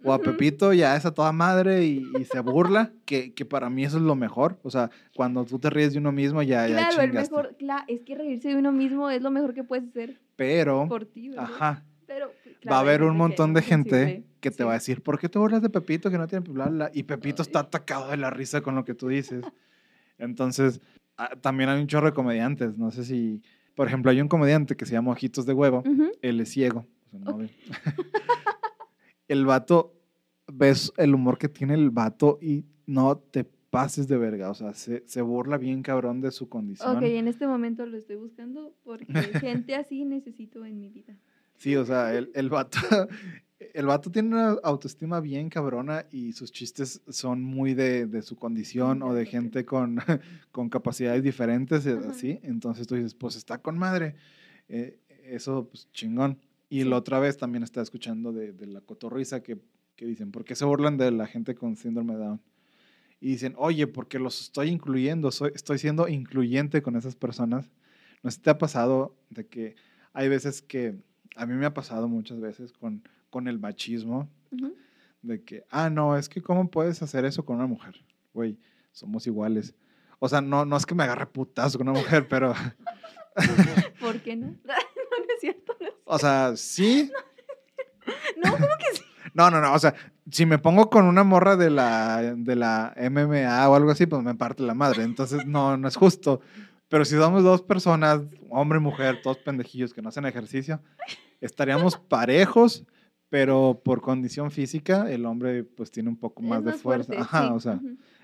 O 0.04 0.12
a. 0.12 0.20
Pepito 0.20 0.72
ya 0.72 0.94
es 0.94 1.04
a 1.06 1.12
toda 1.14 1.32
madre 1.32 1.84
y, 1.84 2.06
y 2.18 2.24
se 2.24 2.38
burla, 2.40 2.92
que, 3.06 3.34
que 3.34 3.44
para 3.44 3.70
mí 3.70 3.84
eso 3.84 3.96
es 3.96 4.02
lo 4.04 4.14
mejor. 4.14 4.58
O 4.62 4.70
sea, 4.70 4.90
cuando 5.16 5.44
tú 5.44 5.58
te 5.58 5.70
ríes 5.70 5.94
de 5.94 5.98
uno 5.98 6.12
mismo, 6.12 6.42
ya, 6.42 6.68
ya 6.68 6.76
Claro, 6.76 7.00
el 7.02 7.08
chingaste. 7.10 7.34
mejor, 7.34 7.56
claro, 7.56 7.84
es 7.88 8.02
que 8.02 8.14
reírse 8.14 8.48
de 8.48 8.56
uno 8.56 8.72
mismo 8.72 9.10
es 9.10 9.22
lo 9.22 9.30
mejor 9.30 9.54
que 9.54 9.64
puedes 9.64 9.88
hacer 9.88 10.20
Pero, 10.36 10.86
por 10.88 11.06
ti, 11.06 11.30
¿verdad? 11.30 11.44
ajá, 11.44 11.84
Pero 12.06 12.26
va 12.28 12.32
a 12.32 12.60
claro, 12.60 12.76
haber 12.78 13.02
un 13.02 13.16
montón 13.16 13.52
de 13.54 13.62
gente 13.62 14.24
que 14.40 14.50
te 14.50 14.58
Sí. 14.58 14.62
va 14.62 14.70
a 14.70 14.74
decir, 14.74 15.02
¿por 15.02 15.18
qué 15.18 15.28
te 15.28 15.38
burlas 15.38 15.62
de 15.62 15.70
Pepito 15.70 16.10
que 16.10 16.18
no 16.18 16.26
tiene 16.26 16.46
bla, 16.48 16.68
bla? 16.68 16.90
Y 16.94 17.02
Pepito 17.02 17.42
Ay. 17.42 17.46
está 17.46 17.60
atacado 17.60 18.10
de 18.10 18.16
la 18.16 18.30
risa 18.30 18.60
con 18.60 18.74
lo 18.74 18.84
que 18.84 18.94
tú 18.94 19.08
dices. 19.08 19.44
Entonces, 20.18 20.80
también 21.40 21.68
hay 21.70 21.80
un 21.80 21.86
chorro 21.86 22.06
de 22.06 22.12
comediantes. 22.14 22.76
No 22.78 22.90
sé 22.90 23.04
si, 23.04 23.42
por 23.74 23.86
ejemplo, 23.88 24.10
hay 24.10 24.20
un 24.20 24.28
comediante 24.28 24.76
que 24.76 24.86
se 24.86 24.92
llama 24.92 25.12
Ojitos 25.12 25.46
de 25.46 25.52
Huevo. 25.52 25.82
Ujú. 25.86 26.10
Él 26.22 26.40
es 26.40 26.50
ciego. 26.50 26.86
no 27.12 27.32
Ok. 27.32 27.38
ve. 27.40 27.50
el 29.28 29.46
vato, 29.46 29.94
ves 30.52 30.92
el 30.96 31.14
humor 31.14 31.38
que 31.38 31.48
tiene 31.48 31.74
el 31.74 31.90
vato 31.90 32.38
y 32.40 32.64
no 32.86 33.16
te 33.18 33.44
pases 33.44 34.06
de 34.08 34.16
verga. 34.16 34.50
O 34.50 34.54
sea, 34.54 34.74
se, 34.74 35.02
se 35.06 35.22
burla 35.22 35.58
bien 35.58 35.82
cabrón 35.82 36.20
de 36.20 36.30
su 36.30 36.48
condición. 36.48 36.96
Ok, 36.96 37.02
en 37.02 37.28
este 37.28 37.46
momento 37.46 37.84
lo 37.86 37.96
estoy 37.96 38.16
buscando 38.16 38.74
porque 38.84 39.06
gente 39.40 39.74
así 39.74 40.04
necesito 40.04 40.64
en 40.64 40.78
mi 40.80 40.88
vida. 40.88 41.16
Sí, 41.56 41.76
o 41.76 41.84
sea, 41.84 42.14
el, 42.14 42.30
el 42.34 42.50
vato, 42.50 42.78
el 43.58 43.86
vato 43.86 44.10
tiene 44.10 44.28
una 44.28 44.50
autoestima 44.62 45.20
bien 45.20 45.48
cabrona 45.48 46.06
y 46.10 46.32
sus 46.32 46.52
chistes 46.52 47.02
son 47.08 47.42
muy 47.42 47.74
de, 47.74 48.06
de 48.06 48.22
su 48.22 48.36
condición 48.36 49.02
o 49.02 49.14
de 49.14 49.26
gente 49.26 49.64
con, 49.64 49.98
con 50.52 50.68
capacidades 50.68 51.22
diferentes, 51.22 51.86
eh, 51.86 51.98
así. 52.08 52.40
Entonces 52.42 52.86
tú 52.86 52.94
dices, 52.94 53.14
pues 53.14 53.36
está 53.36 53.58
con 53.58 53.78
madre. 53.78 54.14
Eh, 54.68 54.98
eso, 55.24 55.68
pues 55.68 55.90
chingón. 55.92 56.38
Y 56.68 56.84
la 56.84 56.96
otra 56.96 57.20
vez 57.20 57.36
también 57.36 57.62
estaba 57.62 57.82
escuchando 57.82 58.32
de, 58.32 58.52
de 58.52 58.66
la 58.66 58.80
cotorriza 58.80 59.42
que, 59.42 59.58
que 59.94 60.04
dicen, 60.04 60.32
¿por 60.32 60.44
qué 60.44 60.54
se 60.54 60.64
burlan 60.64 60.96
de 60.96 61.10
la 61.10 61.26
gente 61.26 61.54
con 61.54 61.76
síndrome 61.76 62.14
de 62.14 62.20
Down? 62.20 62.42
Y 63.20 63.28
dicen, 63.28 63.54
oye, 63.56 63.86
porque 63.86 64.18
los 64.18 64.40
estoy 64.42 64.68
incluyendo, 64.68 65.30
soy, 65.30 65.52
estoy 65.54 65.78
siendo 65.78 66.06
incluyente 66.06 66.82
con 66.82 66.96
esas 66.96 67.16
personas. 67.16 67.70
¿No 68.22 68.30
sé 68.30 68.36
si 68.36 68.42
te 68.42 68.50
ha 68.50 68.58
pasado 68.58 69.16
de 69.30 69.46
que 69.46 69.76
hay 70.12 70.28
veces 70.28 70.60
que, 70.60 70.96
a 71.36 71.46
mí 71.46 71.54
me 71.54 71.66
ha 71.66 71.74
pasado 71.74 72.08
muchas 72.08 72.40
veces 72.40 72.72
con, 72.72 73.02
con 73.30 73.48
el 73.48 73.58
machismo, 73.58 74.28
de 75.22 75.42
que, 75.42 75.64
ah, 75.70 75.90
no, 75.90 76.16
es 76.16 76.28
que 76.28 76.40
¿cómo 76.42 76.70
puedes 76.70 77.02
hacer 77.02 77.24
eso 77.24 77.44
con 77.44 77.56
una 77.56 77.66
mujer? 77.66 77.94
Güey, 78.32 78.58
somos 78.92 79.26
iguales. 79.26 79.74
O 80.18 80.28
sea, 80.28 80.40
no, 80.40 80.64
no 80.64 80.76
es 80.76 80.86
que 80.86 80.94
me 80.94 81.02
agarre 81.04 81.26
putazo 81.26 81.78
con 81.78 81.88
una 81.88 81.98
mujer, 81.98 82.26
pero, 82.28 82.54
¿Por 84.00 84.20
qué 84.20 84.36
no? 84.36 84.46
no, 84.64 84.74
no 84.74 85.34
es 85.34 85.40
cierto. 85.40 85.76
No, 85.80 85.86
es- 85.86 85.94
o 86.04 86.18
sea, 86.18 86.56
sí. 86.56 87.10
no, 88.42 88.50
¿cómo 88.52 88.66
que 88.78 88.96
sí? 88.96 89.02
No, 89.34 89.50
no, 89.50 89.60
no, 89.60 89.74
o 89.74 89.78
sea, 89.78 89.94
si 90.30 90.46
me 90.46 90.58
pongo 90.58 90.88
con 90.88 91.04
una 91.04 91.22
morra 91.24 91.56
de 91.56 91.68
la, 91.68 92.34
de 92.36 92.56
la 92.56 92.94
MMA 92.96 93.68
o 93.68 93.74
algo 93.74 93.90
así, 93.90 94.06
pues 94.06 94.22
me 94.22 94.34
parte 94.34 94.62
la 94.62 94.74
madre. 94.74 95.02
Entonces, 95.02 95.44
no, 95.46 95.76
no 95.76 95.88
es 95.88 95.96
justo. 95.96 96.40
Pero 96.88 97.04
si 97.04 97.16
somos 97.16 97.42
dos 97.42 97.62
personas, 97.62 98.22
hombre 98.50 98.78
y 98.78 98.82
mujer, 98.82 99.20
todos 99.22 99.38
pendejillos 99.38 99.92
que 99.92 100.02
no 100.02 100.08
hacen 100.08 100.24
ejercicio, 100.26 100.80
estaríamos 101.40 101.96
parejos, 102.08 102.84
pero 103.28 103.80
por 103.84 104.00
condición 104.02 104.50
física, 104.50 105.10
el 105.10 105.26
hombre 105.26 105.64
pues 105.64 105.90
tiene 105.90 106.08
un 106.08 106.16
poco 106.16 106.42
más 106.42 106.64
de 106.64 106.72
fuerza. 106.72 107.12
fuerte, 107.12 107.16
Ajá, 107.22 107.48
sí, 107.48 107.52
o 107.54 107.60
sea, 107.60 107.80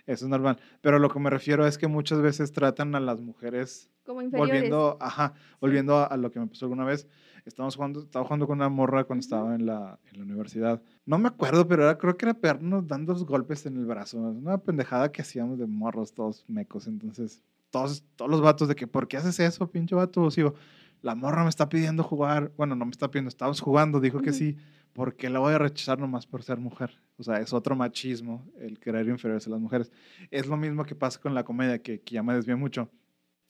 eso 0.07 0.25
es 0.25 0.29
normal. 0.31 0.59
Pero 0.81 0.99
lo 0.99 1.09
que 1.11 1.19
me 1.19 1.31
refiero 1.31 1.67
es 1.67 1.77
que 1.77 1.89
muchas 1.89 2.21
veces 2.21 2.53
tratan 2.53 2.95
a 2.95 3.01
las 3.01 3.21
mujeres 3.21 3.91
Como 4.05 4.23
inferiores. 4.23 4.53
volviendo, 4.53 4.97
ajá, 5.01 5.35
volviendo 5.61 5.97
a, 5.97 6.05
a 6.05 6.17
lo 6.17 6.31
que 6.31 6.39
me 6.41 6.47
pasó 6.47 6.67
alguna 6.67 6.85
vez. 6.85 7.09
Estamos 7.45 7.75
jugando, 7.75 8.03
estaba 8.03 8.25
jugando 8.25 8.47
con 8.47 8.59
una 8.59 8.69
morra 8.69 9.03
cuando 9.03 9.21
estaba 9.21 9.57
en 9.57 9.67
la, 9.67 9.99
en 10.13 10.19
la 10.19 10.25
universidad. 10.25 10.81
No 11.05 11.19
me 11.19 11.27
acuerdo, 11.27 11.67
pero 11.67 11.83
era, 11.83 11.99
creo 11.99 12.17
que 12.17 12.27
era 12.27 12.35
pegarnos 12.35 12.87
dando 12.87 13.13
golpes 13.27 13.67
en 13.67 13.77
el 13.77 13.87
brazo. 13.87 14.19
Una 14.21 14.59
pendejada 14.59 15.11
que 15.11 15.23
hacíamos 15.23 15.59
de 15.59 15.67
morros 15.67 16.15
todos 16.15 16.45
mecos. 16.49 16.87
Entonces, 16.87 17.43
todos, 17.73 18.05
todos 18.15 18.31
los 18.31 18.41
vatos 18.41 18.69
de 18.69 18.77
que, 18.77 18.87
¿por 18.87 19.09
qué 19.09 19.17
haces 19.17 19.41
eso, 19.41 19.69
pinche 19.69 19.97
vato? 19.97 20.31
Sigo, 20.31 20.55
la 21.01 21.17
morra 21.17 21.43
me 21.43 21.49
está 21.49 21.69
pidiendo 21.69 22.05
jugar. 22.05 22.53
Bueno, 22.57 22.77
no 22.77 22.85
me 22.85 22.93
está 22.93 23.11
pidiendo, 23.11 23.29
estábamos 23.29 23.61
jugando. 23.61 23.99
Dijo 23.99 24.21
que 24.21 24.33
sí. 24.33 24.57
¿Por 24.93 25.17
qué 25.17 25.31
la 25.31 25.39
voy 25.39 25.55
a 25.55 25.59
rechazar 25.59 25.99
nomás 25.99 26.27
por 26.27 26.43
ser 26.43 26.59
mujer? 26.59 27.01
O 27.17 27.23
sea, 27.23 27.39
es 27.39 27.53
otro 27.55 27.75
machismo 27.75 28.47
el 28.61 28.79
querer 28.79 29.09
inferiorse 29.09 29.49
a 29.49 29.53
las 29.53 29.61
mujeres. 29.61 29.91
Es 30.31 30.47
lo 30.47 30.57
mismo 30.59 30.85
que 30.85 30.95
pasa 30.95 31.19
con 31.19 31.35
la 31.35 31.45
comedia, 31.45 31.81
que, 31.81 32.01
que 32.03 32.15
ya 32.15 32.23
me 32.23 32.35
desvié 32.35 32.55
mucho. 32.57 32.91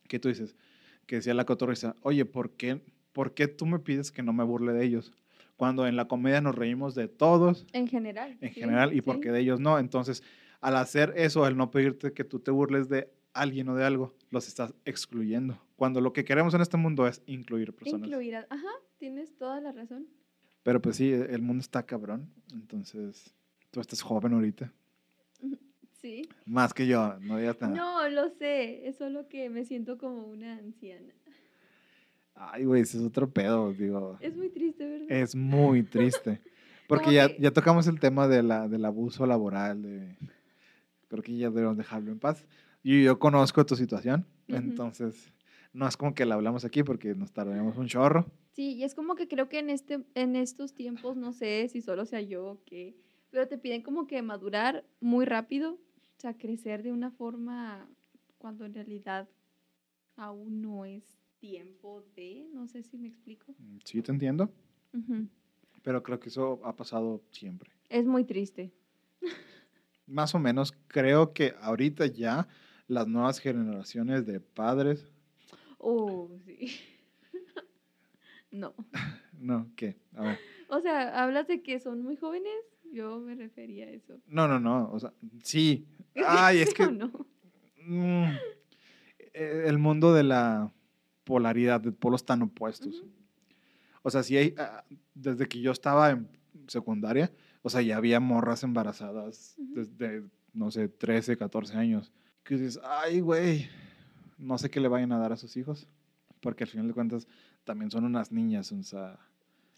Que 0.08 0.20
tú 0.20 0.28
dices, 0.28 0.54
que 1.06 1.16
decía 1.16 1.34
la 1.34 1.44
cotorriza, 1.44 1.96
oye, 2.02 2.24
¿por 2.24 2.52
qué, 2.52 2.80
¿por 3.12 3.34
qué 3.34 3.48
tú 3.48 3.66
me 3.66 3.80
pides 3.80 4.12
que 4.12 4.22
no 4.22 4.32
me 4.32 4.44
burle 4.44 4.72
de 4.72 4.84
ellos? 4.84 5.12
Cuando 5.56 5.86
en 5.88 5.96
la 5.96 6.06
comedia 6.06 6.40
nos 6.40 6.54
reímos 6.54 6.94
de 6.94 7.08
todos, 7.08 7.66
En 7.72 7.88
general. 7.88 8.38
en 8.40 8.54
sí, 8.54 8.60
general, 8.60 8.92
y 8.92 8.96
sí. 8.96 9.02
porque 9.02 9.32
de 9.32 9.40
ellos 9.40 9.58
no. 9.58 9.80
Entonces, 9.80 10.22
al 10.60 10.76
hacer 10.76 11.12
eso, 11.16 11.44
al 11.44 11.56
no 11.56 11.72
pedirte 11.72 12.12
que 12.12 12.22
tú 12.24 12.38
te 12.38 12.52
burles 12.52 12.88
de 12.88 13.10
alguien 13.34 13.68
o 13.68 13.74
de 13.74 13.84
algo, 13.84 14.14
los 14.30 14.46
estás 14.48 14.74
excluyendo. 14.84 15.58
Cuando 15.76 16.00
lo 16.00 16.12
que 16.12 16.24
queremos 16.24 16.54
en 16.54 16.60
este 16.60 16.76
mundo 16.76 17.06
es 17.06 17.22
incluir 17.26 17.72
personas. 17.74 18.06
Incluir 18.08 18.36
a- 18.36 18.46
Ajá, 18.50 18.68
tienes 18.98 19.34
toda 19.36 19.60
la 19.60 19.72
razón. 19.72 20.06
Pero 20.62 20.80
pues 20.80 20.96
sí, 20.96 21.10
el 21.12 21.42
mundo 21.42 21.60
está 21.60 21.84
cabrón. 21.84 22.30
Entonces, 22.52 23.34
tú 23.70 23.80
estás 23.80 24.02
joven 24.02 24.32
ahorita. 24.34 24.72
Sí. 26.02 26.28
Más 26.46 26.74
que 26.74 26.88
yo, 26.88 27.16
no 27.20 27.36
digas 27.38 27.60
nada. 27.60 27.76
No, 27.76 28.08
lo 28.08 28.28
sé. 28.30 28.88
Es 28.88 28.96
solo 28.96 29.28
que 29.28 29.48
me 29.50 29.64
siento 29.64 29.98
como 29.98 30.24
una 30.26 30.54
anciana. 30.58 31.14
Ay, 32.34 32.64
güey, 32.64 32.82
ese 32.82 32.98
es 32.98 33.04
otro 33.04 33.30
pedo, 33.30 33.72
digo. 33.72 34.18
Es 34.20 34.34
muy 34.36 34.48
triste, 34.48 34.84
¿verdad? 34.84 35.06
Es 35.08 35.36
muy 35.36 35.84
triste. 35.84 36.40
Porque 36.88 37.12
ya, 37.12 37.28
que- 37.28 37.36
ya 37.40 37.52
tocamos 37.52 37.86
el 37.86 38.00
tema 38.00 38.26
de 38.26 38.42
la, 38.42 38.66
del 38.68 38.84
abuso 38.84 39.26
laboral. 39.26 39.82
De, 39.82 40.16
creo 41.08 41.22
que 41.22 41.36
ya 41.36 41.50
debemos 41.50 41.76
dejarlo 41.76 42.10
en 42.10 42.18
paz. 42.18 42.44
Y 42.82 43.04
yo 43.04 43.18
conozco 43.18 43.64
tu 43.64 43.76
situación, 43.76 44.26
Ujú. 44.48 44.56
entonces 44.56 45.32
no 45.72 45.86
es 45.86 45.96
como 45.96 46.14
que 46.14 46.26
la 46.26 46.34
hablamos 46.34 46.64
aquí 46.64 46.82
porque 46.82 47.14
nos 47.14 47.32
tardaríamos 47.32 47.76
un 47.76 47.86
chorro. 47.86 48.26
Sí, 48.52 48.74
y 48.74 48.84
es 48.84 48.94
como 48.94 49.14
que 49.14 49.28
creo 49.28 49.48
que 49.48 49.60
en, 49.60 49.70
este, 49.70 50.04
en 50.14 50.36
estos 50.36 50.74
tiempos, 50.74 51.16
no 51.16 51.32
sé 51.32 51.68
si 51.68 51.80
solo 51.80 52.04
sea 52.04 52.20
yo 52.20 52.44
o 52.46 52.60
qué, 52.66 52.94
pero 53.30 53.48
te 53.48 53.56
piden 53.56 53.82
como 53.82 54.06
que 54.06 54.20
madurar 54.20 54.84
muy 55.00 55.24
rápido, 55.24 55.74
o 55.74 56.20
sea, 56.20 56.36
crecer 56.36 56.82
de 56.82 56.92
una 56.92 57.10
forma 57.10 57.88
cuando 58.38 58.64
en 58.66 58.74
realidad 58.74 59.28
aún 60.16 60.60
no 60.60 60.84
es 60.84 61.16
tiempo 61.38 62.04
de, 62.14 62.46
no 62.52 62.66
sé 62.68 62.82
si 62.82 62.98
me 62.98 63.08
explico. 63.08 63.52
Mm, 63.58 63.78
Sí, 63.84 64.02
te 64.02 64.12
entiendo, 64.12 64.50
Ujú. 64.92 65.28
pero 65.82 66.02
creo 66.02 66.20
que 66.20 66.28
eso 66.28 66.60
ha 66.64 66.76
pasado 66.76 67.22
siempre. 67.30 67.70
Es 67.88 68.06
muy 68.06 68.24
triste. 68.24 68.72
Más 70.06 70.34
o 70.34 70.38
menos, 70.38 70.72
creo 70.88 71.32
que 71.32 71.54
ahorita 71.60 72.06
ya 72.06 72.48
las 72.88 73.06
nuevas 73.06 73.38
generaciones 73.38 74.26
de 74.26 74.40
padres, 74.40 75.08
Oh, 75.84 76.30
sí. 76.46 76.70
no. 78.52 78.72
no, 79.38 79.68
¿qué? 79.74 79.96
A 80.14 80.22
ver. 80.22 80.38
O 80.68 80.80
sea, 80.80 81.22
hablas 81.22 81.48
de 81.48 81.60
que 81.60 81.80
son 81.80 82.02
muy 82.02 82.16
jóvenes, 82.16 82.52
yo 82.92 83.18
me 83.18 83.34
refería 83.34 83.86
a 83.86 83.90
eso. 83.90 84.20
No, 84.26 84.46
no, 84.46 84.60
no, 84.60 84.90
o 84.92 85.00
sea, 85.00 85.12
sí. 85.42 85.86
Ay, 86.26 86.58
es 86.60 86.68
¿Sí 86.68 86.74
que 86.76 86.86
no? 86.86 87.10
Mm, 87.84 88.24
eh, 89.34 89.64
el 89.66 89.78
mundo 89.78 90.14
de 90.14 90.22
la 90.22 90.72
polaridad, 91.24 91.80
de 91.80 91.90
polos 91.90 92.24
tan 92.24 92.42
opuestos. 92.42 93.02
O 94.02 94.10
sea, 94.10 94.22
sí 94.22 94.36
hay, 94.36 94.54
ah, 94.58 94.84
desde 95.14 95.46
que 95.46 95.60
yo 95.60 95.72
estaba 95.72 96.10
en 96.10 96.28
secundaria, 96.68 97.32
o 97.62 97.70
sea, 97.70 97.82
ya 97.82 97.96
había 97.96 98.20
morras 98.20 98.62
embarazadas 98.62 99.56
Ujú. 99.58 99.74
desde, 99.74 100.22
no 100.52 100.70
sé, 100.70 100.88
13, 100.88 101.36
14 101.36 101.76
años. 101.76 102.12
Que 102.44 102.56
dices, 102.56 102.80
ay, 102.84 103.20
güey, 103.20 103.68
no 104.38 104.58
sé 104.58 104.68
qué 104.70 104.80
le 104.80 104.88
vayan 104.88 105.12
a 105.12 105.18
dar 105.18 105.32
a 105.32 105.36
sus 105.36 105.56
hijos, 105.56 105.86
porque 106.40 106.64
al 106.64 106.70
final 106.70 106.88
de 106.88 106.94
cuentas 106.94 107.26
también 107.64 107.90
son 107.90 108.04
unas 108.04 108.32
niñas, 108.32 108.72
o 108.72 108.82
sea... 108.82 109.18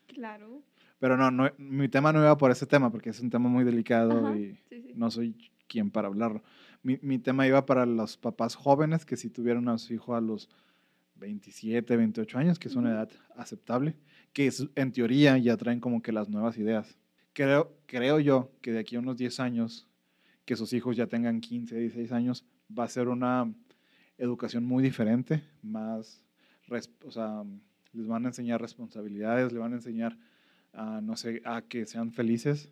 Claro. 0.06 0.62
Pero 0.98 1.16
no, 1.16 1.30
no, 1.30 1.50
mi 1.58 1.88
tema 1.88 2.12
no 2.12 2.20
iba 2.20 2.36
por 2.38 2.50
ese 2.50 2.66
tema, 2.66 2.90
porque 2.90 3.10
es 3.10 3.20
un 3.20 3.28
tema 3.30 3.48
muy 3.48 3.64
delicado 3.64 4.26
Ajá, 4.26 4.36
y 4.36 4.54
sí, 4.68 4.82
sí. 4.82 4.92
no 4.94 5.10
soy 5.10 5.34
quien 5.66 5.90
para 5.90 6.08
hablarlo. 6.08 6.42
Mi, 6.82 6.98
mi 7.02 7.18
tema 7.18 7.46
iba 7.46 7.64
para 7.66 7.84
los 7.84 8.16
papás 8.16 8.54
jóvenes 8.54 9.04
que 9.04 9.16
si 9.16 9.28
tuvieron 9.28 9.68
a 9.68 9.76
su 9.78 9.92
hijo 9.92 10.14
a 10.14 10.20
los 10.20 10.48
27, 11.16 11.96
28 11.96 12.38
años, 12.38 12.58
que 12.58 12.68
es 12.68 12.76
una 12.76 12.90
edad 12.90 13.10
aceptable, 13.36 13.96
que 14.32 14.46
es- 14.46 14.66
en 14.74 14.92
teoría 14.92 15.36
ya 15.38 15.56
traen 15.56 15.80
como 15.80 16.00
que 16.02 16.12
las 16.12 16.28
nuevas 16.28 16.56
ideas. 16.58 16.96
Creo, 17.32 17.72
creo 17.86 18.20
yo 18.20 18.50
que 18.60 18.72
de 18.72 18.78
aquí 18.78 18.96
a 18.96 19.00
unos 19.00 19.16
10 19.16 19.40
años, 19.40 19.86
que 20.44 20.56
sus 20.56 20.72
hijos 20.72 20.96
ya 20.96 21.06
tengan 21.06 21.40
15, 21.40 21.76
16 21.76 22.12
años, 22.12 22.44
va 22.76 22.84
a 22.84 22.88
ser 22.88 23.08
una 23.08 23.52
educación 24.18 24.64
muy 24.64 24.82
diferente, 24.82 25.42
más, 25.62 26.22
o 27.04 27.10
sea, 27.10 27.44
les 27.92 28.06
van 28.06 28.24
a 28.24 28.28
enseñar 28.28 28.60
responsabilidades, 28.60 29.52
le 29.52 29.58
van 29.58 29.72
a 29.72 29.76
enseñar 29.76 30.16
a, 30.72 31.00
no 31.00 31.16
sé, 31.16 31.40
a 31.44 31.62
que 31.62 31.86
sean 31.86 32.12
felices. 32.12 32.70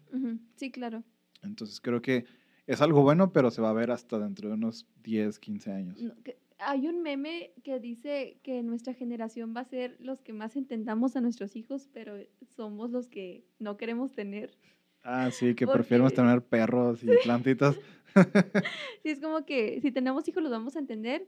Sí, 0.57 0.71
claro. 0.71 1.03
Entonces 1.43 1.81
creo 1.81 2.01
que 2.03 2.25
es 2.67 2.81
algo 2.81 3.03
bueno, 3.03 3.33
pero 3.33 3.51
se 3.51 3.61
va 3.63 3.71
a 3.71 3.75
ver 3.75 3.91
hasta 3.91 4.19
dentro 4.19 4.49
de 4.49 4.55
unos 4.55 4.87
10, 5.03 5.39
15 5.39 5.73
años. 5.73 6.01
No, 6.03 6.15
que- 6.23 6.39
hay 6.65 6.87
un 6.87 7.03
meme 7.03 7.51
que 7.65 7.81
dice 7.81 8.39
que 8.45 8.63
nuestra 8.63 8.95
generación 8.95 9.53
va 9.57 9.63
a 9.63 9.65
ser 9.65 9.97
los 9.99 10.23
que 10.23 10.33
más 10.33 10.55
entendamos 10.55 11.17
a 11.17 11.21
nuestros 11.21 11.57
hijos, 11.57 11.89
pero 11.93 12.15
somos 12.55 12.91
los 12.93 13.09
que 13.09 13.45
no 13.59 13.77
queremos 13.77 14.13
tener. 14.13 14.57
Ah, 15.03 15.31
sí, 15.31 15.55
que 15.55 15.67
Porque- 15.67 15.79
prefiero 15.81 16.11
tener 16.11 16.43
perros 16.45 17.03
y 17.03 17.09
plantitas. 17.25 17.77
Sí, 19.03 19.09
es 19.09 19.21
como 19.21 19.45
que 19.47 19.81
si 19.81 19.91
tenemos 19.91 20.29
hijos 20.29 20.43
los 20.43 20.53
vamos 20.53 20.77
a 20.77 20.79
entender, 20.79 21.27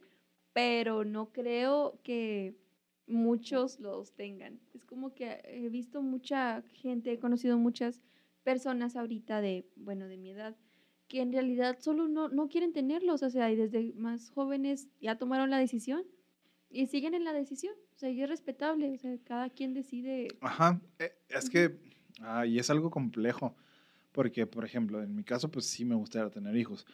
pero 0.52 1.04
no 1.04 1.32
creo 1.32 1.98
que 2.02 2.54
muchos 3.06 3.80
los 3.80 4.12
tengan. 4.14 4.60
Es 4.74 4.84
como 4.84 5.14
que 5.14 5.40
he 5.44 5.68
visto 5.70 6.02
mucha 6.02 6.62
gente, 6.74 7.12
he 7.12 7.18
conocido 7.18 7.58
muchas 7.58 8.02
personas 8.42 8.96
ahorita 8.96 9.40
de, 9.40 9.66
bueno, 9.76 10.06
de 10.08 10.18
mi 10.18 10.30
edad, 10.30 10.56
que 11.08 11.20
en 11.22 11.32
realidad 11.32 11.78
solo 11.80 12.06
no, 12.08 12.28
no 12.28 12.48
quieren 12.48 12.72
tenerlos, 12.72 13.22
o 13.22 13.30
sea, 13.30 13.50
y 13.50 13.56
desde 13.56 13.92
más 13.94 14.30
jóvenes 14.30 14.88
ya 15.00 15.16
tomaron 15.16 15.50
la 15.50 15.58
decisión 15.58 16.04
y 16.70 16.86
siguen 16.86 17.14
en 17.14 17.24
la 17.24 17.32
decisión, 17.32 17.74
o 17.94 17.98
sea, 17.98 18.10
y 18.10 18.22
es 18.22 18.28
respetable, 18.28 18.90
o 18.94 18.98
sea, 18.98 19.16
cada 19.24 19.48
quien 19.50 19.74
decide. 19.74 20.28
Ajá, 20.40 20.80
eh, 20.98 21.12
es 21.28 21.48
que, 21.50 21.78
ah, 22.20 22.46
y 22.46 22.58
es 22.58 22.68
algo 22.70 22.90
complejo, 22.90 23.54
porque, 24.14 24.46
por 24.46 24.64
ejemplo, 24.64 25.02
en 25.02 25.14
mi 25.14 25.24
caso, 25.24 25.50
pues 25.50 25.66
sí 25.66 25.84
me 25.84 25.96
gustaría 25.96 26.30
tener 26.30 26.56
hijos, 26.56 26.86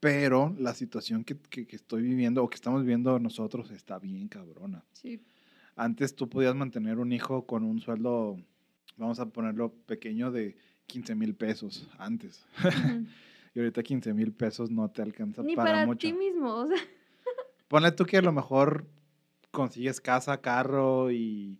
pero 0.00 0.54
la 0.58 0.72
situación 0.74 1.22
que, 1.24 1.36
que- 1.36 1.66
que 1.66 1.76
estoy 1.76 2.02
viviendo 2.02 2.42
o 2.42 2.48
que 2.48 2.54
estamos 2.56 2.80
viviendo 2.82 3.18
nosotros 3.18 3.70
está 3.70 3.98
bien 3.98 4.28
cabrona. 4.28 4.82
Sí. 4.92 5.20
Antes 5.76 6.16
tú 6.16 6.28
podías 6.28 6.54
mantener 6.54 6.98
un 6.98 7.12
hijo 7.12 7.44
con 7.46 7.64
un 7.64 7.80
sueldo, 7.80 8.38
vamos 8.96 9.20
a 9.20 9.26
ponerlo 9.26 9.72
pequeño, 9.86 10.32
de 10.32 10.56
15 10.86 11.14
mil 11.14 11.34
pesos 11.34 11.88
antes. 11.98 12.44
Ujú. 12.64 13.06
Y 13.54 13.60
ahorita 13.60 13.82
15 13.82 14.12
mil 14.14 14.30
pesos 14.32 14.70
no 14.70 14.88
te 14.90 15.02
alcanza 15.02 15.42
Ni 15.42 15.56
para, 15.56 15.72
para, 15.72 15.86
mucho. 15.86 16.06
ti 16.06 16.12
mismo, 16.12 16.54
o 16.54 16.66
sea, 16.68 16.76
Ponle 17.68 17.90
tú 17.92 18.04
que 18.04 18.18
a 18.18 18.22
lo 18.22 18.30
mejor 18.30 18.86
consigues 19.50 20.00
casa, 20.00 20.40
carro 20.40 21.10
y, 21.10 21.58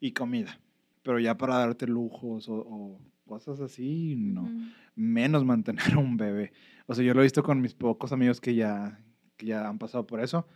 y 0.00 0.12
comida, 0.12 0.60
pero 1.02 1.18
ya 1.18 1.36
para 1.38 1.56
darte 1.58 1.86
lujos 1.86 2.48
o, 2.48 2.54
o 2.56 3.00
cosas 3.30 3.60
así, 3.60 4.16
no. 4.16 4.42
ujú. 4.42 4.60
Menos 4.96 5.44
mantener 5.44 5.94
a 5.94 5.98
un 5.98 6.16
bebé. 6.16 6.52
O 6.86 6.94
sea, 6.94 7.04
yo 7.04 7.14
lo 7.14 7.20
he 7.20 7.22
visto 7.22 7.44
con 7.44 7.60
mis 7.60 7.74
pocos 7.74 8.10
amigos 8.10 8.40
que 8.40 8.56
ya, 8.56 9.00
que 9.36 9.46
ya 9.46 9.68
han 9.68 9.78
pasado 9.78 10.04
por 10.04 10.20
eso. 10.20 10.48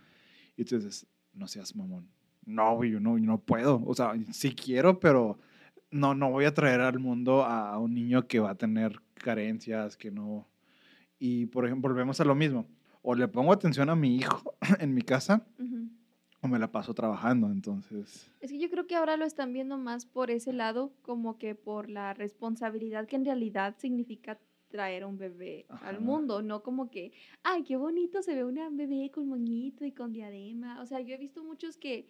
Y 0.57 0.65
tú 0.65 0.75
dices, 0.75 1.07
no 1.33 1.47
seas 1.47 1.73
mamón. 1.73 2.09
No, 2.45 2.83
yo 2.83 2.99
no, 2.99 3.17
yo 3.17 3.25
no 3.25 3.39
puedo. 3.39 3.81
O 3.85 3.93
sea, 3.95 4.13
sí 4.31 4.53
quiero, 4.53 4.99
pero 4.99 5.39
no, 5.89 6.13
no 6.15 6.29
voy 6.31 6.43
a 6.43 6.53
traer 6.53 6.81
al 6.81 6.99
mundo 6.99 7.45
a 7.45 7.79
un 7.79 7.93
niño 7.93 8.27
que 8.27 8.41
va 8.41 8.51
a 8.51 8.55
tener 8.55 8.99
carencias, 9.13 9.95
que 9.95 10.11
no. 10.11 10.45
Y, 11.17 11.45
por 11.45 11.65
ejemplo, 11.65 11.89
volvemos 11.89 12.19
a 12.19 12.25
lo 12.25 12.35
mismo. 12.35 12.67
O 13.01 13.15
le 13.15 13.29
pongo 13.29 13.53
atención 13.53 13.89
a 13.89 13.95
mi 13.95 14.17
hijo 14.17 14.53
en 14.79 14.93
mi 14.93 15.01
casa 15.01 15.47
Ujú. 15.57 15.74
O 16.45 16.47
me 16.47 16.59
la 16.59 16.71
paso 16.71 16.93
trabajando. 16.93 17.51
Entonces, 17.51 18.31
Es 18.39 18.51
que 18.51 18.59
yo 18.59 18.69
creo 18.69 18.87
que 18.87 18.95
ahora 18.95 19.17
lo 19.17 19.25
están 19.25 19.51
viendo 19.53 19.77
más 19.77 20.05
por 20.05 20.31
ese 20.31 20.53
lado, 20.53 20.93
como 21.01 21.37
que 21.37 21.55
por 21.55 21.89
la 21.89 22.13
responsabilidad 22.13 23.07
que 23.07 23.15
en 23.17 23.25
realidad 23.25 23.75
significa 23.77 24.39
traer 24.69 25.03
a 25.03 25.07
un 25.07 25.17
bebé 25.17 25.65
Ajá. 25.69 25.89
al 25.89 26.01
mundo, 26.01 26.41
no 26.41 26.61
como 26.63 26.89
que, 26.89 27.13
ay, 27.43 27.63
qué 27.63 27.77
bonito 27.77 28.21
se 28.21 28.35
ve 28.35 28.43
una 28.43 28.69
bebé 28.69 29.09
con 29.11 29.27
moñito 29.27 29.85
y 29.85 29.91
con 29.91 30.11
diadema. 30.11 30.81
O 30.81 30.85
sea, 30.85 30.99
yo 31.01 31.13
he 31.15 31.17
visto 31.17 31.43
muchos 31.43 31.77
que 31.77 32.07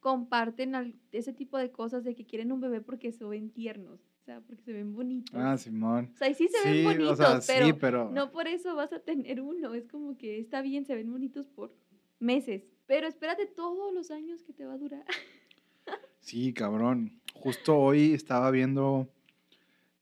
comparten 0.00 0.74
al- 0.74 0.94
ese 1.12 1.32
tipo 1.32 1.58
de 1.58 1.70
cosas 1.70 2.04
de 2.04 2.14
que 2.14 2.24
quieren 2.24 2.52
un 2.52 2.60
bebé 2.60 2.80
porque 2.80 3.12
se 3.12 3.24
ven 3.24 3.50
tiernos, 3.50 4.00
o 4.20 4.24
sea, 4.24 4.40
porque 4.40 4.62
se 4.62 4.72
ven 4.72 4.92
bonitos. 4.94 5.34
ah, 5.34 5.56
Simón. 5.58 6.10
o 6.14 6.16
sea, 6.16 6.28
y 6.28 6.34
sí 6.34 6.48
se 6.48 6.68
ven 6.68 6.84
bonitos, 6.84 7.12
o 7.12 7.16
sea, 7.16 7.40
pero, 7.46 7.66
sí, 7.66 7.72
pero. 7.72 8.10
no 8.10 8.30
por 8.30 8.46
eso 8.48 8.74
vas 8.74 8.92
a 8.92 9.00
tener 9.00 9.40
uno. 9.40 9.74
Es 9.74 9.86
como 9.88 10.16
que 10.16 10.38
está 10.38 10.62
bien, 10.62 10.84
se 10.86 10.94
ven 10.94 11.10
bonitos 11.10 11.46
por 11.48 11.74
meses, 12.20 12.72
pero 12.88 13.06
espérate 13.06 13.46
todos 13.46 13.94
los 13.94 14.10
años 14.10 14.42
que 14.42 14.52
te 14.52 14.64
va 14.66 14.72
a 14.74 14.78
durar. 14.78 15.04
Sí, 16.20 16.52
cabrón. 16.52 17.20
Justo 17.32 17.78
hoy 17.78 18.12
estaba 18.12 18.50
viendo 18.50 19.08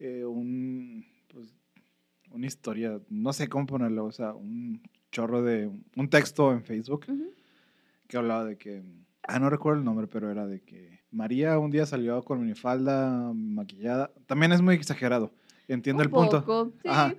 eh, 0.00 0.24
un, 0.24 1.06
pues, 1.28 1.54
una 2.32 2.46
historia, 2.46 2.98
no 3.10 3.32
sé 3.32 3.48
cómo 3.48 3.66
ponerlo, 3.66 4.06
o 4.06 4.10
sea, 4.10 4.34
un 4.34 4.82
chorro 5.12 5.42
de, 5.42 5.70
un 5.94 6.10
texto 6.10 6.50
en 6.50 6.64
Facebook 6.64 7.06
que 8.08 8.16
hablaba 8.16 8.44
de 8.44 8.58
que, 8.58 8.82
ah, 9.22 9.38
no 9.38 9.50
recuerdo 9.50 9.78
el 9.78 9.84
nombre, 9.84 10.08
pero 10.08 10.28
era 10.28 10.48
de 10.48 10.62
que 10.62 10.98
María 11.12 11.58
un 11.60 11.70
día 11.70 11.86
salió 11.86 12.20
con 12.24 12.40
minifalda 12.40 13.32
maquillada. 13.32 14.10
También 14.26 14.50
es 14.50 14.60
muy 14.62 14.74
exagerado, 14.74 15.30
entiendo 15.68 16.00
Un 16.00 16.06
el 16.06 16.10
punto. 16.10 16.40
poco, 16.40 16.72
sí. 16.82 16.88
Ajá. 16.88 17.14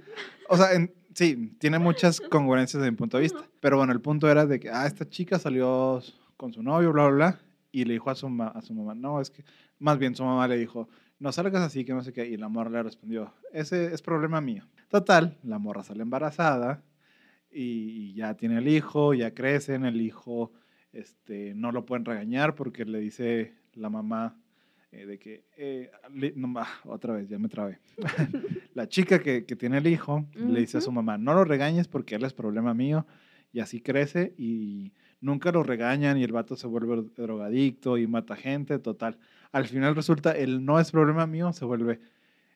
O 0.50 0.58
sea, 0.58 0.74
en- 0.74 0.94
sí, 1.18 1.56
tiene 1.60 1.80
muchas 1.80 2.22
congruencias 2.22 2.80
desde 2.80 2.92
mi 2.92 2.98
punto 2.98 3.18
de 3.18 3.24
vista. 3.24 3.44
Pero 3.60 3.78
bueno, 3.78 3.92
el 3.92 4.02
punto 4.02 4.30
era 4.30 4.46
de 4.46 4.60
que, 4.60 4.70
ah, 4.70 4.86
esta 4.86 5.10
chica 5.10 5.40
salió 5.40 6.00
con 6.38 6.54
su 6.54 6.62
novio, 6.62 6.94
bla, 6.94 7.08
bla, 7.08 7.16
bla, 7.16 7.40
y 7.72 7.86
le 7.86 7.94
dijo 7.94 8.12
a 8.12 8.16
su, 8.16 8.30
ma- 8.30 8.50
a 8.50 8.62
su 8.62 8.74
mamá, 8.76 8.94
no, 8.94 9.20
es 9.20 9.32
que, 9.32 9.44
más 9.80 9.98
bien 9.98 10.14
su 10.16 10.24
mamá 10.24 10.48
le 10.48 10.58
dijo, 10.58 10.88
no 11.20 11.32
salgas 11.32 11.64
así, 11.64 11.84
que 11.84 11.94
no 11.94 12.04
sé 12.04 12.14
qué, 12.14 12.28
y 12.28 12.38
la 12.38 12.48
morra 12.48 12.70
le 12.70 12.84
respondió, 12.84 13.34
ese 13.52 13.94
es 13.94 14.02
problema 14.04 14.42
mío. 14.42 14.64
Total, 14.90 15.36
la 15.44 15.58
morra 15.58 15.84
sale 15.84 16.04
embarazada 16.04 16.84
y, 17.52 17.64
y 18.12 18.14
ya 18.14 18.36
tiene 18.36 18.60
el 18.60 18.68
hijo, 18.68 19.16
ya 19.16 19.34
crecen, 19.34 19.86
el 19.86 20.00
hijo 20.00 20.52
este, 20.94 21.54
no 21.56 21.72
lo 21.72 21.86
pueden 21.86 22.06
regañar 22.06 22.54
porque 22.54 22.86
le 22.86 23.00
dice 23.00 23.56
la 23.74 23.90
mamá 23.90 24.38
eh, 24.92 25.06
de 25.06 25.18
que, 25.20 25.44
eh, 25.58 25.92
le- 26.14 26.34
no, 26.36 26.54
ah, 26.60 26.68
otra 26.86 27.14
vez, 27.14 27.28
ya 27.30 27.38
me 27.40 27.50
trabé. 27.50 27.80
la 28.74 28.88
chica 28.88 29.20
que, 29.20 29.46
que 29.46 29.56
tiene 29.56 29.78
el 29.80 29.88
hijo 29.88 30.26
le 30.34 30.60
dice 30.62 30.78
a 30.78 30.82
su 30.82 30.92
mamá, 30.92 31.18
no 31.18 31.34
lo 31.34 31.44
regañes 31.44 31.88
porque 31.88 32.16
él 32.16 32.24
es 32.24 32.34
problema 32.34 32.74
mío, 32.74 33.06
y 33.54 33.60
así 33.60 33.82
crece 33.82 34.34
y 34.38 34.92
nunca 35.22 35.52
lo 35.52 35.64
regañan 35.64 36.18
y 36.18 36.24
el 36.24 36.32
vato 36.32 36.56
se 36.56 36.68
vuelve 36.68 37.02
drogadicto 37.16 37.98
y 37.98 38.06
mata 38.08 38.36
gente, 38.36 38.78
total. 38.80 39.18
Al 39.52 39.66
final 39.66 39.96
resulta, 39.96 40.32
el 40.34 40.64
no 40.66 40.80
es 40.80 40.92
problema 40.92 41.26
mío, 41.28 41.52
se 41.54 41.66
vuelve 41.66 42.00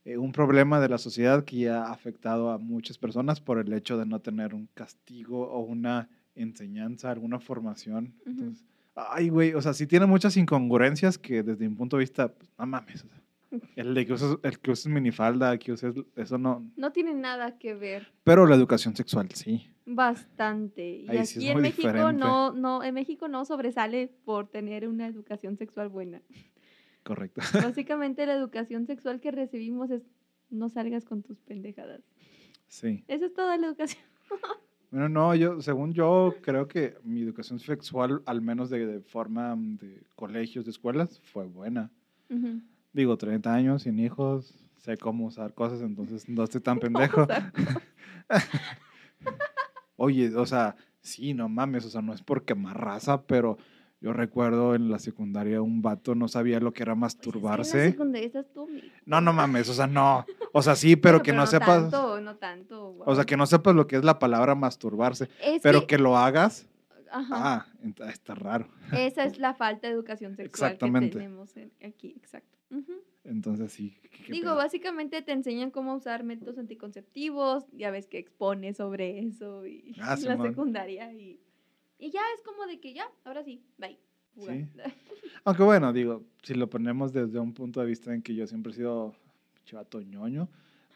eh, 0.05 0.17
un 0.17 0.31
problema 0.31 0.79
de 0.79 0.89
la 0.89 0.97
sociedad 0.97 1.43
que 1.45 1.57
ya 1.57 1.85
ha 1.85 1.91
afectado 1.91 2.49
a 2.51 2.57
muchas 2.57 2.97
personas 2.97 3.39
por 3.39 3.57
el 3.59 3.71
hecho 3.73 3.97
de 3.97 4.05
no 4.05 4.19
tener 4.19 4.53
un 4.53 4.67
castigo 4.73 5.49
o 5.49 5.59
una 5.61 6.09
enseñanza, 6.35 7.11
alguna 7.11 7.39
formación. 7.39 8.13
Ujú. 8.25 8.29
Entonces, 8.31 8.65
ay, 9.09 9.29
güey, 9.29 9.53
o 9.53 9.61
sea, 9.61 9.73
sí 9.73 9.87
tiene 9.87 10.05
muchas 10.05 10.37
incongruencias 10.37 11.17
que 11.17 11.43
desde 11.43 11.67
mi 11.67 11.75
punto 11.75 11.97
de 11.97 12.01
vista, 12.01 12.33
pues, 12.33 12.49
no 12.57 12.65
mames. 12.65 13.03
o 13.03 13.07
sea, 13.07 13.21
el 13.75 13.93
de 13.93 14.05
que 14.05 14.13
uses, 14.13 14.37
el 14.43 14.59
que 14.59 14.71
uses 14.71 14.87
minifalda, 14.87 15.57
que 15.57 15.71
uses, 15.71 15.95
eso 16.15 16.37
no. 16.37 16.65
No 16.75 16.91
tiene 16.91 17.13
nada 17.13 17.57
que 17.57 17.73
ver. 17.73 18.11
Pero 18.23 18.45
la 18.45 18.55
educación 18.55 18.95
sexual, 18.95 19.29
sí. 19.33 19.67
Bastante. 19.85 20.89
Y 20.89 21.09
Ahí 21.09 21.17
aquí 21.17 21.27
sí 21.27 21.47
en 21.49 21.61
México 21.61 21.87
diferente. 21.87 22.19
no, 22.19 22.53
no, 22.53 22.83
en 22.83 22.93
México 22.93 23.27
no 23.27 23.43
sobresale 23.45 24.09
por 24.25 24.47
tener 24.47 24.87
una 24.87 25.07
educación 25.07 25.57
sexual 25.57 25.89
buena. 25.89 26.21
Correcto. 27.03 27.41
Básicamente 27.53 28.25
la 28.25 28.33
educación 28.33 28.85
sexual 28.85 29.19
que 29.19 29.31
recibimos 29.31 29.91
es 29.91 30.03
no 30.49 30.69
salgas 30.69 31.05
con 31.05 31.23
tus 31.23 31.39
pendejadas. 31.39 32.01
Sí. 32.67 33.03
Esa 33.07 33.25
es 33.25 33.33
toda 33.33 33.57
la 33.57 33.67
educación. 33.67 34.03
Bueno, 34.91 35.07
no, 35.07 35.33
yo, 35.35 35.61
según 35.61 35.93
yo, 35.93 36.35
creo 36.41 36.67
que 36.67 36.97
mi 37.03 37.21
educación 37.21 37.59
sexual, 37.59 38.21
al 38.25 38.41
menos 38.41 38.69
de, 38.69 38.85
de 38.85 38.99
forma 38.99 39.55
mm, 39.55 39.77
de 39.77 40.03
colegios, 40.15 40.65
de 40.65 40.71
escuelas, 40.71 41.21
fue 41.31 41.45
buena. 41.45 41.89
Digo, 42.93 43.17
30 43.17 43.53
años, 43.53 43.83
sin 43.83 43.99
hijos, 43.99 44.53
sé 44.77 44.97
cómo 44.97 45.27
usar 45.27 45.53
cosas, 45.53 45.81
entonces 45.81 46.27
no 46.27 46.43
estoy 46.43 46.59
tan 46.59 46.79
pendejo. 46.79 47.25
Oye, 49.95 50.35
o 50.35 50.45
sea, 50.45 50.75
sí, 51.01 51.33
no 51.33 51.47
mames, 51.47 51.85
o 51.85 51.89
sea, 51.89 52.01
no 52.01 52.13
es 52.13 52.21
por 52.21 52.43
quemar 52.43 52.79
raza, 52.79 53.21
pero 53.23 53.57
yo 54.01 54.13
recuerdo 54.13 54.73
en 54.75 54.89
la 54.89 54.97
secundaria 54.99 55.61
un 55.61 55.81
vato 55.81 56.15
no 56.15 56.27
sabía 56.27 56.59
lo 56.59 56.73
que 56.73 56.83
era 56.83 56.95
Pues 56.95 57.13
es 57.13 57.19
que 57.19 57.29
en 57.29 57.33
la 57.35 57.39
masturbarse. 57.39 57.91
secundaria 57.91 58.25
estás 58.27 58.51
tú, 58.51 58.67
mi- 58.67 58.81
No, 59.05 59.21
no 59.21 59.31
mames, 59.31 59.69
o 59.69 59.73
sea, 59.73 59.87
no. 59.87 60.25
O 60.53 60.61
sea, 60.61 60.75
sí, 60.75 60.95
pero 60.97 61.21
que 61.21 61.31
no 61.33 61.45
sepas. 61.47 61.89
Tanto, 61.91 62.19
no 62.19 62.35
tanto. 62.37 62.95
O 63.05 63.15
sea, 63.15 63.25
que 63.25 63.37
no 63.37 63.45
sepas 63.45 63.75
lo 63.75 63.87
que 63.87 63.95
es 63.97 64.03
la 64.03 64.17
palabra 64.19 64.55
masturbarse, 64.55 65.29
Es 65.43 65.61
pero 65.61 65.85
que 65.87 65.97
lo 65.99 66.17
hagas. 66.17 66.67
ajá, 67.11 67.35
Ah, 67.37 67.65
ent- 67.83 68.09
está 68.09 68.33
raro. 68.35 68.67
esa 68.91 69.25
es 69.25 69.37
la 69.39 69.53
falta 69.53 69.87
de 69.87 69.93
educación 69.93 70.35
sexual 70.35 70.71
Exactamente. 70.71 71.09
que 71.11 71.15
tenemos 71.17 71.55
en- 71.57 71.71
aquí, 71.85 72.13
exacto. 72.17 72.57
Entonces 73.23 73.71
sí. 73.71 73.95
¿qué- 74.01 74.09
qué 74.09 74.31
Digo, 74.33 74.45
pedo? 74.47 74.55
básicamente 74.55 75.21
te 75.21 75.31
enseñan 75.31 75.69
cómo 75.69 75.93
usar 75.93 76.23
métodos 76.23 76.57
anticonceptivos, 76.57 77.65
ya 77.71 77.91
ves 77.91 78.07
que 78.07 78.17
expone 78.17 78.73
sobre 78.73 79.19
eso 79.19 79.65
y 79.67 79.93
Ah, 80.01 80.15
la 80.37 80.37
secundaria 80.41 81.13
y, 81.13 81.39
y 82.01 82.11
ya 82.11 82.19
es 82.35 82.41
como 82.41 82.65
de 82.65 82.79
que 82.81 82.93
ya, 82.93 83.05
ahora 83.23 83.43
sí, 83.43 83.63
bye. 83.77 83.97
Sí. 84.37 84.65
Aunque 85.45 85.63
bueno, 85.63 85.91
digo, 85.93 86.23
si 86.43 86.53
lo 86.53 86.69
ponemos 86.69 87.13
desde 87.13 87.39
un 87.39 87.53
punto 87.53 87.79
de 87.79 87.85
vista 87.87 88.13
en 88.13 88.21
que 88.21 88.33
yo 88.35 88.45
siempre 88.47 88.71
he 88.71 88.75
sido 88.75 89.15
chivato 89.65 90.01
ñoño, 90.01 90.49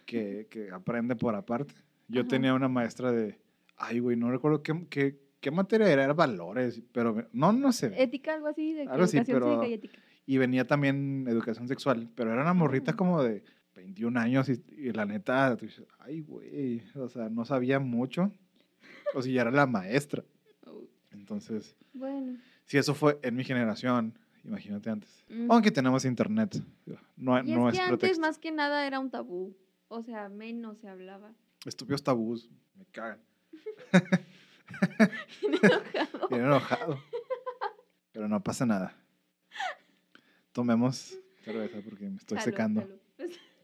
que, 0.05 0.47
que 0.49 0.69
aprende 0.71 1.15
por 1.15 1.35
aparte. 1.35 1.73
Yo 2.07 2.21
Ajá. 2.21 2.29
tenía 2.29 2.53
una 2.53 2.67
maestra 2.67 3.11
de, 3.11 3.37
ay, 3.77 3.99
güey, 3.99 4.15
no 4.17 4.29
recuerdo 4.31 4.61
qué, 4.63 4.85
qué, 4.89 5.19
qué 5.41 5.51
materia 5.51 5.87
era, 5.91 6.03
era 6.03 6.13
valores, 6.13 6.81
pero 6.91 7.27
no, 7.33 7.51
no 7.53 7.71
sé. 7.71 7.91
Ética, 8.01 8.33
algo 8.35 8.47
así, 8.47 8.73
de 8.73 8.83
Algo 8.83 9.03
así, 9.03 9.17
educación 9.17 9.39
pero- 9.39 9.49
cívica 9.53 9.67
y 9.67 9.73
ética. 9.73 9.99
Y 10.27 10.37
venía 10.39 10.65
también 10.65 11.25
educación 11.27 11.67
sexual, 11.67 12.09
pero 12.15 12.31
era 12.33 12.41
una 12.41 12.53
morrita 12.55 12.93
como 12.93 13.21
de 13.21 13.43
21 13.75 14.19
años 14.19 14.49
y, 14.49 14.63
y 14.75 14.91
la 14.91 15.05
neta, 15.05 15.55
tú 15.55 15.65
dices, 15.67 15.85
ay, 15.99 16.21
güey, 16.21 16.81
o 16.95 17.07
sea, 17.09 17.29
no 17.29 17.45
sabía 17.45 17.79
mucho. 17.79 18.31
O 19.13 19.21
si 19.21 19.33
ya 19.33 19.41
era 19.41 19.51
la 19.51 19.67
maestra. 19.67 20.23
Entonces, 21.25 21.75
Bueno, 21.93 22.37
si 22.65 22.77
eso 22.77 22.93
fue 22.93 23.17
en 23.23 23.35
mi 23.35 23.43
generación, 23.43 24.13
imagínate 24.43 24.91
antes. 24.91 25.25
mm. 25.27 25.51
Aunque 25.51 25.71
tenemos 25.71 26.05
internet, 26.05 26.61
no, 27.17 27.39
y 27.39 27.51
no 27.51 27.67
es 27.67 27.73
es, 27.73 27.79
que 27.79 27.85
antes 27.87 28.19
más 28.19 28.37
que 28.37 28.51
nada 28.51 28.85
era 28.85 28.99
un 28.99 29.09
tabú, 29.09 29.57
o 29.87 30.03
sea, 30.03 30.29
menos 30.29 30.77
se 30.77 30.87
hablaba. 30.87 31.33
Estúpidos 31.65 32.03
tabús, 32.03 32.47
me 32.75 32.85
cagan. 32.91 33.19
Enojado. 35.41 36.27
Bien 36.29 36.41
enojado. 36.43 36.99
Pero 38.11 38.27
no 38.27 38.43
pasa 38.43 38.67
nada. 38.67 38.95
Tomemos 40.51 41.17
cerveza 41.43 41.79
porque 41.83 42.07
me 42.07 42.17
estoy 42.17 42.37
Salud, 42.37 42.45
secando. 42.51 42.87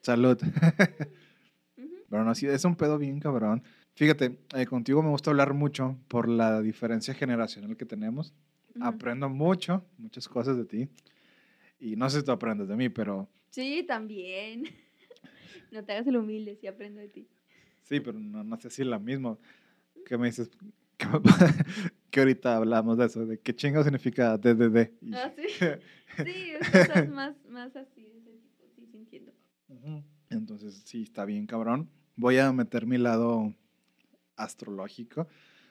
salud. 0.02 0.38
Pero 2.10 2.26
no, 2.26 2.34
sí, 2.36 2.48
es 2.48 2.66
un 2.66 2.76
pedo 2.76 2.98
bien 2.98 3.20
cabrón. 3.20 3.64
Fíjate, 4.02 4.36
eh, 4.56 4.66
contigo 4.66 5.04
me 5.04 5.10
gusta 5.12 5.30
hablar 5.30 5.54
mucho 5.54 5.96
por 6.08 6.28
la 6.28 6.60
diferencia 6.64 7.14
generacional 7.14 7.78
que 7.78 7.86
tenemos. 7.86 8.34
Ujú. 8.76 8.84
Aprendo 8.84 9.30
mucho, 9.30 9.86
muchas 10.00 10.28
cosas 10.28 10.58
de 10.58 10.66
ti. 10.66 10.90
Y 11.80 11.96
no 11.96 12.10
sé 12.10 12.22
si 12.22 12.26
tú 12.26 12.32
aprendes 12.32 12.68
de 12.68 12.76
mí, 12.76 12.90
pero 12.90 13.30
Sí, 13.52 13.84
también. 13.88 14.64
No 15.72 15.86
te 15.86 15.92
hagas 15.94 16.08
el 16.08 16.18
humilde, 16.18 16.56
sí 16.56 16.66
aprendo 16.66 17.00
de 17.00 17.10
ti. 17.10 17.28
sí, 17.84 18.00
pero 18.00 18.18
no, 18.18 18.44
no 18.44 18.58
sé 18.60 18.72
si 18.72 18.82
es 18.82 18.88
la 18.88 18.98
misma. 18.98 19.38
¿Qué 20.04 20.18
me 20.18 20.26
dices? 20.30 20.50
Que, 20.98 21.06
me- 21.06 21.20
que 22.10 22.20
ahorita 22.22 22.58
hablamos 22.58 22.98
de 22.98 23.06
eso, 23.06 23.24
de 23.28 23.40
qué 23.40 23.56
chingo 23.56 23.84
significa 23.84 24.36
DDD. 24.36 24.92
Ah, 25.14 25.32
sí. 25.38 26.24
Sí, 26.26 26.54
cosas 26.72 27.08
más, 27.10 27.36
más 27.46 27.76
así 27.76 28.02
de 28.02 28.18
ese 28.18 28.32
tipo, 28.32 28.64
sí, 28.76 28.88
sí 28.92 28.98
entiendo. 28.98 29.32
Ujú. 29.70 30.04
Entonces, 30.32 30.82
sí, 30.86 31.04
está 31.04 31.24
bien, 31.24 31.46
cabrón. 31.46 31.88
Voy 32.16 32.40
a 32.40 32.52
meter 32.52 32.88
mi 32.88 32.98
lado 32.98 33.54
astrológico. 34.44 35.28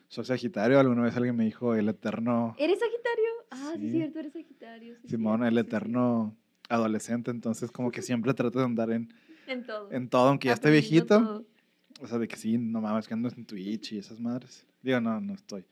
Soy 0.09 0.25
Sagitario. 0.25 0.79
Alguna 0.81 1.03
vez 1.03 1.17
alguien 1.17 1.37
me 1.37 1.45
dijo 1.45 1.75
el 1.75 1.89
eterno 1.89 2.55
¿Eres 2.59 2.79
Sagitario? 2.81 3.31
Ah, 3.51 3.73
sí, 3.77 3.81
Sí. 3.83 3.91
cierto, 3.93 4.19
eres 4.19 4.33
Sagitario. 4.33 4.97
sí, 5.03 5.09
Simón, 5.09 5.45
el 5.45 5.55
sí. 5.55 5.61
eterno 5.61 6.37
adolescente. 6.69 7.31
Entonces, 7.31 7.71
como 7.71 7.91
que 7.91 8.03
siempre 8.03 8.35
trato 8.35 8.59
de 8.59 8.65
andar 8.65 8.91
en, 8.91 9.13
En 9.47 9.65
todo. 9.65 9.91
en 9.93 10.09
todo, 10.09 10.29
aunque 10.29 10.49
ya 10.49 10.55
esté 10.55 10.71
viejito. 10.71 11.19
todo. 11.19 11.45
O 12.01 12.07
sea, 12.07 12.19
de 12.19 12.27
que 12.29 12.37
sí, 12.37 12.57
no 12.59 12.81
mames, 12.81 13.07
que 13.07 13.15
ando 13.15 13.29
en 13.29 13.45
Twitch 13.45 13.93
y 13.93 13.99
esas 13.99 14.19
madres. 14.21 14.67
Digo, 14.83 15.01
no, 15.01 15.21
no 15.21 15.35
estoy. 15.35 15.65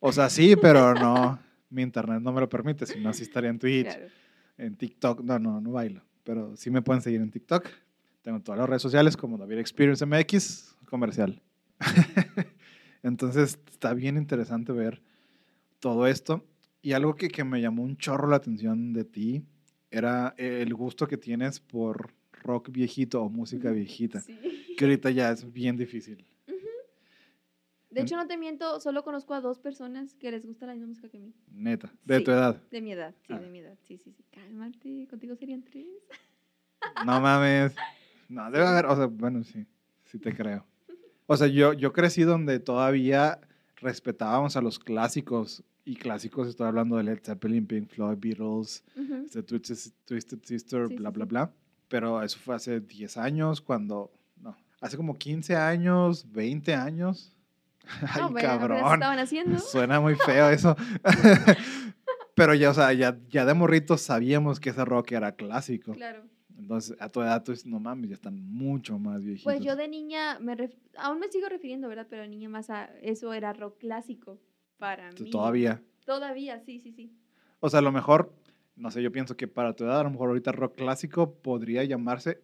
O 0.00 0.12
sea, 0.12 0.28
sí, 0.28 0.54
pero 0.60 0.94
no. 0.94 1.38
Mi 1.70 1.82
internet 1.82 2.20
no 2.22 2.32
me 2.32 2.40
lo 2.40 2.48
permite, 2.48 2.86
si 2.86 3.00
no, 3.00 3.12
sí 3.12 3.22
estaría 3.24 3.50
en 3.50 3.58
Twitch. 3.58 3.86
Claro. 3.86 4.06
En 4.58 4.76
TikTok, 4.76 5.20
no, 5.22 5.38
no, 5.38 5.60
no 5.60 5.72
bailo. 5.72 6.02
Pero 6.22 6.56
sí 6.56 6.70
me 6.70 6.82
pueden 6.82 7.02
seguir 7.02 7.20
en 7.20 7.30
TikTok. 7.30 7.66
Tengo 8.22 8.40
todas 8.40 8.58
las 8.58 8.68
redes 8.68 8.82
sociales 8.82 9.16
como 9.16 9.36
David 9.38 9.58
Experience 9.58 10.04
MX, 10.06 10.76
comercial. 10.88 11.40
Entonces 13.02 13.58
está 13.70 13.94
bien 13.94 14.16
interesante 14.16 14.72
ver 14.72 15.02
todo 15.80 16.06
esto. 16.06 16.44
Y 16.82 16.92
algo 16.92 17.16
que, 17.16 17.28
que 17.28 17.44
me 17.44 17.60
llamó 17.60 17.82
un 17.82 17.96
chorro 17.96 18.28
la 18.28 18.36
atención 18.36 18.92
de 18.92 19.04
ti 19.04 19.42
era 19.90 20.34
el 20.38 20.72
gusto 20.74 21.06
que 21.06 21.16
tienes 21.16 21.60
por 21.60 22.12
rock 22.42 22.70
viejito 22.70 23.22
o 23.22 23.28
música 23.28 23.70
viejita. 23.70 24.20
Sí. 24.20 24.38
Que 24.76 24.84
ahorita 24.84 25.10
ya 25.10 25.30
es 25.30 25.52
bien 25.52 25.76
difícil. 25.76 26.24
De 27.90 28.02
hecho, 28.02 28.16
no 28.16 28.26
te 28.26 28.36
miento, 28.36 28.78
solo 28.78 29.02
conozco 29.04 29.32
a 29.32 29.40
dos 29.40 29.58
personas 29.58 30.14
que 30.16 30.30
les 30.30 30.44
gusta 30.44 30.66
la 30.66 30.74
misma 30.74 30.88
música 30.88 31.08
que 31.08 31.16
a 31.16 31.20
mí. 31.20 31.32
Neta. 31.50 31.90
De 32.04 32.18
Sí. 32.18 32.24
tu 32.24 32.30
edad. 32.30 32.60
De 32.70 32.82
mi 32.82 32.92
edad, 32.92 33.14
sí, 33.26 33.32
Ah. 33.32 33.38
de 33.38 33.48
mi 33.48 33.60
edad. 33.60 33.78
Sí, 33.88 33.96
sí, 33.96 34.12
sí. 34.12 34.22
Cálmate, 34.32 35.06
contigo 35.08 35.34
serían 35.34 35.62
tres. 35.62 35.86
No 37.06 37.20
mames. 37.22 37.74
No, 38.28 38.50
debe 38.50 38.66
haber, 38.66 38.84
o 38.86 38.96
sea, 38.96 39.06
bueno, 39.06 39.42
sí, 39.44 39.64
sí 40.04 40.18
te 40.18 40.34
creo. 40.36 40.66
O 41.26 41.36
sea, 41.36 41.46
yo, 41.48 41.72
yo 41.72 41.92
crecí 41.92 42.22
donde 42.22 42.60
todavía 42.60 43.40
respetábamos 43.76 44.56
a 44.56 44.60
los 44.60 44.78
clásicos, 44.78 45.62
y 45.84 45.96
clásicos 45.96 46.48
estoy 46.48 46.66
hablando 46.66 46.96
de 46.96 47.04
Led 47.04 47.20
Zeppelin, 47.22 47.66
Pink 47.66 47.88
Floyd, 47.90 48.16
Beatles, 48.18 48.82
este, 49.24 49.42
Twisted, 49.42 49.92
Twisted 50.04 50.38
Sister, 50.42 50.88
Sí, 50.88 50.96
bla, 50.96 51.10
bla, 51.10 51.24
bla. 51.24 51.50
Pero 51.88 52.20
eso 52.22 52.38
fue 52.38 52.56
hace 52.56 52.80
10 52.80 53.16
años, 53.18 53.60
cuando, 53.60 54.10
no, 54.40 54.56
hace 54.80 54.96
como 54.96 55.14
15 55.14 55.54
años, 55.56 56.26
20 56.32 56.74
años. 56.74 57.32
Ay, 58.14 58.22
No, 58.22 58.30
bueno, 58.30 58.48
apenas 58.48 58.58
cabrón. 58.58 58.94
estaban 58.94 59.18
haciendo. 59.20 59.58
Suena 59.60 60.00
muy 60.00 60.16
feo 60.16 60.50
eso. 60.50 60.76
Pero 62.34 62.54
ya, 62.54 62.70
o 62.70 62.74
sea, 62.74 62.92
ya, 62.92 63.18
ya 63.28 63.44
de 63.44 63.54
morritos 63.54 64.00
sabíamos 64.02 64.58
que 64.60 64.70
ese 64.70 64.84
rock 64.84 65.12
era 65.12 65.32
clásico. 65.32 65.92
Claro. 65.92 66.24
Entonces, 66.66 66.96
a 66.98 67.08
tu 67.08 67.22
edad, 67.22 67.44
tú 67.44 67.52
dices, 67.52 67.64
no 67.64 67.78
mames, 67.78 68.08
ya 68.10 68.14
están 68.16 68.40
mucho 68.42 68.98
más 68.98 69.22
viejitos. 69.22 69.44
Pues 69.54 69.64
yo 69.64 69.76
de 69.76 69.86
niña, 69.86 70.40
me 70.40 70.56
ref- 70.56 70.76
aún 70.96 71.20
me 71.20 71.28
sigo 71.28 71.48
refiriendo, 71.48 71.86
¿verdad? 71.86 72.08
Pero 72.10 72.22
de 72.22 72.28
niña 72.28 72.48
más 72.48 72.70
a 72.70 72.86
eso 73.02 73.32
era 73.32 73.52
rock 73.52 73.78
clásico 73.78 74.40
para 74.76 75.10
Tú 75.10 75.22
mí. 75.22 75.30
Todavía. 75.30 75.80
Todavía, 76.04 76.58
sí, 76.58 76.80
sí, 76.80 76.90
sí. 76.90 77.12
O 77.60 77.70
sea, 77.70 77.78
a 77.78 77.82
lo 77.82 77.92
mejor, 77.92 78.34
no 78.74 78.90
sé, 78.90 79.00
yo 79.00 79.12
pienso 79.12 79.36
que 79.36 79.46
para 79.46 79.74
tu 79.76 79.84
edad, 79.84 80.00
a 80.00 80.02
lo 80.02 80.10
mejor 80.10 80.30
ahorita 80.30 80.50
rock 80.50 80.74
clásico 80.74 81.34
podría 81.40 81.84
llamarse. 81.84 82.42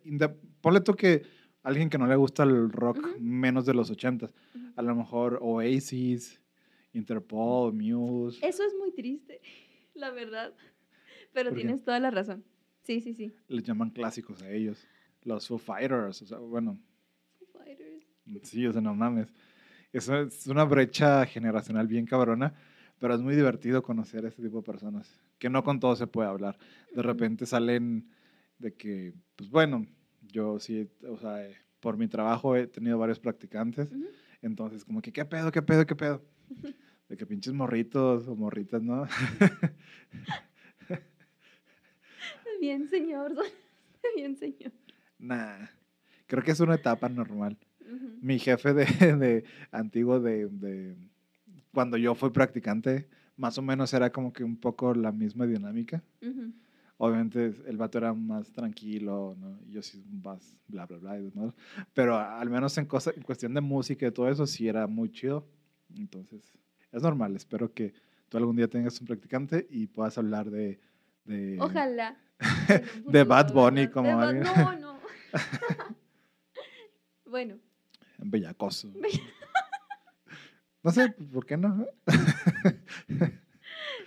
Ponle 0.61 0.81
tú 0.83 0.95
que 0.95 1.23
alguien 1.65 1.91
que 1.91 1.99
no 1.99 2.07
le 2.07 2.15
gusta 2.15 2.45
el 2.45 2.71
rock 2.71 3.05
menos 3.19 3.67
de 3.67 3.75
los 3.75 3.91
80, 3.91 4.27
Ujú. 4.55 4.67
a 4.77 4.83
lo 4.83 4.95
mejor 4.95 5.41
Oasis, 5.43 6.41
Interpol, 6.93 7.73
Muse. 7.73 8.39
Eso 8.47 8.63
es 8.63 8.73
muy 8.79 8.93
triste, 8.93 9.41
la 9.95 10.11
verdad. 10.11 10.55
Pero 11.33 11.53
tienes 11.53 11.83
toda 11.83 11.99
la 11.99 12.13
razón. 12.13 12.45
Sí, 12.83 13.01
sí, 13.01 13.15
sí. 13.15 13.35
Les 13.49 13.63
llaman 13.63 13.91
clásicos 13.91 14.43
a 14.43 14.51
ellos. 14.51 14.87
Los 15.23 15.47
Foo 15.47 15.59
Fighters, 15.59 16.23
o 16.23 16.27
sea, 16.27 16.39
bueno, 16.39 16.79
Foo 17.39 17.47
Fighters. 17.61 18.05
Sí, 18.43 18.67
o 18.67 18.73
sea, 18.73 18.81
no 18.81 18.95
mames. 18.95 19.33
Eso 19.93 20.23
es 20.23 20.47
una 20.47 20.65
brecha 20.65 21.25
generacional 21.27 21.87
bien 21.87 22.07
cabrona, 22.07 22.55
pero 22.99 23.15
es 23.15 23.21
muy 23.21 23.35
divertido 23.37 23.83
conocer 23.83 24.25
a 24.25 24.29
este 24.29 24.43
tipo 24.43 24.59
de 24.59 24.63
personas, 24.63 25.21
que 25.39 25.51
no 25.51 25.63
con 25.63 25.79
todo 25.81 25.95
se 25.97 26.07
puede 26.07 26.29
hablar. 26.29 26.59
De 26.95 27.03
repente 27.03 27.47
salen 27.47 28.09
de 28.59 28.75
que, 28.75 29.13
pues 29.37 29.51
bueno, 29.51 29.87
yo 30.23 30.59
sí, 30.59 30.89
o 31.09 31.19
sea, 31.19 31.47
eh, 31.47 31.57
por 31.81 31.97
mi 31.97 32.09
trabajo 32.09 32.57
he 32.57 32.67
tenido 32.67 32.97
varios 32.99 33.21
practicantes, 33.21 33.93
Ujú. 33.93 34.07
entonces 34.41 34.85
como 34.85 35.03
que, 35.03 35.13
¿qué 35.13 35.25
pedo, 35.25 35.53
qué 35.53 35.63
pedo, 35.63 35.87
qué 35.87 35.95
pedo? 35.97 36.23
De 37.09 37.17
que 37.19 37.27
pinches 37.27 37.53
morritos 37.53 38.27
o 38.29 38.35
morritas, 38.35 38.83
¿no? 38.83 39.07
Bien, 42.63 42.89
señor. 42.89 43.35
Bien, 44.17 44.37
señor. 44.37 44.71
nah, 45.19 45.67
creo 46.29 46.45
que 46.45 46.53
es 46.53 46.61
una 46.61 46.77
etapa 46.77 47.09
normal. 47.09 47.59
Ujú. 47.81 48.19
mi 48.21 48.39
jefe 48.39 48.73
de, 48.73 48.85
de 49.17 49.45
antiguo 49.73 50.21
de, 50.21 50.47
de 50.47 50.95
cuando 51.75 51.97
yo 51.97 52.15
fui 52.15 52.31
practicante, 52.31 53.09
más 53.37 53.59
o 53.59 53.63
menos 53.63 53.93
era 53.93 54.13
como 54.13 54.33
que 54.33 54.45
un 54.45 54.57
poco 54.57 54.95
la 54.95 55.11
misma 55.11 55.45
dinámica. 55.45 56.05
Ujú. 56.23 56.53
Obviamente 56.99 57.53
el 57.67 57.77
vato 57.77 57.99
era 57.99 58.15
más 58.15 58.53
tranquilo, 58.53 59.35
¿no? 59.41 59.59
Yo 59.69 59.83
sí 59.83 60.05
más 60.23 60.57
bla, 60.69 60.87
bla, 60.87 60.99
bla. 60.99 61.53
Pero 61.93 62.17
al 62.17 62.49
menos 62.49 62.79
en, 62.79 62.87
cosa, 62.87 63.11
en 63.17 63.23
cuestión 63.23 63.55
de 63.55 63.61
música 63.61 64.07
y 64.07 64.13
todo 64.13 64.29
eso 64.29 64.47
sí 64.47 64.69
era 64.69 64.87
muy 64.87 65.11
chido. 65.11 65.45
Entonces, 65.97 66.53
es 66.93 67.03
normal. 67.03 67.35
Espero 67.35 67.73
que 67.75 67.93
tú 68.29 68.37
algún 68.39 68.55
día 68.55 68.69
tengas 68.69 69.01
un 69.01 69.09
practicante 69.09 69.67
y 69.69 69.89
puedas 69.89 70.17
hablar 70.17 70.49
de... 70.49 70.79
de 71.25 71.59
Ojalá. 71.61 72.17
de 73.07 73.25
Bad 73.25 73.53
Bunny 73.53 73.89
como 73.89 74.09
De 74.27 74.41
Bad-. 74.41 74.55
No, 74.57 74.79
no. 74.79 75.01
bueno, 77.27 77.59
bellacoso. 78.19 78.93
No 80.85 80.91
sé, 80.91 81.11
¿por 81.33 81.47
qué 81.47 81.57
no? 81.57 81.87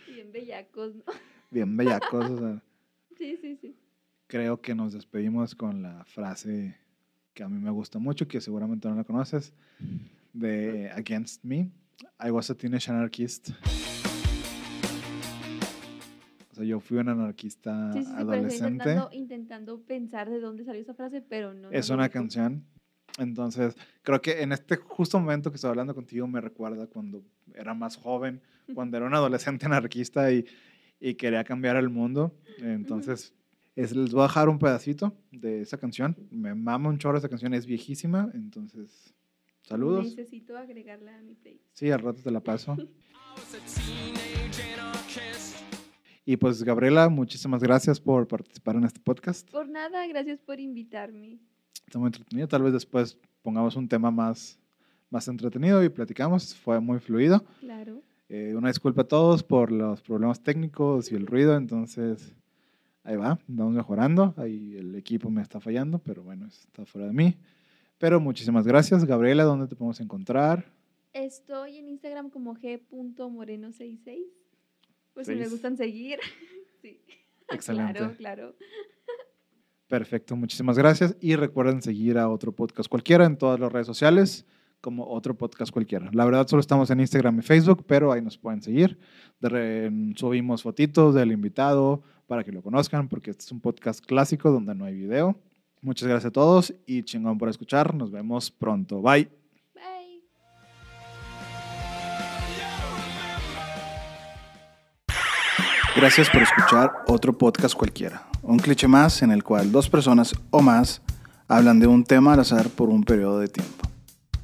bien 0.08 0.30
bellacos, 0.34 0.94
¿no? 0.94 1.04
Bien 1.50 1.78
bellacos, 1.78 2.32
o 2.32 2.38
sea. 2.38 2.62
Sí, 3.18 3.38
sí, 3.38 3.58
sí. 3.62 3.78
creo 4.28 4.60
que 4.60 4.76
nos 4.76 4.92
despedimos 4.92 5.56
con 5.56 5.82
la 5.82 6.04
frase 6.04 6.78
que 7.34 7.44
a 7.44 7.48
mí 7.48 7.62
me 7.62 7.70
gusta 7.70 7.98
mucho, 7.98 8.28
que 8.28 8.42
seguramente 8.42 8.90
no 8.90 8.96
la 8.96 9.06
conoces, 9.06 9.54
de 10.34 10.92
Against 10.92 11.46
Me. 11.46 11.72
I 12.20 12.32
was 12.32 12.50
a 12.50 12.56
teenage 12.56 12.90
anarchist. 12.92 13.52
O 16.56 16.60
sea, 16.60 16.66
yo 16.66 16.80
fui 16.80 16.98
un 16.98 17.10
anarquista 17.10 17.92
Sí, 17.92 18.00
sí, 18.00 18.06
sí, 18.06 18.12
pero 18.16 18.22
estoy 18.22 18.38
adolescente. 18.38 18.68
intentando, 18.72 19.10
intentando 19.12 19.82
pensar 19.82 20.30
de 20.30 20.40
dónde 20.40 20.64
salió 20.64 20.82
esa 20.82 20.94
frase, 20.94 21.22
pero 21.22 21.54
no. 21.54 21.64
no 21.64 21.72
es 21.72 21.90
lo 21.90 21.96
una 21.96 22.08
canción. 22.08 22.64
Entonces, 23.20 23.76
creo 24.04 24.22
que 24.22 24.42
en 24.42 24.54
este 24.54 24.78
justo 24.78 25.20
momento 25.20 25.52
que 25.52 25.56
estoy 25.56 25.70
hablando 25.72 25.94
contigo 25.94 26.26
me 26.28 26.40
recuerda 26.40 26.88
cuando 26.88 27.26
era 27.54 27.74
más 27.74 27.98
joven, 27.98 28.42
cuando 28.74 28.96
era 28.96 29.06
un 29.06 29.14
adolescente 29.14 29.66
anarquista 29.66 30.32
y, 30.32 30.46
y 31.02 31.16
quería 31.16 31.44
cambiar 31.44 31.76
el 31.76 31.90
mundo. 31.90 32.34
Entonces, 32.60 33.34
es- 33.76 33.94
les 33.94 34.12
voy 34.14 34.22
a 34.22 34.28
dejar 34.28 34.48
un 34.48 34.58
pedacito 34.58 35.14
de 35.34 35.60
esa 35.62 35.78
canción. 35.78 36.16
Me 36.32 36.56
mama 36.56 36.88
un 36.88 36.98
chorro 37.00 37.18
esa 37.18 37.28
canción, 37.28 37.54
es 37.54 37.66
viejísima. 37.66 38.32
Entonces, 38.34 39.14
saludos. 39.64 40.06
Necesito 40.16 40.58
agregarla 40.58 41.18
a 41.18 41.22
mi 41.22 41.36
playlist. 41.36 41.66
Sí, 41.74 41.92
al 41.92 42.00
rato 42.00 42.22
te 42.24 42.32
la 42.32 42.40
paso. 42.40 42.78
Y 46.26 46.38
pues, 46.38 46.64
Gabriela, 46.64 47.08
muchísimas 47.08 47.62
gracias 47.62 48.00
por 48.00 48.28
participar 48.28 48.76
en 48.76 48.86
este 48.86 49.00
podcast. 49.00 49.50
Por 49.52 49.70
nada, 49.70 50.08
gracias 50.08 50.42
por 50.42 50.60
invitarme. 50.60 51.38
Está 51.86 52.00
muy 52.00 52.08
entretenido. 52.08 52.48
Tal 52.48 52.64
vez 52.64 52.74
después 52.74 53.20
pongamos 53.44 53.76
un 53.76 53.88
tema 53.88 54.10
más, 54.10 54.60
más 55.12 55.28
entretenido 55.28 55.84
y 55.84 55.90
platicamos. 55.90 56.56
Fue 56.56 56.80
muy 56.80 57.00
fluido. 57.00 57.46
Claro. 57.60 58.02
Eh, 58.28 58.56
una 58.56 58.70
disculpa 58.70 59.04
a 59.04 59.08
todos 59.08 59.44
por 59.44 59.72
los 59.72 60.02
problemas 60.02 60.42
técnicos 60.42 61.12
y 61.12 61.16
el 61.16 61.28
ruido, 61.28 61.56
entonces 61.56 62.36
ahí 63.04 63.16
va, 63.16 63.38
vamos 63.46 63.76
mejorando. 63.76 64.34
Ahí 64.36 64.76
el 64.78 64.96
equipo 64.96 65.30
me 65.30 65.44
está 65.44 65.60
fallando, 65.60 66.00
pero 66.00 66.24
bueno, 66.24 66.48
está 66.48 66.88
fuera 66.88 67.06
de 67.06 67.14
mí. 67.14 67.36
Pero 68.00 68.20
muchísimas 68.20 68.66
gracias, 68.66 69.06
Gabriela. 69.06 69.44
¿Dónde 69.44 69.68
te 69.68 69.76
podemos 69.76 70.00
encontrar? 70.02 70.66
Estoy 71.14 71.78
en 71.78 71.88
Instagram 71.88 72.32
como 72.32 72.56
g.moreno66. 72.56 74.45
Pues 75.16 75.26
si 75.28 75.34
me 75.36 75.48
gustan 75.48 75.76
seguir. 75.78 76.20
sí. 76.84 77.02
Excelente. 77.50 77.94
Claro, 78.00 78.16
claro. 78.18 78.56
Perfecto, 79.88 80.36
muchísimas 80.36 80.78
gracias. 80.78 81.16
Y 81.22 81.36
recuerden 81.36 81.82
seguir 81.82 82.18
a 82.18 82.30
otro 82.30 82.52
podcast 82.52 82.90
cualquiera 82.90 83.26
en 83.26 83.38
todas 83.38 83.60
las 83.60 83.72
redes 83.72 83.88
sociales 83.88 84.46
como 84.82 85.08
otro 85.08 85.36
podcast 85.36 85.72
cualquiera. 85.72 86.10
La 86.14 86.26
verdad 86.26 86.48
solo 86.48 86.60
estamos 86.60 86.90
en 86.92 87.00
Instagram 87.00 87.40
y 87.40 87.42
Facebook, 87.42 87.84
pero 87.88 88.12
ahí 88.12 88.22
nos 88.22 88.38
pueden 88.38 88.62
seguir. 88.62 89.00
Re- 89.42 89.92
subimos 90.16 90.62
fotitos 90.62 91.16
del 91.16 91.32
invitado 91.32 92.04
para 92.28 92.44
que 92.44 92.52
lo 92.52 92.62
conozcan, 92.62 93.08
porque 93.08 93.32
este 93.32 93.44
es 93.46 93.52
un 93.52 93.62
podcast 93.62 94.04
clásico 94.06 94.52
donde 94.52 94.76
no 94.76 94.86
hay 94.86 94.96
video. 94.96 95.40
Muchas 95.82 96.08
gracias 96.08 96.30
a 96.30 96.32
todos 96.32 96.74
y 96.88 97.04
chingón 97.04 97.38
por 97.38 97.50
escuchar. 97.50 97.94
Nos 97.94 98.12
vemos 98.12 98.50
pronto. 98.52 99.02
Bye. 99.02 99.45
Gracias 105.96 106.30
por 106.30 106.42
escuchar 106.42 106.92
otro 107.08 107.38
podcast 107.38 107.74
cualquiera. 107.74 108.28
Un 108.44 108.60
cliché 108.60 108.86
más 108.88 109.22
en 109.22 109.32
el 109.32 109.44
cual 109.44 109.72
dos 109.72 109.90
personas 109.90 110.36
o 110.52 110.62
más 110.62 111.02
hablan 111.48 111.80
de 111.80 111.88
un 111.88 112.04
tema 112.04 112.34
al 112.34 112.42
azar 112.42 112.68
por 112.68 112.90
un 112.90 113.04
periodo 113.04 113.40
de 113.40 113.48
tiempo. 113.48 113.88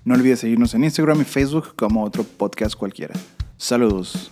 No 0.05 0.15
olvides 0.15 0.39
seguirnos 0.39 0.73
en 0.73 0.85
Instagram 0.85 1.21
y 1.21 1.25
Facebook 1.25 1.75
como 1.75 2.03
otro 2.03 2.23
podcast 2.23 2.75
cualquiera. 2.75 3.13
Saludos. 3.57 4.31